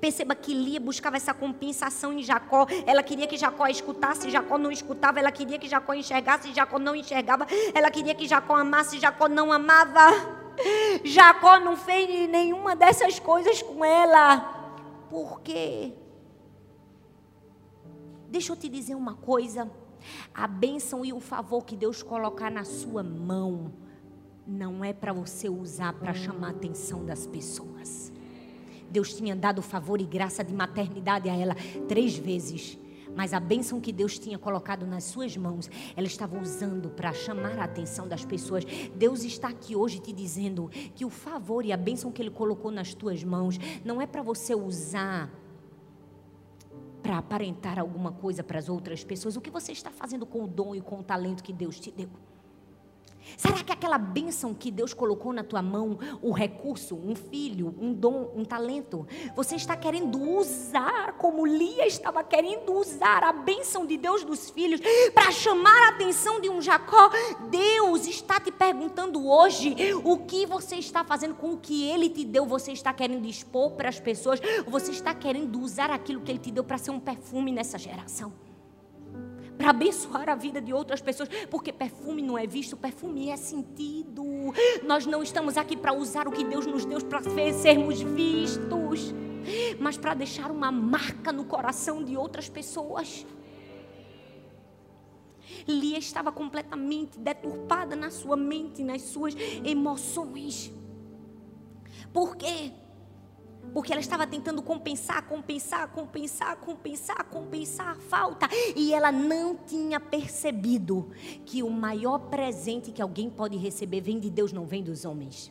Perceba 0.00 0.34
que 0.34 0.54
Lia 0.54 0.80
buscava 0.80 1.16
essa 1.16 1.34
compensação 1.34 2.12
em 2.12 2.22
Jacó. 2.22 2.66
Ela 2.86 3.02
queria 3.02 3.26
que 3.26 3.36
Jacó 3.36 3.66
escutasse, 3.66 4.30
Jacó 4.30 4.58
não 4.58 4.70
escutava. 4.70 5.18
Ela 5.18 5.32
queria 5.32 5.58
que 5.58 5.68
Jacó 5.68 5.94
enxergasse, 5.94 6.52
Jacó 6.52 6.78
não 6.78 6.94
enxergava. 6.94 7.46
Ela 7.74 7.90
queria 7.90 8.14
que 8.14 8.26
Jacó 8.26 8.56
amasse, 8.56 8.98
Jacó 8.98 9.28
não 9.28 9.52
amava. 9.52 10.10
Jacó 11.04 11.58
não 11.58 11.76
fez 11.76 12.30
nenhuma 12.30 12.76
dessas 12.76 13.18
coisas 13.18 13.62
com 13.62 13.84
ela. 13.84 14.38
Por 15.10 15.40
quê? 15.40 15.92
Deixa 18.28 18.52
eu 18.52 18.56
te 18.56 18.68
dizer 18.68 18.94
uma 18.94 19.14
coisa. 19.14 19.70
A 20.34 20.46
bênção 20.46 21.04
e 21.04 21.12
o 21.12 21.20
favor 21.20 21.64
que 21.64 21.76
Deus 21.76 22.02
colocar 22.02 22.50
na 22.50 22.64
sua 22.64 23.02
mão 23.02 23.72
não 24.46 24.84
é 24.84 24.92
para 24.92 25.12
você 25.12 25.48
usar 25.48 25.92
para 25.94 26.12
chamar 26.12 26.48
a 26.48 26.50
atenção 26.50 27.04
das 27.04 27.26
pessoas. 27.26 28.12
Deus 28.94 29.12
tinha 29.12 29.34
dado 29.34 29.60
favor 29.60 30.00
e 30.00 30.04
graça 30.04 30.44
de 30.44 30.54
maternidade 30.54 31.28
a 31.28 31.34
ela 31.36 31.56
três 31.88 32.16
vezes. 32.16 32.78
Mas 33.16 33.34
a 33.34 33.40
bênção 33.40 33.80
que 33.80 33.92
Deus 33.92 34.20
tinha 34.20 34.38
colocado 34.38 34.86
nas 34.86 35.02
suas 35.02 35.36
mãos, 35.36 35.68
ela 35.96 36.06
estava 36.06 36.40
usando 36.40 36.90
para 36.90 37.12
chamar 37.12 37.58
a 37.58 37.64
atenção 37.64 38.06
das 38.06 38.24
pessoas. 38.24 38.64
Deus 38.94 39.24
está 39.24 39.48
aqui 39.48 39.74
hoje 39.74 39.98
te 39.98 40.12
dizendo 40.12 40.70
que 40.94 41.04
o 41.04 41.10
favor 41.10 41.64
e 41.64 41.72
a 41.72 41.76
bênção 41.76 42.12
que 42.12 42.22
Ele 42.22 42.30
colocou 42.30 42.70
nas 42.70 42.94
tuas 42.94 43.24
mãos 43.24 43.58
não 43.84 44.00
é 44.00 44.06
para 44.06 44.22
você 44.22 44.54
usar 44.54 45.28
para 47.02 47.18
aparentar 47.18 47.80
alguma 47.80 48.12
coisa 48.12 48.44
para 48.44 48.60
as 48.60 48.68
outras 48.68 49.02
pessoas. 49.02 49.34
O 49.34 49.40
que 49.40 49.50
você 49.50 49.72
está 49.72 49.90
fazendo 49.90 50.24
com 50.24 50.44
o 50.44 50.46
dom 50.46 50.72
e 50.72 50.80
com 50.80 51.00
o 51.00 51.02
talento 51.02 51.42
que 51.42 51.52
Deus 51.52 51.80
te 51.80 51.90
deu? 51.90 52.08
Será 53.36 53.62
que 53.62 53.72
aquela 53.72 53.98
bênção 53.98 54.54
que 54.54 54.70
Deus 54.70 54.94
colocou 54.94 55.32
na 55.32 55.42
tua 55.44 55.62
mão, 55.62 55.98
o 56.22 56.32
recurso, 56.32 56.94
um 56.94 57.14
filho, 57.14 57.74
um 57.80 57.92
dom, 57.92 58.30
um 58.34 58.44
talento, 58.44 59.06
você 59.34 59.56
está 59.56 59.76
querendo 59.76 60.20
usar 60.20 61.14
como 61.18 61.46
Lia 61.46 61.86
estava 61.86 62.22
querendo 62.22 62.72
usar 62.72 63.22
a 63.24 63.32
bênção 63.32 63.86
de 63.86 63.96
Deus 63.96 64.24
dos 64.24 64.50
filhos 64.50 64.80
para 65.12 65.30
chamar 65.30 65.86
a 65.86 65.88
atenção 65.90 66.40
de 66.40 66.48
um 66.48 66.60
Jacó? 66.60 67.10
Deus 67.50 68.06
está 68.06 68.40
te 68.40 68.50
perguntando 68.50 69.26
hoje 69.26 69.74
o 70.04 70.18
que 70.18 70.46
você 70.46 70.76
está 70.76 71.04
fazendo 71.04 71.34
com 71.34 71.52
o 71.52 71.58
que 71.58 71.88
ele 71.88 72.08
te 72.08 72.24
deu. 72.24 72.46
Você 72.46 72.72
está 72.72 72.92
querendo 72.92 73.26
expor 73.26 73.72
para 73.72 73.88
as 73.88 74.00
pessoas? 74.00 74.40
Você 74.66 74.90
está 74.90 75.14
querendo 75.14 75.60
usar 75.60 75.90
aquilo 75.90 76.20
que 76.20 76.30
ele 76.30 76.38
te 76.38 76.50
deu 76.50 76.64
para 76.64 76.78
ser 76.78 76.90
um 76.90 77.00
perfume 77.00 77.52
nessa 77.52 77.78
geração? 77.78 78.32
Para 79.56 79.70
abençoar 79.70 80.28
a 80.28 80.34
vida 80.34 80.60
de 80.60 80.72
outras 80.72 81.00
pessoas, 81.00 81.28
porque 81.50 81.72
perfume 81.72 82.22
não 82.22 82.36
é 82.36 82.46
visto, 82.46 82.76
perfume 82.76 83.30
é 83.30 83.36
sentido. 83.36 84.24
Nós 84.84 85.06
não 85.06 85.22
estamos 85.22 85.56
aqui 85.56 85.76
para 85.76 85.92
usar 85.92 86.26
o 86.26 86.32
que 86.32 86.44
Deus 86.44 86.66
nos 86.66 86.84
deu 86.84 86.98
para 87.04 87.22
sermos 87.52 88.00
vistos, 88.00 89.14
mas 89.78 89.96
para 89.96 90.14
deixar 90.14 90.50
uma 90.50 90.72
marca 90.72 91.32
no 91.32 91.44
coração 91.44 92.02
de 92.02 92.16
outras 92.16 92.48
pessoas. 92.48 93.26
Lia 95.66 95.98
estava 95.98 96.32
completamente 96.32 97.18
deturpada 97.18 97.94
na 97.94 98.10
sua 98.10 98.36
mente, 98.36 98.82
nas 98.82 99.02
suas 99.02 99.34
emoções. 99.64 100.72
Por 102.12 102.36
quê? 102.36 102.72
Porque 103.72 103.92
ela 103.92 104.00
estava 104.00 104.26
tentando 104.26 104.62
compensar, 104.62 105.26
compensar, 105.26 105.88
compensar, 105.88 106.56
compensar, 106.56 107.24
compensar 107.24 107.88
a 107.88 107.94
falta. 107.94 108.48
E 108.76 108.94
ela 108.94 109.10
não 109.10 109.56
tinha 109.56 109.98
percebido 109.98 111.10
que 111.44 111.62
o 111.62 111.70
maior 111.70 112.18
presente 112.18 112.92
que 112.92 113.02
alguém 113.02 113.28
pode 113.28 113.56
receber 113.56 114.00
vem 114.00 114.20
de 114.20 114.30
Deus, 114.30 114.52
não 114.52 114.66
vem 114.66 114.82
dos 114.82 115.04
homens. 115.04 115.50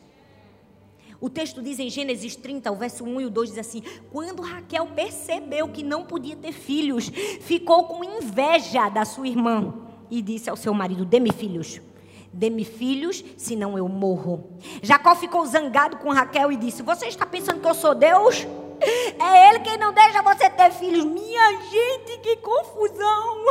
O 1.20 1.30
texto 1.30 1.62
diz 1.62 1.78
em 1.78 1.88
Gênesis 1.88 2.36
30, 2.36 2.70
o 2.70 2.76
verso 2.76 3.04
1 3.04 3.20
e 3.20 3.24
o 3.24 3.30
2 3.30 3.50
diz 3.50 3.58
assim: 3.58 3.82
Quando 4.10 4.42
Raquel 4.42 4.86
percebeu 4.88 5.68
que 5.68 5.82
não 5.82 6.04
podia 6.04 6.36
ter 6.36 6.52
filhos, 6.52 7.08
ficou 7.40 7.84
com 7.84 8.04
inveja 8.04 8.88
da 8.88 9.04
sua 9.04 9.28
irmã 9.28 9.72
e 10.10 10.20
disse 10.20 10.50
ao 10.50 10.56
seu 10.56 10.74
marido: 10.74 11.04
Dê-me 11.04 11.32
filhos. 11.32 11.80
Dê-me 12.36 12.64
filhos, 12.64 13.24
senão 13.36 13.78
eu 13.78 13.88
morro. 13.88 14.58
Jacó 14.82 15.14
ficou 15.14 15.46
zangado 15.46 15.98
com 15.98 16.10
Raquel 16.10 16.50
e 16.50 16.56
disse: 16.56 16.82
Você 16.82 17.06
está 17.06 17.24
pensando 17.24 17.60
que 17.60 17.68
eu 17.68 17.74
sou 17.74 17.94
Deus? 17.94 18.44
É 19.20 19.48
Ele 19.48 19.60
quem 19.60 19.78
não 19.78 19.92
deixa 19.92 20.20
você 20.20 20.50
ter 20.50 20.72
filhos. 20.72 21.04
Minha 21.04 21.52
gente, 21.62 22.18
que 22.18 22.36
confusão! 22.38 23.44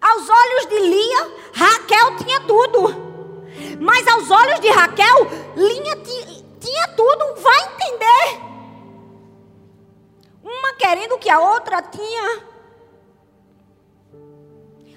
Aos 0.00 0.28
olhos 0.30 0.66
de 0.68 0.78
Lia, 0.78 1.32
Raquel 1.52 2.16
tinha 2.18 2.40
tudo. 2.42 3.14
Mas 3.80 4.06
aos 4.06 4.30
olhos 4.30 4.60
de 4.60 4.68
Raquel, 4.68 5.26
Lia 5.56 5.96
tinha 6.60 6.88
tudo. 6.96 7.42
Vai 7.42 7.74
entender. 7.74 8.40
Uma 10.44 10.74
querendo 10.74 11.18
que 11.18 11.28
a 11.28 11.40
outra 11.40 11.82
tinha. 11.82 12.53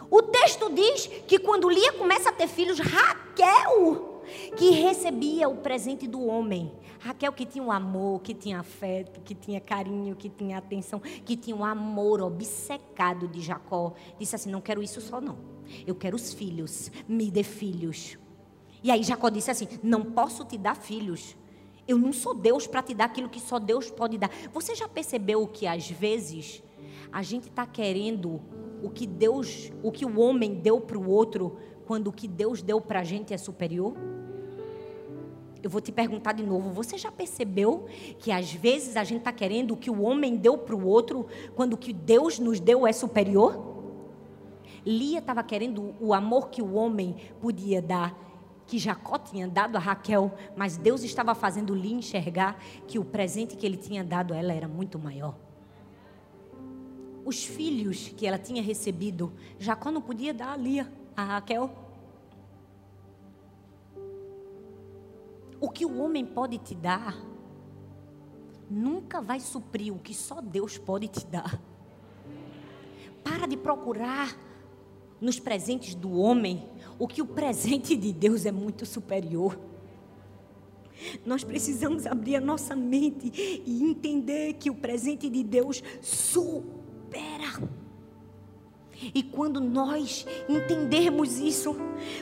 O 0.10 0.22
texto 0.22 0.70
diz 0.74 1.08
que 1.28 1.40
quando 1.40 1.70
Lia 1.70 1.94
começa 1.94 2.30
a 2.30 2.34
ter 2.34 2.48
filhos, 2.48 2.80
Raquel, 2.80 4.22
que 4.56 4.72
recebia 4.72 5.50
o 5.50 5.58
presente 5.58 6.08
do 6.08 6.26
homem, 6.26 6.72
Raquel 7.00 7.32
que 7.32 7.46
tinha 7.46 7.64
um 7.64 7.72
amor, 7.72 8.22
que 8.22 8.34
tinha 8.34 8.60
afeto, 8.60 9.22
que 9.22 9.36
tinha 9.36 9.60
carinho, 9.60 10.16
que 10.16 10.30
tinha 10.30 10.58
atenção, 10.58 11.00
que 11.00 11.36
tinha 11.36 11.56
um 11.56 11.64
amor 11.64 12.22
obcecado 12.22 13.28
de 13.28 13.42
Jacó, 13.42 13.94
disse 14.20 14.36
assim: 14.36 14.50
Não 14.50 14.62
quero 14.62 14.82
isso 14.82 15.00
só, 15.02 15.22
não. 15.22 15.38
Eu 15.86 15.96
quero 15.96 16.16
os 16.16 16.34
filhos, 16.34 16.92
me 17.08 17.30
dê 17.30 17.44
filhos. 17.44 18.18
E 18.84 18.90
aí 18.90 19.04
Jacó 19.04 19.30
disse 19.30 19.52
assim: 19.52 19.68
Não 19.84 20.04
posso 20.04 20.44
te 20.46 20.58
dar 20.58 20.76
filhos. 20.76 21.36
Eu 21.88 21.98
não 21.98 22.12
sou 22.12 22.34
Deus 22.34 22.68
para 22.68 22.84
te 22.84 22.94
dar 22.94 23.06
aquilo 23.06 23.30
que 23.30 23.40
só 23.40 23.60
Deus 23.60 23.90
pode 23.90 24.18
dar. 24.18 24.30
Você 24.52 24.76
já 24.76 24.88
percebeu 24.90 25.48
que 25.48 25.66
às 25.66 25.90
vezes 25.90 26.62
a 27.12 27.22
gente 27.22 27.48
está 27.48 27.66
querendo 27.66 28.42
o 28.82 28.90
que 28.90 29.08
Deus, 29.08 29.72
o 29.82 29.92
que 29.92 30.06
o 30.06 30.20
homem 30.20 30.56
deu 30.56 30.80
para 30.80 30.98
o 30.98 31.10
outro, 31.10 31.58
quando 31.86 32.08
o 32.08 32.12
que 32.12 32.28
Deus 32.28 32.62
deu 32.62 32.80
para 32.82 33.00
a 33.00 33.04
gente 33.04 33.34
é 33.34 33.38
superior? 33.38 33.96
Eu 35.64 35.70
vou 35.70 35.82
te 35.82 35.92
perguntar 35.92 36.34
de 36.34 36.44
novo: 36.44 36.70
você 36.70 36.98
já 36.98 37.12
percebeu 37.12 37.86
que 38.20 38.32
às 38.32 38.52
vezes 38.54 38.96
a 38.96 39.04
gente 39.04 39.20
está 39.20 39.32
querendo 39.32 39.74
o 39.74 39.78
que 39.78 39.90
o 39.90 40.02
homem 40.02 40.36
deu 40.36 40.58
para 40.58 40.76
o 40.76 40.86
outro, 40.86 41.26
quando 41.56 41.74
o 41.74 41.78
que 41.78 41.94
Deus 41.94 42.40
nos 42.40 42.60
deu 42.60 42.86
é 42.86 42.94
superior? 42.94 43.76
Lia 44.86 45.20
estava 45.20 45.44
querendo 45.44 45.96
o 46.00 46.14
amor 46.14 46.50
que 46.50 46.62
o 46.62 46.76
homem 46.76 47.16
podia 47.42 47.82
dar, 47.82 48.18
que 48.66 48.78
Jacó 48.78 49.18
tinha 49.18 49.48
dado 49.48 49.76
a 49.76 49.80
Raquel, 49.80 50.32
mas 50.56 50.78
Deus 50.78 51.04
estava 51.04 51.36
fazendo 51.36 51.76
Lia 51.76 51.96
enxergar 51.96 52.58
que 52.88 52.98
o 52.98 53.04
presente 53.04 53.58
que 53.58 53.66
ele 53.66 53.76
tinha 53.76 54.04
dado 54.04 54.34
a 54.34 54.38
ela 54.38 54.54
era 54.54 54.68
muito 54.68 54.98
maior 54.98 55.47
os 57.28 57.44
filhos 57.44 58.08
que 58.16 58.26
ela 58.26 58.38
tinha 58.38 58.64
recebido, 58.64 59.34
Jacó 59.60 59.92
não 59.92 60.02
podia 60.02 60.34
dar 60.34 60.54
a 60.54 60.56
Lia, 60.56 60.90
a 61.14 61.26
Raquel. 61.26 61.70
O 65.60 65.70
que 65.70 65.86
o 65.86 65.98
homem 66.00 66.26
pode 66.26 66.58
te 66.58 66.74
dar, 66.74 67.18
nunca 68.70 69.20
vai 69.20 69.42
suprir 69.42 69.94
o 69.94 70.00
que 70.00 70.14
só 70.14 70.40
Deus 70.40 70.78
pode 70.78 71.10
te 71.10 71.26
dar. 71.26 71.62
Para 73.26 73.46
de 73.46 73.58
procurar 73.58 74.34
nos 75.20 75.38
presentes 75.38 75.96
do 75.96 76.14
homem 76.14 76.66
o 76.98 77.10
que 77.10 77.22
o 77.22 77.26
presente 77.28 77.98
de 77.98 78.14
Deus 78.14 78.46
é 78.46 78.54
muito 78.54 78.86
superior. 78.86 79.60
Nós 81.26 81.44
precisamos 81.44 82.06
abrir 82.06 82.38
a 82.38 82.42
nossa 82.42 82.74
mente 82.74 83.34
e 83.66 83.84
entender 83.84 84.54
que 84.54 84.70
o 84.70 84.76
presente 84.76 85.30
de 85.30 85.44
Deus 85.44 85.84
supera 86.02 86.77
espera. 87.08 87.78
E 89.14 89.22
quando 89.22 89.62
nós 89.62 90.26
entendermos 90.50 91.38
isso, 91.38 91.76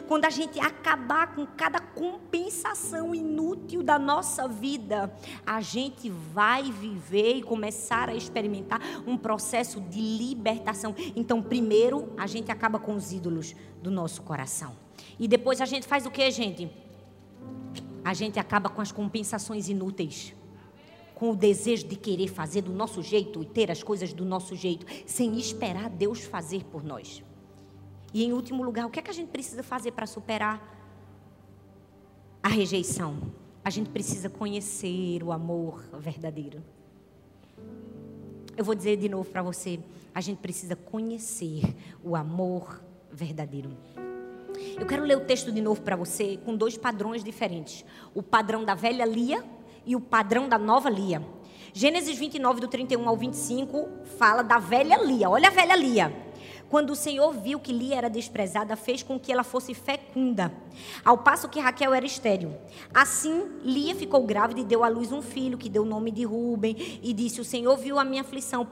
quando 0.09 0.25
a 0.25 0.29
gente 0.29 0.59
acabar 0.59 1.33
com 1.33 1.45
cada 1.45 1.79
compensação 1.79 3.15
inútil 3.15 3.81
da 3.81 3.97
nossa 3.97 4.45
vida, 4.45 5.13
a 5.45 5.61
gente 5.61 6.09
vai 6.09 6.69
viver 6.69 7.37
e 7.37 7.41
começar 7.41 8.09
a 8.09 8.13
experimentar 8.13 8.81
um 9.07 9.17
processo 9.17 9.79
de 9.79 10.01
libertação. 10.01 10.93
Então, 11.15 11.41
primeiro, 11.41 12.11
a 12.17 12.27
gente 12.27 12.51
acaba 12.51 12.77
com 12.77 12.93
os 12.93 13.13
ídolos 13.13 13.55
do 13.81 13.89
nosso 13.89 14.21
coração. 14.23 14.75
E 15.17 15.29
depois 15.29 15.61
a 15.61 15.65
gente 15.65 15.87
faz 15.87 16.05
o 16.05 16.11
que, 16.11 16.29
gente? 16.29 16.69
A 18.03 18.13
gente 18.13 18.37
acaba 18.37 18.67
com 18.67 18.81
as 18.81 18.91
compensações 18.91 19.69
inúteis 19.69 20.35
com 21.15 21.31
o 21.31 21.35
desejo 21.35 21.87
de 21.87 21.95
querer 21.95 22.27
fazer 22.27 22.61
do 22.61 22.73
nosso 22.73 23.01
jeito 23.01 23.41
e 23.41 23.45
ter 23.45 23.71
as 23.71 23.81
coisas 23.81 24.11
do 24.11 24.25
nosso 24.25 24.53
jeito, 24.55 24.85
sem 25.07 25.39
esperar 25.39 25.89
Deus 25.89 26.19
fazer 26.19 26.65
por 26.65 26.83
nós. 26.83 27.23
E 28.13 28.23
em 28.23 28.33
último 28.33 28.63
lugar, 28.63 28.85
o 28.85 28.89
que 28.89 28.99
é 28.99 29.01
que 29.01 29.09
a 29.09 29.13
gente 29.13 29.29
precisa 29.29 29.63
fazer 29.63 29.91
para 29.91 30.05
superar 30.05 30.61
a 32.43 32.49
rejeição? 32.49 33.31
A 33.63 33.69
gente 33.69 33.89
precisa 33.89 34.29
conhecer 34.29 35.23
o 35.23 35.31
amor 35.31 35.83
verdadeiro. 35.97 36.61
Eu 38.55 38.63
vou 38.63 38.75
dizer 38.75 38.97
de 38.97 39.09
novo 39.09 39.29
para 39.29 39.41
você: 39.41 39.79
a 40.13 40.21
gente 40.21 40.37
precisa 40.37 40.75
conhecer 40.75 41.75
o 42.03 42.15
amor 42.15 42.81
verdadeiro. 43.11 43.71
Eu 44.77 44.85
quero 44.85 45.03
ler 45.03 45.17
o 45.17 45.25
texto 45.25 45.51
de 45.51 45.61
novo 45.61 45.81
para 45.81 45.95
você 45.95 46.37
com 46.37 46.55
dois 46.55 46.77
padrões 46.77 47.23
diferentes: 47.23 47.85
o 48.13 48.21
padrão 48.21 48.63
da 48.63 48.75
velha 48.75 49.05
Lia 49.05 49.43
e 49.85 49.95
o 49.95 50.01
padrão 50.01 50.47
da 50.47 50.57
nova 50.57 50.89
Lia. 50.89 51.21
Gênesis 51.73 52.17
29, 52.17 52.61
do 52.61 52.67
31 52.67 53.07
ao 53.07 53.17
25, 53.17 53.87
fala 54.17 54.41
da 54.41 54.57
velha 54.57 54.97
Lia. 55.03 55.29
Olha 55.29 55.49
a 55.49 55.51
velha 55.51 55.75
Lia. 55.75 56.25
Quando 56.69 56.91
o 56.91 56.95
Senhor 56.95 57.31
viu 57.31 57.59
que 57.59 57.71
Lia 57.71 57.95
era 57.95 58.09
desprezada, 58.09 58.75
fez 58.75 59.03
com 59.03 59.19
que 59.19 59.31
ela 59.31 59.43
fosse 59.43 59.73
fecunda, 59.73 60.51
ao 61.03 61.17
passo 61.17 61.47
que 61.47 61.59
Raquel 61.59 61.93
era 61.93 62.05
estéril. 62.05 62.53
Assim, 62.93 63.43
Lia 63.61 63.93
ficou 63.93 64.25
grávida 64.25 64.61
e 64.61 64.65
deu 64.65 64.83
à 64.83 64.87
luz 64.87 65.11
um 65.11 65.21
filho, 65.21 65.57
que 65.57 65.69
deu 65.69 65.83
o 65.83 65.85
nome 65.85 66.11
de 66.11 66.23
Ruben, 66.23 66.75
e 67.03 67.13
disse: 67.13 67.39
O 67.39 67.45
Senhor 67.45 67.77
viu 67.77 67.99
a 67.99 68.03
minha 68.03 68.21
aflição, 68.21 68.65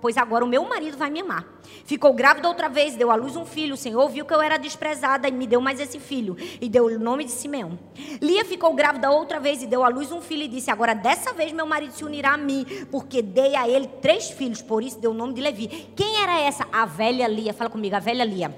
pois 0.00 0.16
agora 0.16 0.44
o 0.44 0.48
meu 0.48 0.66
marido 0.68 0.96
vai 0.96 1.10
me 1.10 1.20
amar. 1.20 1.46
Ficou 1.84 2.12
grávida 2.12 2.48
outra 2.48 2.68
vez, 2.68 2.96
deu 2.96 3.10
à 3.10 3.14
luz 3.14 3.36
um 3.36 3.44
filho. 3.44 3.74
O 3.74 3.76
Senhor 3.76 4.08
viu 4.08 4.24
que 4.24 4.34
eu 4.34 4.40
era 4.40 4.56
desprezada 4.56 5.28
e 5.28 5.32
me 5.32 5.46
deu 5.46 5.60
mais 5.60 5.80
esse 5.80 5.98
filho, 5.98 6.36
e 6.60 6.68
deu 6.68 6.86
o 6.86 6.98
nome 6.98 7.24
de 7.24 7.30
Simeão. 7.30 7.78
Lia 8.20 8.44
ficou 8.44 8.74
grávida 8.74 9.10
outra 9.10 9.38
vez 9.40 9.62
e 9.62 9.66
deu 9.66 9.84
à 9.84 9.88
luz 9.88 10.12
um 10.12 10.20
filho, 10.20 10.42
e 10.42 10.48
disse: 10.48 10.70
Agora 10.70 10.94
dessa 10.94 11.32
vez 11.32 11.52
meu 11.52 11.66
marido 11.66 11.92
se 11.92 12.04
unirá 12.04 12.34
a 12.34 12.36
mim, 12.36 12.64
porque 12.90 13.22
dei 13.22 13.56
a 13.56 13.68
ele 13.68 13.86
três 13.86 14.30
filhos, 14.30 14.62
por 14.62 14.82
isso 14.82 14.98
deu 14.98 15.10
o 15.10 15.14
nome 15.14 15.34
de 15.34 15.40
Levi. 15.40 15.68
Quem 15.94 16.22
era 16.22 16.40
essa? 16.40 16.66
A 16.72 16.84
velha 16.86 17.26
Lia. 17.26 17.52
Fala 17.52 17.70
comigo, 17.70 17.96
a 17.96 18.00
velha 18.00 18.24
Lia. 18.24 18.54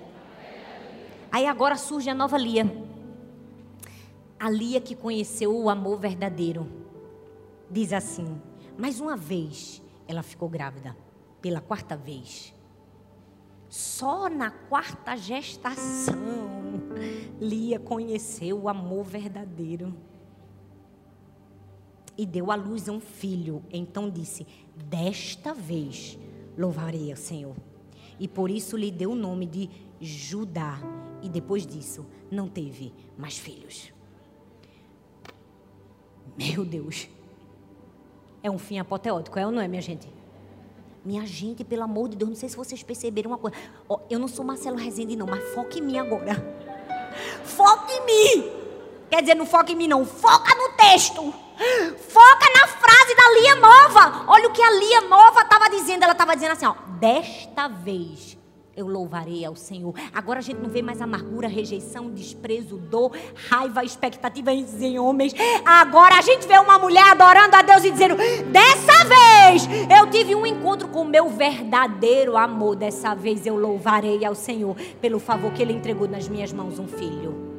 Aí 1.32 1.46
agora 1.46 1.76
surge 1.76 2.10
a 2.10 2.14
nova 2.14 2.36
Lia. 2.36 2.70
A 4.38 4.50
Lia 4.50 4.80
que 4.80 4.94
conheceu 4.94 5.54
o 5.56 5.68
amor 5.68 5.98
verdadeiro. 5.98 6.66
Diz 7.70 7.92
assim: 7.92 8.40
Mais 8.76 9.00
uma 9.00 9.16
vez 9.16 9.80
ela 10.08 10.22
ficou 10.22 10.48
grávida. 10.48 10.96
Pela 11.40 11.60
quarta 11.60 11.96
vez. 11.96 12.54
Só 13.68 14.28
na 14.28 14.50
quarta 14.50 15.16
gestação, 15.16 16.16
Lia 17.40 17.78
conheceu 17.78 18.62
o 18.62 18.68
amor 18.68 19.04
verdadeiro. 19.04 19.94
E 22.18 22.26
deu 22.26 22.50
à 22.50 22.56
luz 22.56 22.88
um 22.88 23.00
filho. 23.00 23.62
Então 23.70 24.10
disse: 24.10 24.46
Desta 24.76 25.54
vez 25.54 26.18
louvarei 26.58 27.10
ao 27.10 27.16
Senhor. 27.16 27.56
E 28.18 28.28
por 28.28 28.50
isso 28.50 28.76
lhe 28.76 28.90
deu 28.90 29.12
o 29.12 29.14
nome 29.14 29.46
de 29.46 29.70
Judá. 30.00 30.78
E 31.22 31.28
depois 31.28 31.66
disso, 31.66 32.06
não 32.30 32.48
teve 32.48 32.92
mais 33.16 33.38
filhos. 33.38 33.92
Meu 36.36 36.64
Deus. 36.64 37.08
É 38.42 38.50
um 38.50 38.58
fim 38.58 38.78
apoteótico, 38.78 39.38
é 39.38 39.46
ou 39.46 39.52
não 39.52 39.60
é, 39.60 39.68
minha 39.68 39.82
gente? 39.82 40.08
Minha 41.04 41.24
gente, 41.24 41.64
pelo 41.64 41.82
amor 41.82 42.08
de 42.08 42.16
Deus, 42.16 42.28
não 42.28 42.36
sei 42.36 42.48
se 42.48 42.56
vocês 42.56 42.82
perceberam 42.82 43.30
uma 43.30 43.38
coisa. 43.38 43.56
Oh, 43.88 44.00
eu 44.10 44.18
não 44.18 44.28
sou 44.28 44.44
Marcelo 44.44 44.76
Rezende, 44.76 45.16
não, 45.16 45.26
mas 45.26 45.42
foca 45.54 45.78
em 45.78 45.82
mim 45.82 45.98
agora. 45.98 46.60
Foca 47.44 47.92
em 47.92 48.06
mim. 48.06 48.52
Quer 49.10 49.22
dizer, 49.22 49.34
não 49.34 49.44
foca 49.44 49.72
em 49.72 49.74
mim, 49.74 49.88
não. 49.88 50.06
Foca 50.06 50.54
no 50.54 50.76
texto. 50.76 51.34
Foca 51.98 52.46
na 52.54 52.66
frase 52.68 53.14
da 53.16 53.40
Lia 53.40 53.54
Nova. 53.56 54.24
Olha 54.28 54.48
o 54.48 54.52
que 54.52 54.62
a 54.62 54.70
Lia 54.70 55.00
Nova 55.02 55.40
estava 55.40 55.68
dizendo. 55.68 56.04
Ela 56.04 56.12
estava 56.12 56.34
dizendo 56.34 56.52
assim: 56.52 56.66
ó, 56.66 56.74
desta 57.00 57.66
vez 57.66 58.38
eu 58.80 58.88
louvarei 58.88 59.44
ao 59.44 59.54
Senhor. 59.54 59.94
Agora 60.12 60.38
a 60.38 60.42
gente 60.42 60.58
não 60.58 60.68
vê 60.68 60.82
mais 60.82 61.00
amargura, 61.00 61.46
rejeição, 61.46 62.10
desprezo, 62.10 62.76
dor, 62.76 63.12
raiva, 63.48 63.84
expectativa 63.84 64.52
em 64.52 64.98
homens. 64.98 65.34
Agora 65.64 66.16
a 66.16 66.22
gente 66.22 66.46
vê 66.46 66.58
uma 66.58 66.78
mulher 66.78 67.04
adorando 67.10 67.56
a 67.56 67.62
Deus 67.62 67.84
e 67.84 67.90
dizendo: 67.90 68.16
Dessa 68.50 69.04
vez 69.04 69.68
eu 69.90 70.10
tive 70.10 70.34
um 70.34 70.46
encontro 70.46 70.88
com 70.88 71.02
o 71.02 71.08
meu 71.08 71.28
verdadeiro 71.28 72.36
amor. 72.36 72.76
Dessa 72.76 73.14
vez 73.14 73.46
eu 73.46 73.56
louvarei 73.56 74.24
ao 74.24 74.34
Senhor 74.34 74.74
pelo 75.00 75.18
favor 75.18 75.52
que 75.52 75.62
Ele 75.62 75.72
entregou 75.72 76.08
nas 76.08 76.28
minhas 76.28 76.52
mãos 76.52 76.78
um 76.78 76.88
filho. 76.88 77.50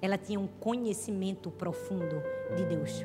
Ela 0.00 0.18
tinha 0.18 0.38
um 0.38 0.46
conhecimento 0.46 1.50
profundo 1.50 2.22
de 2.56 2.64
Deus. 2.64 3.04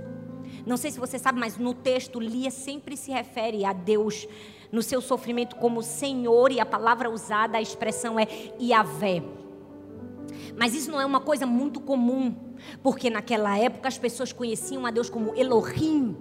Não 0.66 0.78
sei 0.78 0.92
se 0.92 1.00
você 1.00 1.18
sabe, 1.18 1.40
mas 1.40 1.58
no 1.58 1.74
texto 1.74 2.20
Lia 2.20 2.52
sempre 2.52 2.96
se 2.98 3.12
refere 3.12 3.66
a 3.66 3.74
Deus 3.74 4.28
no 4.72 4.82
seu 4.82 5.02
sofrimento 5.02 5.56
como 5.56 5.84
Senhor, 5.84 6.52
e 6.52 6.60
a 6.60 6.66
palavra 6.66 7.10
usada, 7.10 7.58
a 7.58 7.62
expressão 7.62 8.20
é 8.20 8.28
Yahvé. 8.60 9.24
Mas 10.58 10.74
isso 10.74 10.92
não 10.92 11.00
é 11.00 11.06
uma 11.06 11.20
coisa 11.20 11.46
muito 11.46 11.80
comum, 11.80 12.36
porque 12.82 13.10
naquela 13.10 13.58
época 13.58 13.88
as 13.88 13.98
pessoas 13.98 14.32
conheciam 14.32 14.86
a 14.86 14.92
Deus 14.92 15.10
como 15.10 15.36
Elohim. 15.36 16.16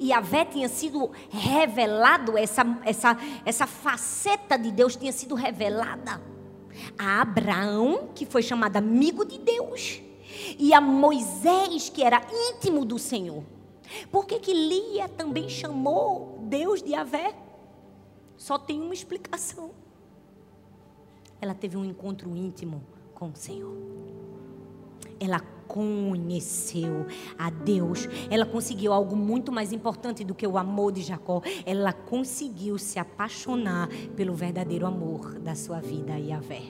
Yahvé 0.00 0.44
tinha 0.44 0.68
sido 0.68 1.10
revelado, 1.30 2.38
essa, 2.38 2.64
essa, 2.84 3.18
essa 3.44 3.66
faceta 3.66 4.56
de 4.56 4.70
Deus 4.70 4.96
tinha 4.96 5.12
sido 5.12 5.34
revelada 5.34 6.20
a 6.98 7.20
Abraão, 7.20 8.08
que 8.14 8.26
foi 8.26 8.42
chamado 8.42 8.76
amigo 8.76 9.24
de 9.24 9.38
Deus, 9.38 10.00
e 10.58 10.74
a 10.74 10.80
Moisés, 10.80 11.88
que 11.88 12.02
era 12.02 12.20
íntimo 12.50 12.84
do 12.84 12.98
Senhor. 12.98 13.42
Por 14.10 14.26
que, 14.26 14.38
que 14.38 14.52
Lia 14.52 15.08
também 15.08 15.48
chamou 15.48 16.38
Deus 16.42 16.82
de 16.82 16.94
Avé? 16.94 17.34
Só 18.36 18.58
tem 18.58 18.80
uma 18.80 18.94
explicação. 18.94 19.70
Ela 21.40 21.54
teve 21.54 21.76
um 21.76 21.84
encontro 21.84 22.34
íntimo 22.36 22.82
com 23.14 23.28
o 23.28 23.36
Senhor. 23.36 23.76
Ela 25.20 25.40
conheceu 25.68 27.06
a 27.38 27.50
Deus. 27.50 28.08
Ela 28.30 28.46
conseguiu 28.46 28.92
algo 28.92 29.16
muito 29.16 29.52
mais 29.52 29.72
importante 29.72 30.24
do 30.24 30.34
que 30.34 30.46
o 30.46 30.58
amor 30.58 30.92
de 30.92 31.02
Jacó. 31.02 31.42
Ela 31.64 31.92
conseguiu 31.92 32.78
se 32.78 32.98
apaixonar 32.98 33.88
pelo 34.16 34.34
verdadeiro 34.34 34.86
amor 34.86 35.38
da 35.38 35.54
sua 35.54 35.80
vida, 35.80 36.18
Yahvé. 36.18 36.62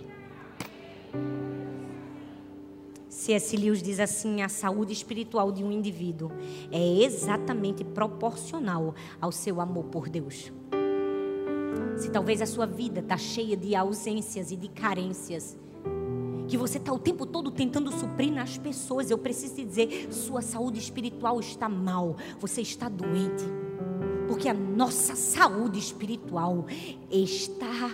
C.S. 3.24 3.56
Lewis 3.56 3.82
diz 3.82 3.98
assim: 3.98 4.42
a 4.42 4.50
saúde 4.50 4.92
espiritual 4.92 5.50
de 5.50 5.64
um 5.64 5.72
indivíduo 5.72 6.30
é 6.70 7.02
exatamente 7.02 7.82
proporcional 7.82 8.94
ao 9.18 9.32
seu 9.32 9.62
amor 9.62 9.84
por 9.84 10.10
Deus. 10.10 10.52
Se 11.96 12.10
talvez 12.10 12.42
a 12.42 12.46
sua 12.46 12.66
vida 12.66 13.00
está 13.00 13.16
cheia 13.16 13.56
de 13.56 13.74
ausências 13.74 14.50
e 14.50 14.56
de 14.56 14.68
carências, 14.68 15.56
que 16.46 16.58
você 16.58 16.76
está 16.76 16.92
o 16.92 16.98
tempo 16.98 17.24
todo 17.24 17.50
tentando 17.50 17.90
suprir 17.92 18.30
nas 18.30 18.58
pessoas, 18.58 19.10
eu 19.10 19.16
preciso 19.16 19.54
te 19.54 19.64
dizer: 19.64 20.12
sua 20.12 20.42
saúde 20.42 20.78
espiritual 20.78 21.40
está 21.40 21.66
mal, 21.66 22.18
você 22.38 22.60
está 22.60 22.90
doente, 22.90 23.44
porque 24.28 24.50
a 24.50 24.54
nossa 24.54 25.16
saúde 25.16 25.78
espiritual 25.78 26.66
está 27.10 27.90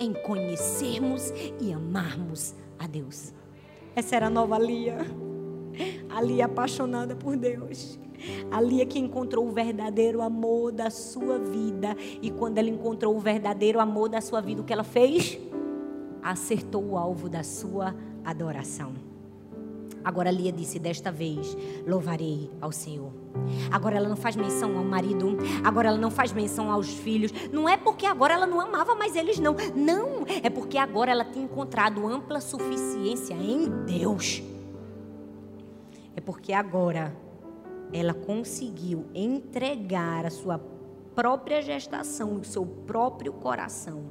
em 0.00 0.12
conhecermos 0.12 1.32
e 1.60 1.72
amarmos 1.72 2.52
a 2.80 2.88
Deus. 2.88 3.32
Essa 3.94 4.16
era 4.16 4.26
a 4.26 4.30
nova 4.30 4.58
Lia. 4.58 4.98
A 6.08 6.20
Lia 6.22 6.46
apaixonada 6.46 7.14
por 7.14 7.36
Deus. 7.36 7.98
A 8.50 8.60
Lia 8.60 8.86
que 8.86 8.98
encontrou 8.98 9.46
o 9.46 9.50
verdadeiro 9.50 10.22
amor 10.22 10.72
da 10.72 10.90
sua 10.90 11.38
vida. 11.38 11.96
E 12.20 12.30
quando 12.30 12.58
ela 12.58 12.68
encontrou 12.68 13.14
o 13.16 13.20
verdadeiro 13.20 13.80
amor 13.80 14.08
da 14.08 14.20
sua 14.20 14.40
vida, 14.40 14.60
o 14.60 14.64
que 14.64 14.72
ela 14.72 14.84
fez? 14.84 15.38
Acertou 16.22 16.90
o 16.90 16.96
alvo 16.96 17.28
da 17.28 17.42
sua 17.42 17.94
adoração. 18.24 19.11
Agora 20.04 20.30
Lia 20.30 20.52
disse: 20.52 20.78
Desta 20.78 21.10
vez 21.10 21.56
louvarei 21.86 22.50
ao 22.60 22.72
Senhor. 22.72 23.12
Agora 23.70 23.96
ela 23.96 24.08
não 24.08 24.16
faz 24.16 24.36
menção 24.36 24.76
ao 24.76 24.84
marido, 24.84 25.36
agora 25.64 25.88
ela 25.88 25.98
não 25.98 26.10
faz 26.10 26.32
menção 26.32 26.70
aos 26.70 26.88
filhos. 26.88 27.32
Não 27.52 27.68
é 27.68 27.76
porque 27.76 28.06
agora 28.06 28.34
ela 28.34 28.46
não 28.46 28.60
amava 28.60 28.94
mais 28.94 29.16
eles, 29.16 29.38
não. 29.38 29.56
Não, 29.74 30.26
é 30.42 30.50
porque 30.50 30.78
agora 30.78 31.10
ela 31.10 31.24
tem 31.24 31.42
encontrado 31.42 32.06
ampla 32.06 32.40
suficiência 32.40 33.34
em 33.34 33.68
Deus. 33.84 34.42
É 36.14 36.20
porque 36.20 36.52
agora 36.52 37.16
ela 37.92 38.14
conseguiu 38.14 39.06
entregar 39.14 40.24
a 40.26 40.30
sua 40.30 40.58
própria 41.14 41.60
gestação, 41.60 42.36
o 42.36 42.44
seu 42.44 42.64
próprio 42.64 43.32
coração 43.32 44.04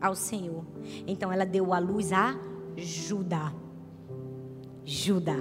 ao 0.00 0.14
Senhor. 0.14 0.64
Então 1.06 1.32
ela 1.32 1.44
deu 1.44 1.72
a 1.72 1.78
luz 1.78 2.12
a 2.12 2.38
Judá. 2.76 3.52
Judá. 4.88 5.36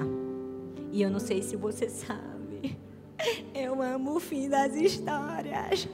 E 0.92 1.02
eu 1.02 1.10
não 1.10 1.22
sei 1.22 1.42
se 1.42 1.56
você 1.56 1.88
sabe, 1.90 2.78
eu 3.56 3.82
amo 3.82 4.18
o 4.18 4.20
fim 4.20 4.50
das 4.50 4.76
histórias. 4.76 5.88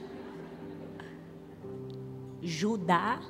Judá 2.42 3.20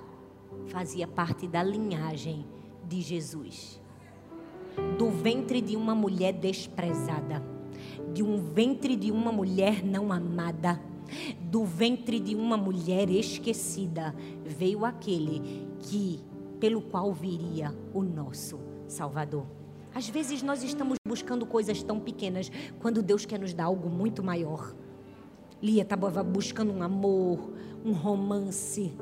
fazia 0.68 1.06
parte 1.06 1.46
da 1.46 1.62
linhagem 1.62 2.46
de 2.88 3.02
Jesus, 3.02 3.78
do 4.96 5.10
ventre 5.10 5.60
de 5.60 5.76
uma 5.76 5.94
mulher 5.94 6.32
desprezada, 6.32 7.44
de 8.14 8.22
um 8.22 8.38
ventre 8.38 8.96
de 8.96 9.12
uma 9.12 9.30
mulher 9.30 9.84
não 9.84 10.10
amada, 10.10 10.80
do 11.38 11.66
ventre 11.66 12.18
de 12.18 12.34
uma 12.34 12.56
mulher 12.56 13.10
esquecida, 13.10 14.14
veio 14.42 14.86
aquele 14.86 15.68
que 15.80 16.18
pelo 16.58 16.80
qual 16.80 17.12
viria 17.12 17.76
o 17.92 18.02
nosso 18.02 18.58
Salvador. 18.88 19.63
Às 19.95 20.09
vezes 20.09 20.42
nós 20.42 20.62
estamos 20.64 20.97
buscando 21.07 21.47
coisas 21.47 21.82
tão 21.82 22.01
pequenas 22.01 22.51
quando 22.80 23.01
Deus 23.01 23.24
quer 23.24 23.38
nos 23.38 23.55
dar 23.55 23.64
algo 23.64 23.88
muito 23.88 24.24
maior. 24.24 24.74
Lia 25.62 25.82
estava 25.82 26.22
buscando 26.22 26.72
um 26.72 26.82
amor, 26.82 27.53
um 27.84 27.92
romance 27.92 28.92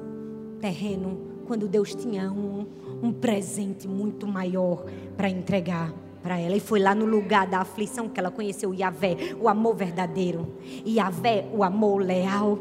terreno, 0.60 1.18
quando 1.46 1.66
Deus 1.66 1.94
tinha 1.94 2.30
um, 2.30 2.66
um 3.02 3.12
presente 3.12 3.88
muito 3.88 4.26
maior 4.26 4.84
para 5.16 5.28
entregar 5.28 5.92
para 6.22 6.38
ela. 6.38 6.54
E 6.54 6.60
foi 6.60 6.78
lá 6.78 6.94
no 6.94 7.04
lugar 7.04 7.46
da 7.46 7.60
aflição 7.60 8.08
que 8.08 8.20
ela 8.20 8.30
conheceu 8.30 8.72
Yahvé, 8.72 9.34
o 9.40 9.48
amor 9.48 9.74
verdadeiro. 9.74 10.54
Yahvé, 10.86 11.48
o 11.52 11.64
amor 11.64 12.02
leal. 12.02 12.58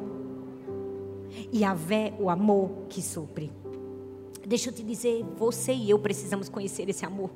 Yahvé, 1.53 2.13
o 2.17 2.29
amor 2.29 2.71
que 2.89 3.01
supre. 3.01 3.51
Deixa 4.47 4.69
eu 4.69 4.73
te 4.73 4.83
dizer, 4.83 5.23
você 5.37 5.73
e 5.73 5.89
eu 5.89 5.99
precisamos 5.99 6.49
conhecer 6.49 6.89
esse 6.89 7.05
amor. 7.05 7.29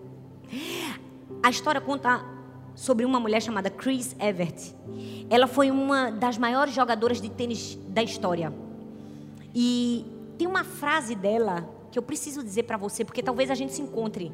A 1.45 1.51
história 1.51 1.79
conta 1.79 2.25
sobre 2.73 3.05
uma 3.05 3.19
mulher 3.19 3.39
chamada 3.39 3.69
Chris 3.69 4.15
Evert. 4.19 4.73
Ela 5.29 5.45
foi 5.45 5.69
uma 5.69 6.09
das 6.09 6.39
maiores 6.39 6.73
jogadoras 6.73 7.21
de 7.21 7.29
tênis 7.29 7.77
da 7.87 8.01
história. 8.01 8.51
E 9.53 10.03
tem 10.39 10.47
uma 10.47 10.63
frase 10.63 11.13
dela 11.13 11.69
que 11.91 11.99
eu 11.99 12.01
preciso 12.01 12.41
dizer 12.41 12.63
para 12.63 12.77
você, 12.77 13.05
porque 13.05 13.21
talvez 13.21 13.51
a 13.51 13.53
gente 13.53 13.73
se 13.73 13.81
encontre 13.83 14.31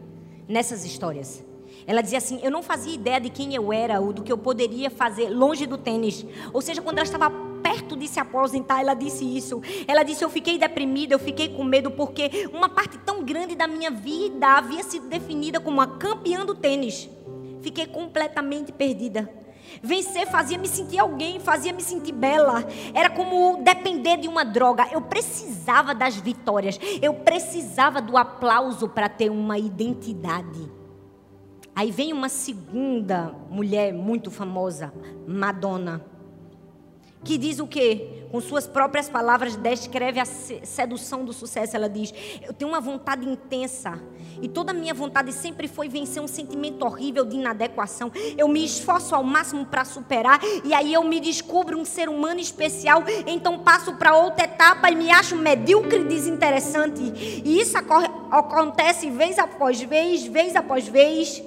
nessas 0.48 0.86
histórias. 0.86 1.44
Ela 1.86 2.02
dizia 2.02 2.18
assim: 2.18 2.40
Eu 2.42 2.50
não 2.50 2.64
fazia 2.64 2.96
ideia 2.96 3.20
de 3.20 3.30
quem 3.30 3.54
eu 3.54 3.74
era 3.74 4.00
ou 4.00 4.14
do 4.14 4.24
que 4.24 4.32
eu 4.32 4.38
poderia 4.38 4.90
fazer 4.90 5.30
longe 5.32 5.66
do 5.66 5.78
tênis. 5.78 6.26
Ou 6.54 6.62
seja, 6.62 6.82
quando 6.82 7.00
ela 7.00 7.06
estava 7.06 7.30
perto 7.62 7.96
de 7.96 8.08
se 8.08 8.20
aposentar, 8.20 8.82
ela 8.82 8.94
disse 8.94 9.26
isso. 9.26 9.62
Ela 9.88 10.04
disse: 10.04 10.24
Eu 10.24 10.30
fiquei 10.30 10.58
deprimida, 10.58 11.14
eu 11.14 11.20
fiquei 11.20 11.50
com 11.50 11.64
medo, 11.64 11.92
porque 11.92 12.50
uma 12.54 12.70
parte 12.70 12.98
tão 13.00 13.24
grande 13.24 13.56
da 13.56 13.68
minha 13.68 13.92
vida 13.92 14.48
havia 14.48 14.84
sido 14.84 15.08
definida 15.08 15.60
como 15.60 15.82
a 15.82 15.88
campeã 15.88 16.46
do 16.46 16.56
tênis. 16.56 17.10
Fiquei 17.62 17.86
completamente 17.86 18.72
perdida. 18.72 19.30
Vencer 19.82 20.28
fazia 20.28 20.58
me 20.58 20.68
sentir 20.68 21.00
alguém, 21.00 21.40
fazia 21.40 21.72
me 21.72 21.82
sentir 21.82 22.12
bela. 22.12 22.66
Era 22.94 23.10
como 23.10 23.62
depender 23.64 24.18
de 24.18 24.28
uma 24.28 24.44
droga. 24.44 24.88
Eu 24.92 25.02
precisava 25.02 25.94
das 25.94 26.16
vitórias. 26.16 26.80
Eu 27.02 27.14
precisava 27.14 28.02
do 28.02 28.18
aplauso 28.18 28.90
para 28.90 29.08
ter 29.08 29.30
uma 29.30 29.58
identidade. 29.58 30.70
Aí 31.74 31.90
vem 31.90 32.12
uma 32.12 32.28
segunda 32.28 33.34
mulher 33.50 33.94
muito 33.94 34.30
famosa, 34.30 34.94
Madonna 35.26 36.11
que 37.24 37.38
diz 37.38 37.60
o 37.60 37.68
quê? 37.68 38.26
Com 38.32 38.40
suas 38.40 38.66
próprias 38.66 39.10
palavras, 39.10 39.56
descreve 39.56 40.20
a 40.20 40.26
sedução 40.26 41.24
do 41.24 41.34
sucesso. 41.34 41.76
Ela 41.76 41.90
diz: 41.90 42.14
Eu 42.42 42.54
tenho 42.54 42.72
uma 42.72 42.80
vontade 42.80 43.28
intensa. 43.28 44.02
E 44.42 44.48
toda 44.48 44.72
a 44.72 44.74
minha 44.74 44.94
vontade 44.94 45.32
sempre 45.34 45.68
foi 45.68 45.88
vencer 45.88 46.22
um 46.22 46.28
sentimento 46.28 46.84
horrível 46.84 47.26
de 47.26 47.36
inadequação. 47.36 48.12
Eu 48.38 48.48
me 48.48 48.66
esforço 48.66 49.14
ao 49.14 49.24
máximo 49.24 49.66
para 49.66 49.86
superar. 49.86 50.40
E 50.64 50.74
aí 50.74 50.94
eu 50.94 51.04
me 51.04 51.20
descubro 51.20 51.78
um 51.78 51.86
ser 51.86 52.10
humano 52.10 52.40
especial. 52.40 53.04
Então 53.28 53.60
passo 53.60 53.94
para 53.96 54.16
outra 54.16 54.46
etapa 54.46 54.90
e 54.90 54.96
me 54.96 55.12
acho 55.12 55.36
medíocre 55.36 56.00
e 56.00 56.06
desinteressante. 56.06 57.02
E 57.46 57.60
isso 57.60 57.78
acontece 57.78 59.10
vez 59.12 59.38
após 59.38 59.82
vez, 59.82 60.26
vez 60.26 60.56
após 60.56 60.88
vez. 60.88 61.44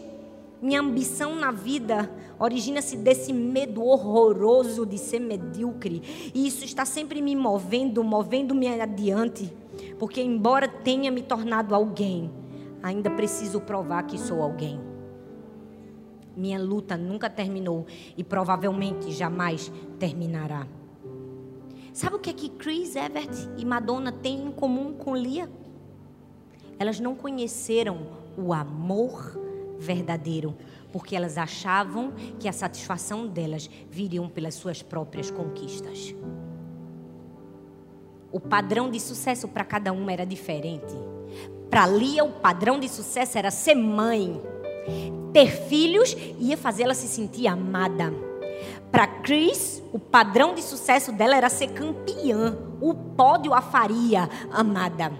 Minha 0.62 0.80
ambição 0.80 1.34
na 1.34 1.50
vida 1.50 2.10
origina-se 2.38 2.96
desse 2.96 3.32
medo 3.32 3.84
horroroso 3.84 4.84
de 4.84 4.98
ser 4.98 5.20
medíocre. 5.20 6.02
E 6.34 6.46
isso 6.46 6.64
está 6.64 6.84
sempre 6.84 7.22
me 7.22 7.34
movendo, 7.36 8.02
movendo-me 8.02 8.68
adiante. 8.68 9.52
Porque, 9.98 10.20
embora 10.20 10.68
tenha 10.68 11.10
me 11.10 11.22
tornado 11.22 11.74
alguém, 11.74 12.30
ainda 12.82 13.10
preciso 13.10 13.60
provar 13.60 14.04
que 14.04 14.18
sou 14.18 14.42
alguém. 14.42 14.80
Minha 16.36 16.60
luta 16.60 16.96
nunca 16.96 17.30
terminou 17.30 17.86
e 18.16 18.24
provavelmente 18.24 19.12
jamais 19.12 19.70
terminará. 19.98 20.66
Sabe 21.92 22.16
o 22.16 22.18
que 22.18 22.30
é 22.30 22.32
que 22.32 22.48
Chris 22.48 22.96
Evert 22.96 23.30
e 23.56 23.64
Madonna 23.64 24.10
têm 24.10 24.46
em 24.46 24.50
comum 24.50 24.92
com 24.94 25.14
Lia? 25.14 25.48
Elas 26.76 26.98
não 26.98 27.14
conheceram 27.14 28.08
o 28.36 28.52
amor 28.52 29.38
verdadeiro 29.78 30.56
porque 30.94 31.16
elas 31.16 31.36
achavam 31.36 32.12
que 32.38 32.48
a 32.48 32.52
satisfação 32.52 33.26
delas 33.26 33.68
viriam 33.90 34.28
pelas 34.28 34.54
suas 34.54 34.80
próprias 34.80 35.28
conquistas. 35.28 36.14
O 38.30 38.38
padrão 38.38 38.88
de 38.88 39.00
sucesso 39.00 39.48
para 39.48 39.64
cada 39.64 39.92
uma 39.92 40.12
era 40.12 40.24
diferente. 40.24 40.94
Para 41.68 41.88
Lia, 41.88 42.22
o 42.24 42.34
padrão 42.34 42.78
de 42.78 42.88
sucesso 42.88 43.36
era 43.36 43.50
ser 43.50 43.74
mãe. 43.74 44.40
Ter 45.32 45.48
filhos 45.66 46.16
ia 46.38 46.56
fazê-la 46.56 46.94
se 46.94 47.08
sentir 47.08 47.48
amada. 47.48 48.14
Para 48.92 49.08
Chris, 49.08 49.82
o 49.92 49.98
padrão 49.98 50.54
de 50.54 50.62
sucesso 50.62 51.10
dela 51.10 51.36
era 51.36 51.48
ser 51.48 51.72
campeã. 51.72 52.56
O 52.80 52.94
pódio 52.94 53.52
a 53.52 53.60
faria 53.60 54.30
amada. 54.52 55.10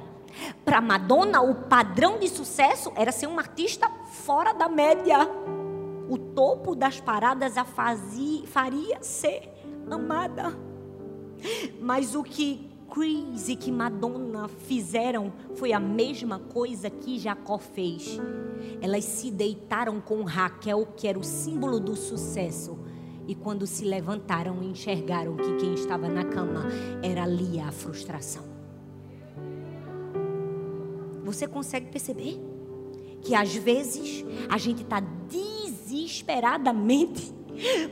Para 0.65 0.81
Madonna, 0.81 1.43
o 1.43 1.53
padrão 1.53 2.21
de 2.21 2.29
sucesso 2.29 2.93
era 2.95 3.11
ser 3.11 3.27
uma 3.27 3.43
artista 3.43 3.91
fora 4.25 4.53
da 4.53 4.69
média 4.69 5.29
o 6.09 6.19
topo 6.19 6.75
das 6.75 7.01
paradas 7.01 7.57
a 7.57 7.65
fazia, 7.65 8.47
faria 8.47 9.03
ser 9.03 9.51
amada. 9.91 10.57
Mas 11.81 12.15
o 12.15 12.23
que 12.23 12.71
Chris 12.95 13.49
e 13.49 13.57
que 13.57 13.73
Madonna 13.73 14.47
fizeram 14.49 15.33
foi 15.55 15.73
a 15.73 15.81
mesma 15.81 16.39
coisa 16.39 16.89
que 16.89 17.19
Jacó 17.19 17.59
fez. 17.59 18.21
Elas 18.81 19.05
se 19.05 19.31
deitaram 19.31 20.01
com 20.01 20.23
Raquel, 20.23 20.87
que 20.97 21.09
era 21.09 21.19
o 21.19 21.25
símbolo 21.25 21.81
do 21.81 21.97
sucesso. 21.97 22.79
E 23.27 23.35
quando 23.35 23.67
se 23.67 23.85
levantaram, 23.85 24.63
enxergaram 24.63 25.37
que 25.37 25.57
quem 25.57 25.75
estava 25.75 26.09
na 26.09 26.25
cama 26.25 26.67
era 27.03 27.27
Lia, 27.27 27.67
a 27.67 27.73
frustração. 27.73 28.45
Você 31.25 31.49
consegue 31.49 31.91
perceber? 31.91 32.39
Que 33.23 33.35
às 33.35 33.57
vezes 33.57 34.25
a 34.49 34.59
gente 34.59 34.83
está 34.83 35.01
desesperadamente 35.85 37.33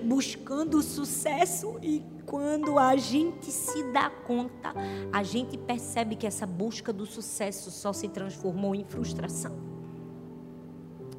buscando 0.02 0.82
sucesso 0.82 1.78
e 1.82 2.02
quando 2.26 2.78
a 2.78 2.96
gente 2.96 3.50
se 3.50 3.82
dá 3.92 4.08
conta, 4.08 4.72
a 5.12 5.22
gente 5.22 5.58
percebe 5.58 6.16
que 6.16 6.26
essa 6.26 6.46
busca 6.46 6.92
do 6.92 7.04
sucesso 7.04 7.70
só 7.70 7.92
se 7.92 8.08
transformou 8.08 8.74
em 8.74 8.84
frustração. 8.84 9.52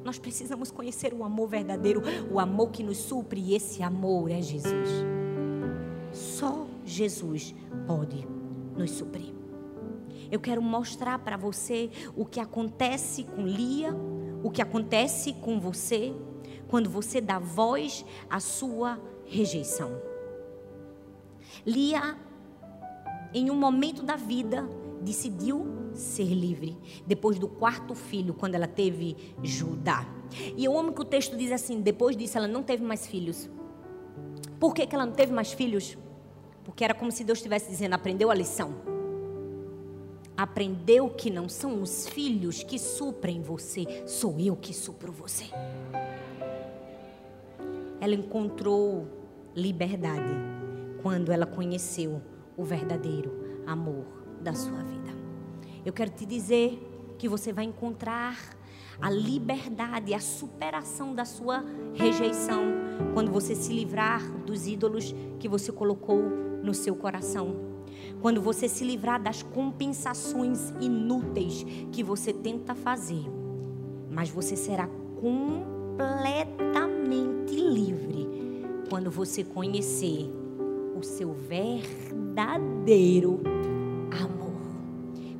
Nós 0.02 0.18
precisamos 0.18 0.70
conhecer 0.70 1.14
o 1.14 1.24
amor 1.24 1.48
verdadeiro, 1.48 2.02
o 2.30 2.38
amor 2.38 2.70
que 2.70 2.82
nos 2.82 2.98
supre, 2.98 3.40
e 3.40 3.54
esse 3.54 3.82
amor 3.82 4.30
é 4.30 4.42
Jesus. 4.42 4.90
Só 6.12 6.66
Jesus 6.84 7.54
pode 7.86 8.26
nos 8.76 8.90
suprir. 8.90 9.32
Eu 10.30 10.40
quero 10.40 10.60
mostrar 10.60 11.18
para 11.20 11.36
você 11.36 11.90
o 12.14 12.24
que 12.26 12.40
acontece 12.40 13.24
com 13.24 13.46
Lia, 13.46 13.94
o 14.42 14.50
que 14.50 14.60
acontece 14.60 15.32
com 15.34 15.58
você 15.58 16.14
quando 16.74 16.90
você 16.90 17.20
dá 17.20 17.38
voz 17.38 18.04
à 18.28 18.40
sua 18.40 19.00
rejeição. 19.26 19.96
Lia, 21.64 22.18
em 23.32 23.48
um 23.48 23.54
momento 23.54 24.02
da 24.02 24.16
vida, 24.16 24.68
decidiu 25.00 25.92
ser 25.92 26.24
livre. 26.24 26.76
Depois 27.06 27.38
do 27.38 27.46
quarto 27.46 27.94
filho, 27.94 28.34
quando 28.34 28.56
ela 28.56 28.66
teve 28.66 29.16
Judá. 29.40 30.04
E 30.56 30.64
eu 30.64 30.76
amo 30.76 30.92
que 30.92 31.00
o 31.00 31.04
texto 31.04 31.36
diz 31.36 31.52
assim: 31.52 31.80
depois 31.80 32.16
disso, 32.16 32.38
ela 32.38 32.48
não 32.48 32.64
teve 32.64 32.82
mais 32.82 33.06
filhos. 33.06 33.48
Por 34.58 34.74
que, 34.74 34.84
que 34.84 34.96
ela 34.96 35.06
não 35.06 35.12
teve 35.12 35.32
mais 35.32 35.52
filhos? 35.52 35.96
Porque 36.64 36.82
era 36.82 36.92
como 36.92 37.12
se 37.12 37.22
Deus 37.22 37.38
estivesse 37.38 37.70
dizendo: 37.70 37.94
aprendeu 37.94 38.32
a 38.32 38.34
lição. 38.34 38.74
Aprendeu 40.36 41.08
que 41.08 41.30
não 41.30 41.48
são 41.48 41.80
os 41.80 42.08
filhos 42.08 42.64
que 42.64 42.80
suprem 42.80 43.40
você, 43.40 44.02
sou 44.08 44.40
eu 44.40 44.56
que 44.56 44.74
supro 44.74 45.12
você 45.12 45.44
ela 48.04 48.14
encontrou 48.14 49.08
liberdade 49.56 50.30
quando 51.02 51.32
ela 51.32 51.46
conheceu 51.46 52.20
o 52.54 52.62
verdadeiro 52.62 53.62
amor 53.66 54.04
da 54.42 54.52
sua 54.52 54.82
vida. 54.82 55.10
Eu 55.86 55.92
quero 55.92 56.10
te 56.10 56.26
dizer 56.26 57.14
que 57.18 57.26
você 57.26 57.50
vai 57.50 57.64
encontrar 57.64 58.38
a 59.00 59.08
liberdade, 59.08 60.12
a 60.12 60.20
superação 60.20 61.14
da 61.14 61.24
sua 61.24 61.64
rejeição 61.94 62.74
quando 63.14 63.32
você 63.32 63.54
se 63.54 63.72
livrar 63.72 64.20
dos 64.40 64.66
ídolos 64.66 65.14
que 65.40 65.48
você 65.48 65.72
colocou 65.72 66.20
no 66.62 66.74
seu 66.74 66.94
coração. 66.94 67.56
Quando 68.20 68.42
você 68.42 68.68
se 68.68 68.84
livrar 68.84 69.22
das 69.22 69.42
compensações 69.42 70.74
inúteis 70.78 71.64
que 71.90 72.02
você 72.02 72.34
tenta 72.34 72.74
fazer, 72.74 73.24
mas 74.10 74.28
você 74.28 74.56
será 74.56 74.88
completamente 75.96 77.54
livre 77.54 78.28
quando 78.88 79.08
você 79.10 79.44
conhecer 79.44 80.30
o 80.96 81.02
seu 81.02 81.32
verdadeiro 81.32 83.40
amor. 84.10 84.60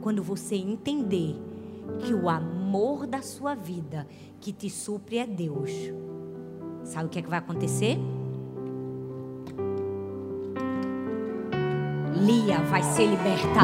Quando 0.00 0.22
você 0.22 0.54
entender 0.56 1.34
que 2.00 2.12
o 2.14 2.28
amor 2.28 3.06
da 3.06 3.22
sua 3.22 3.54
vida 3.54 4.06
que 4.40 4.52
te 4.52 4.68
supre 4.70 5.18
é 5.18 5.26
Deus. 5.26 5.70
Sabe 6.84 7.06
o 7.06 7.08
que 7.08 7.18
é 7.18 7.22
que 7.22 7.28
vai 7.28 7.38
acontecer? 7.38 7.98
Lia 12.14 12.60
vai 12.62 12.82
ser 12.82 13.06
liberta. 13.06 13.60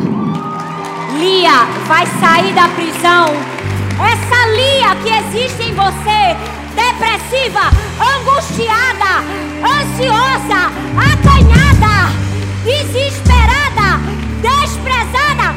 Lia 1.18 1.64
vai 1.86 2.06
sair 2.06 2.54
da 2.54 2.68
prisão. 2.74 3.26
Essa 4.00 4.46
Lia 4.56 4.96
que 5.02 5.10
existe 5.10 5.64
em 5.70 5.74
você 5.74 6.59
depressiva, 7.00 7.70
angustiada, 7.98 9.24
ansiosa, 9.64 10.70
acanhada, 11.12 12.10
desesperada, 12.62 13.98
desprezada, 14.42 15.54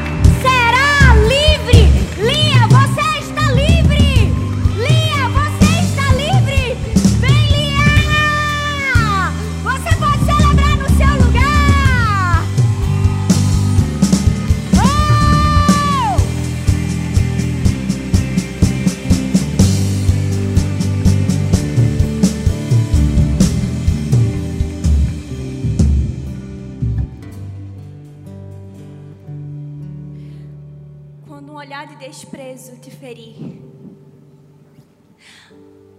ferir. 33.14 33.62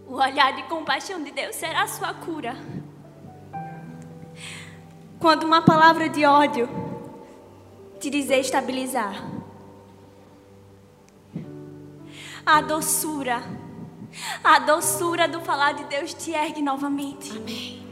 O 0.06 0.14
olhar 0.14 0.54
de 0.54 0.64
compaixão 0.64 1.22
de 1.22 1.30
Deus 1.30 1.54
será 1.54 1.82
a 1.82 1.88
sua 1.88 2.12
cura. 2.12 2.56
Quando 5.18 5.44
uma 5.44 5.62
palavra 5.62 6.08
de 6.08 6.26
ódio 6.26 6.68
te 8.00 8.10
desestabilizar. 8.10 9.24
A 12.44 12.60
doçura, 12.60 13.42
a 14.42 14.58
doçura 14.58 15.26
do 15.26 15.40
falar 15.40 15.72
de 15.72 15.84
Deus 15.84 16.12
te 16.12 16.32
ergue 16.32 16.60
novamente. 16.60 17.30
Amém. 17.30 17.82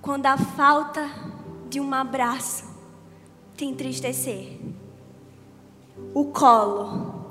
Quando 0.00 0.26
a 0.26 0.36
falta 0.36 1.10
de 1.68 1.80
um 1.80 1.92
abraço 1.92 2.64
te 3.56 3.64
entristecer. 3.64 4.60
O 6.14 6.26
colo, 6.26 7.24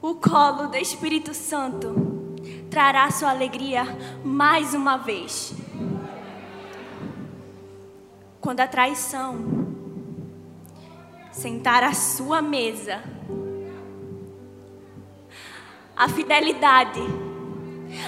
o 0.00 0.14
colo 0.14 0.68
do 0.68 0.76
Espírito 0.76 1.34
Santo 1.34 2.36
trará 2.70 3.10
sua 3.10 3.30
alegria 3.30 3.84
mais 4.24 4.72
uma 4.72 4.96
vez. 4.96 5.52
Quando 8.40 8.60
a 8.60 8.68
traição 8.68 9.66
sentar 11.32 11.82
à 11.82 11.92
sua 11.92 12.40
mesa, 12.40 13.02
a 15.96 16.08
fidelidade, 16.08 17.00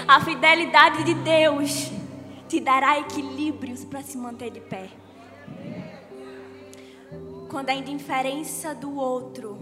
a 0.06 0.20
fidelidade 0.20 1.04
de 1.04 1.14
Deus 1.14 1.90
te 2.48 2.60
dará 2.60 2.98
equilíbrios 2.98 3.84
para 3.84 4.02
se 4.02 4.16
manter 4.16 4.50
de 4.50 4.60
pé. 4.60 5.03
Quando 7.54 7.70
a 7.70 7.74
indiferença 7.74 8.74
do 8.74 8.96
outro 8.96 9.56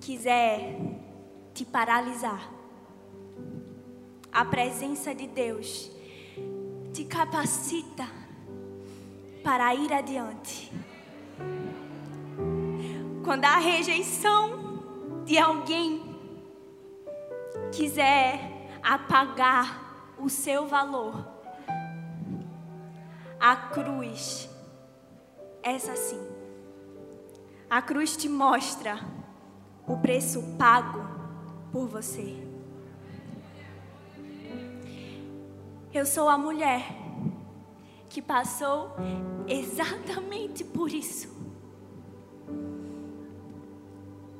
quiser 0.00 0.80
te 1.54 1.64
paralisar, 1.64 2.52
a 4.32 4.44
presença 4.44 5.14
de 5.14 5.28
Deus 5.28 5.92
te 6.92 7.04
capacita 7.04 8.04
para 9.44 9.72
ir 9.76 9.92
adiante. 9.92 10.72
Quando 13.24 13.44
a 13.44 13.58
rejeição 13.58 15.22
de 15.24 15.38
alguém 15.38 16.02
quiser 17.70 18.40
apagar 18.82 20.14
o 20.18 20.28
seu 20.28 20.66
valor, 20.66 21.28
a 23.38 23.54
cruz, 23.54 24.50
essa 25.62 25.94
sim, 25.94 26.31
a 27.72 27.80
cruz 27.80 28.14
te 28.18 28.28
mostra 28.28 28.98
o 29.86 29.96
preço 29.96 30.42
pago 30.58 31.00
por 31.72 31.88
você. 31.88 32.36
Eu 35.90 36.04
sou 36.04 36.28
a 36.28 36.36
mulher 36.36 36.82
que 38.10 38.20
passou 38.20 38.94
exatamente 39.48 40.62
por 40.62 40.92
isso. 40.92 41.34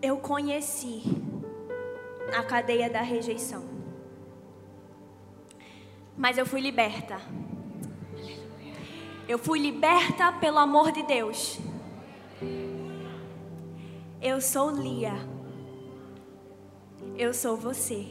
Eu 0.02 0.18
conheci 0.18 1.02
a 2.36 2.42
cadeia 2.42 2.90
da 2.90 3.00
rejeição. 3.00 3.64
Mas 6.18 6.36
eu 6.36 6.44
fui 6.44 6.60
liberta. 6.60 7.18
Eu 9.26 9.38
fui 9.38 9.58
liberta 9.58 10.32
pelo 10.32 10.58
amor 10.58 10.92
de 10.92 11.02
Deus. 11.04 11.71
Eu 14.22 14.40
sou 14.40 14.70
Lia. 14.70 15.14
Eu 17.18 17.34
sou 17.34 17.56
você. 17.56 18.06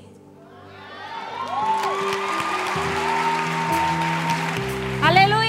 Aleluia. 5.01 5.40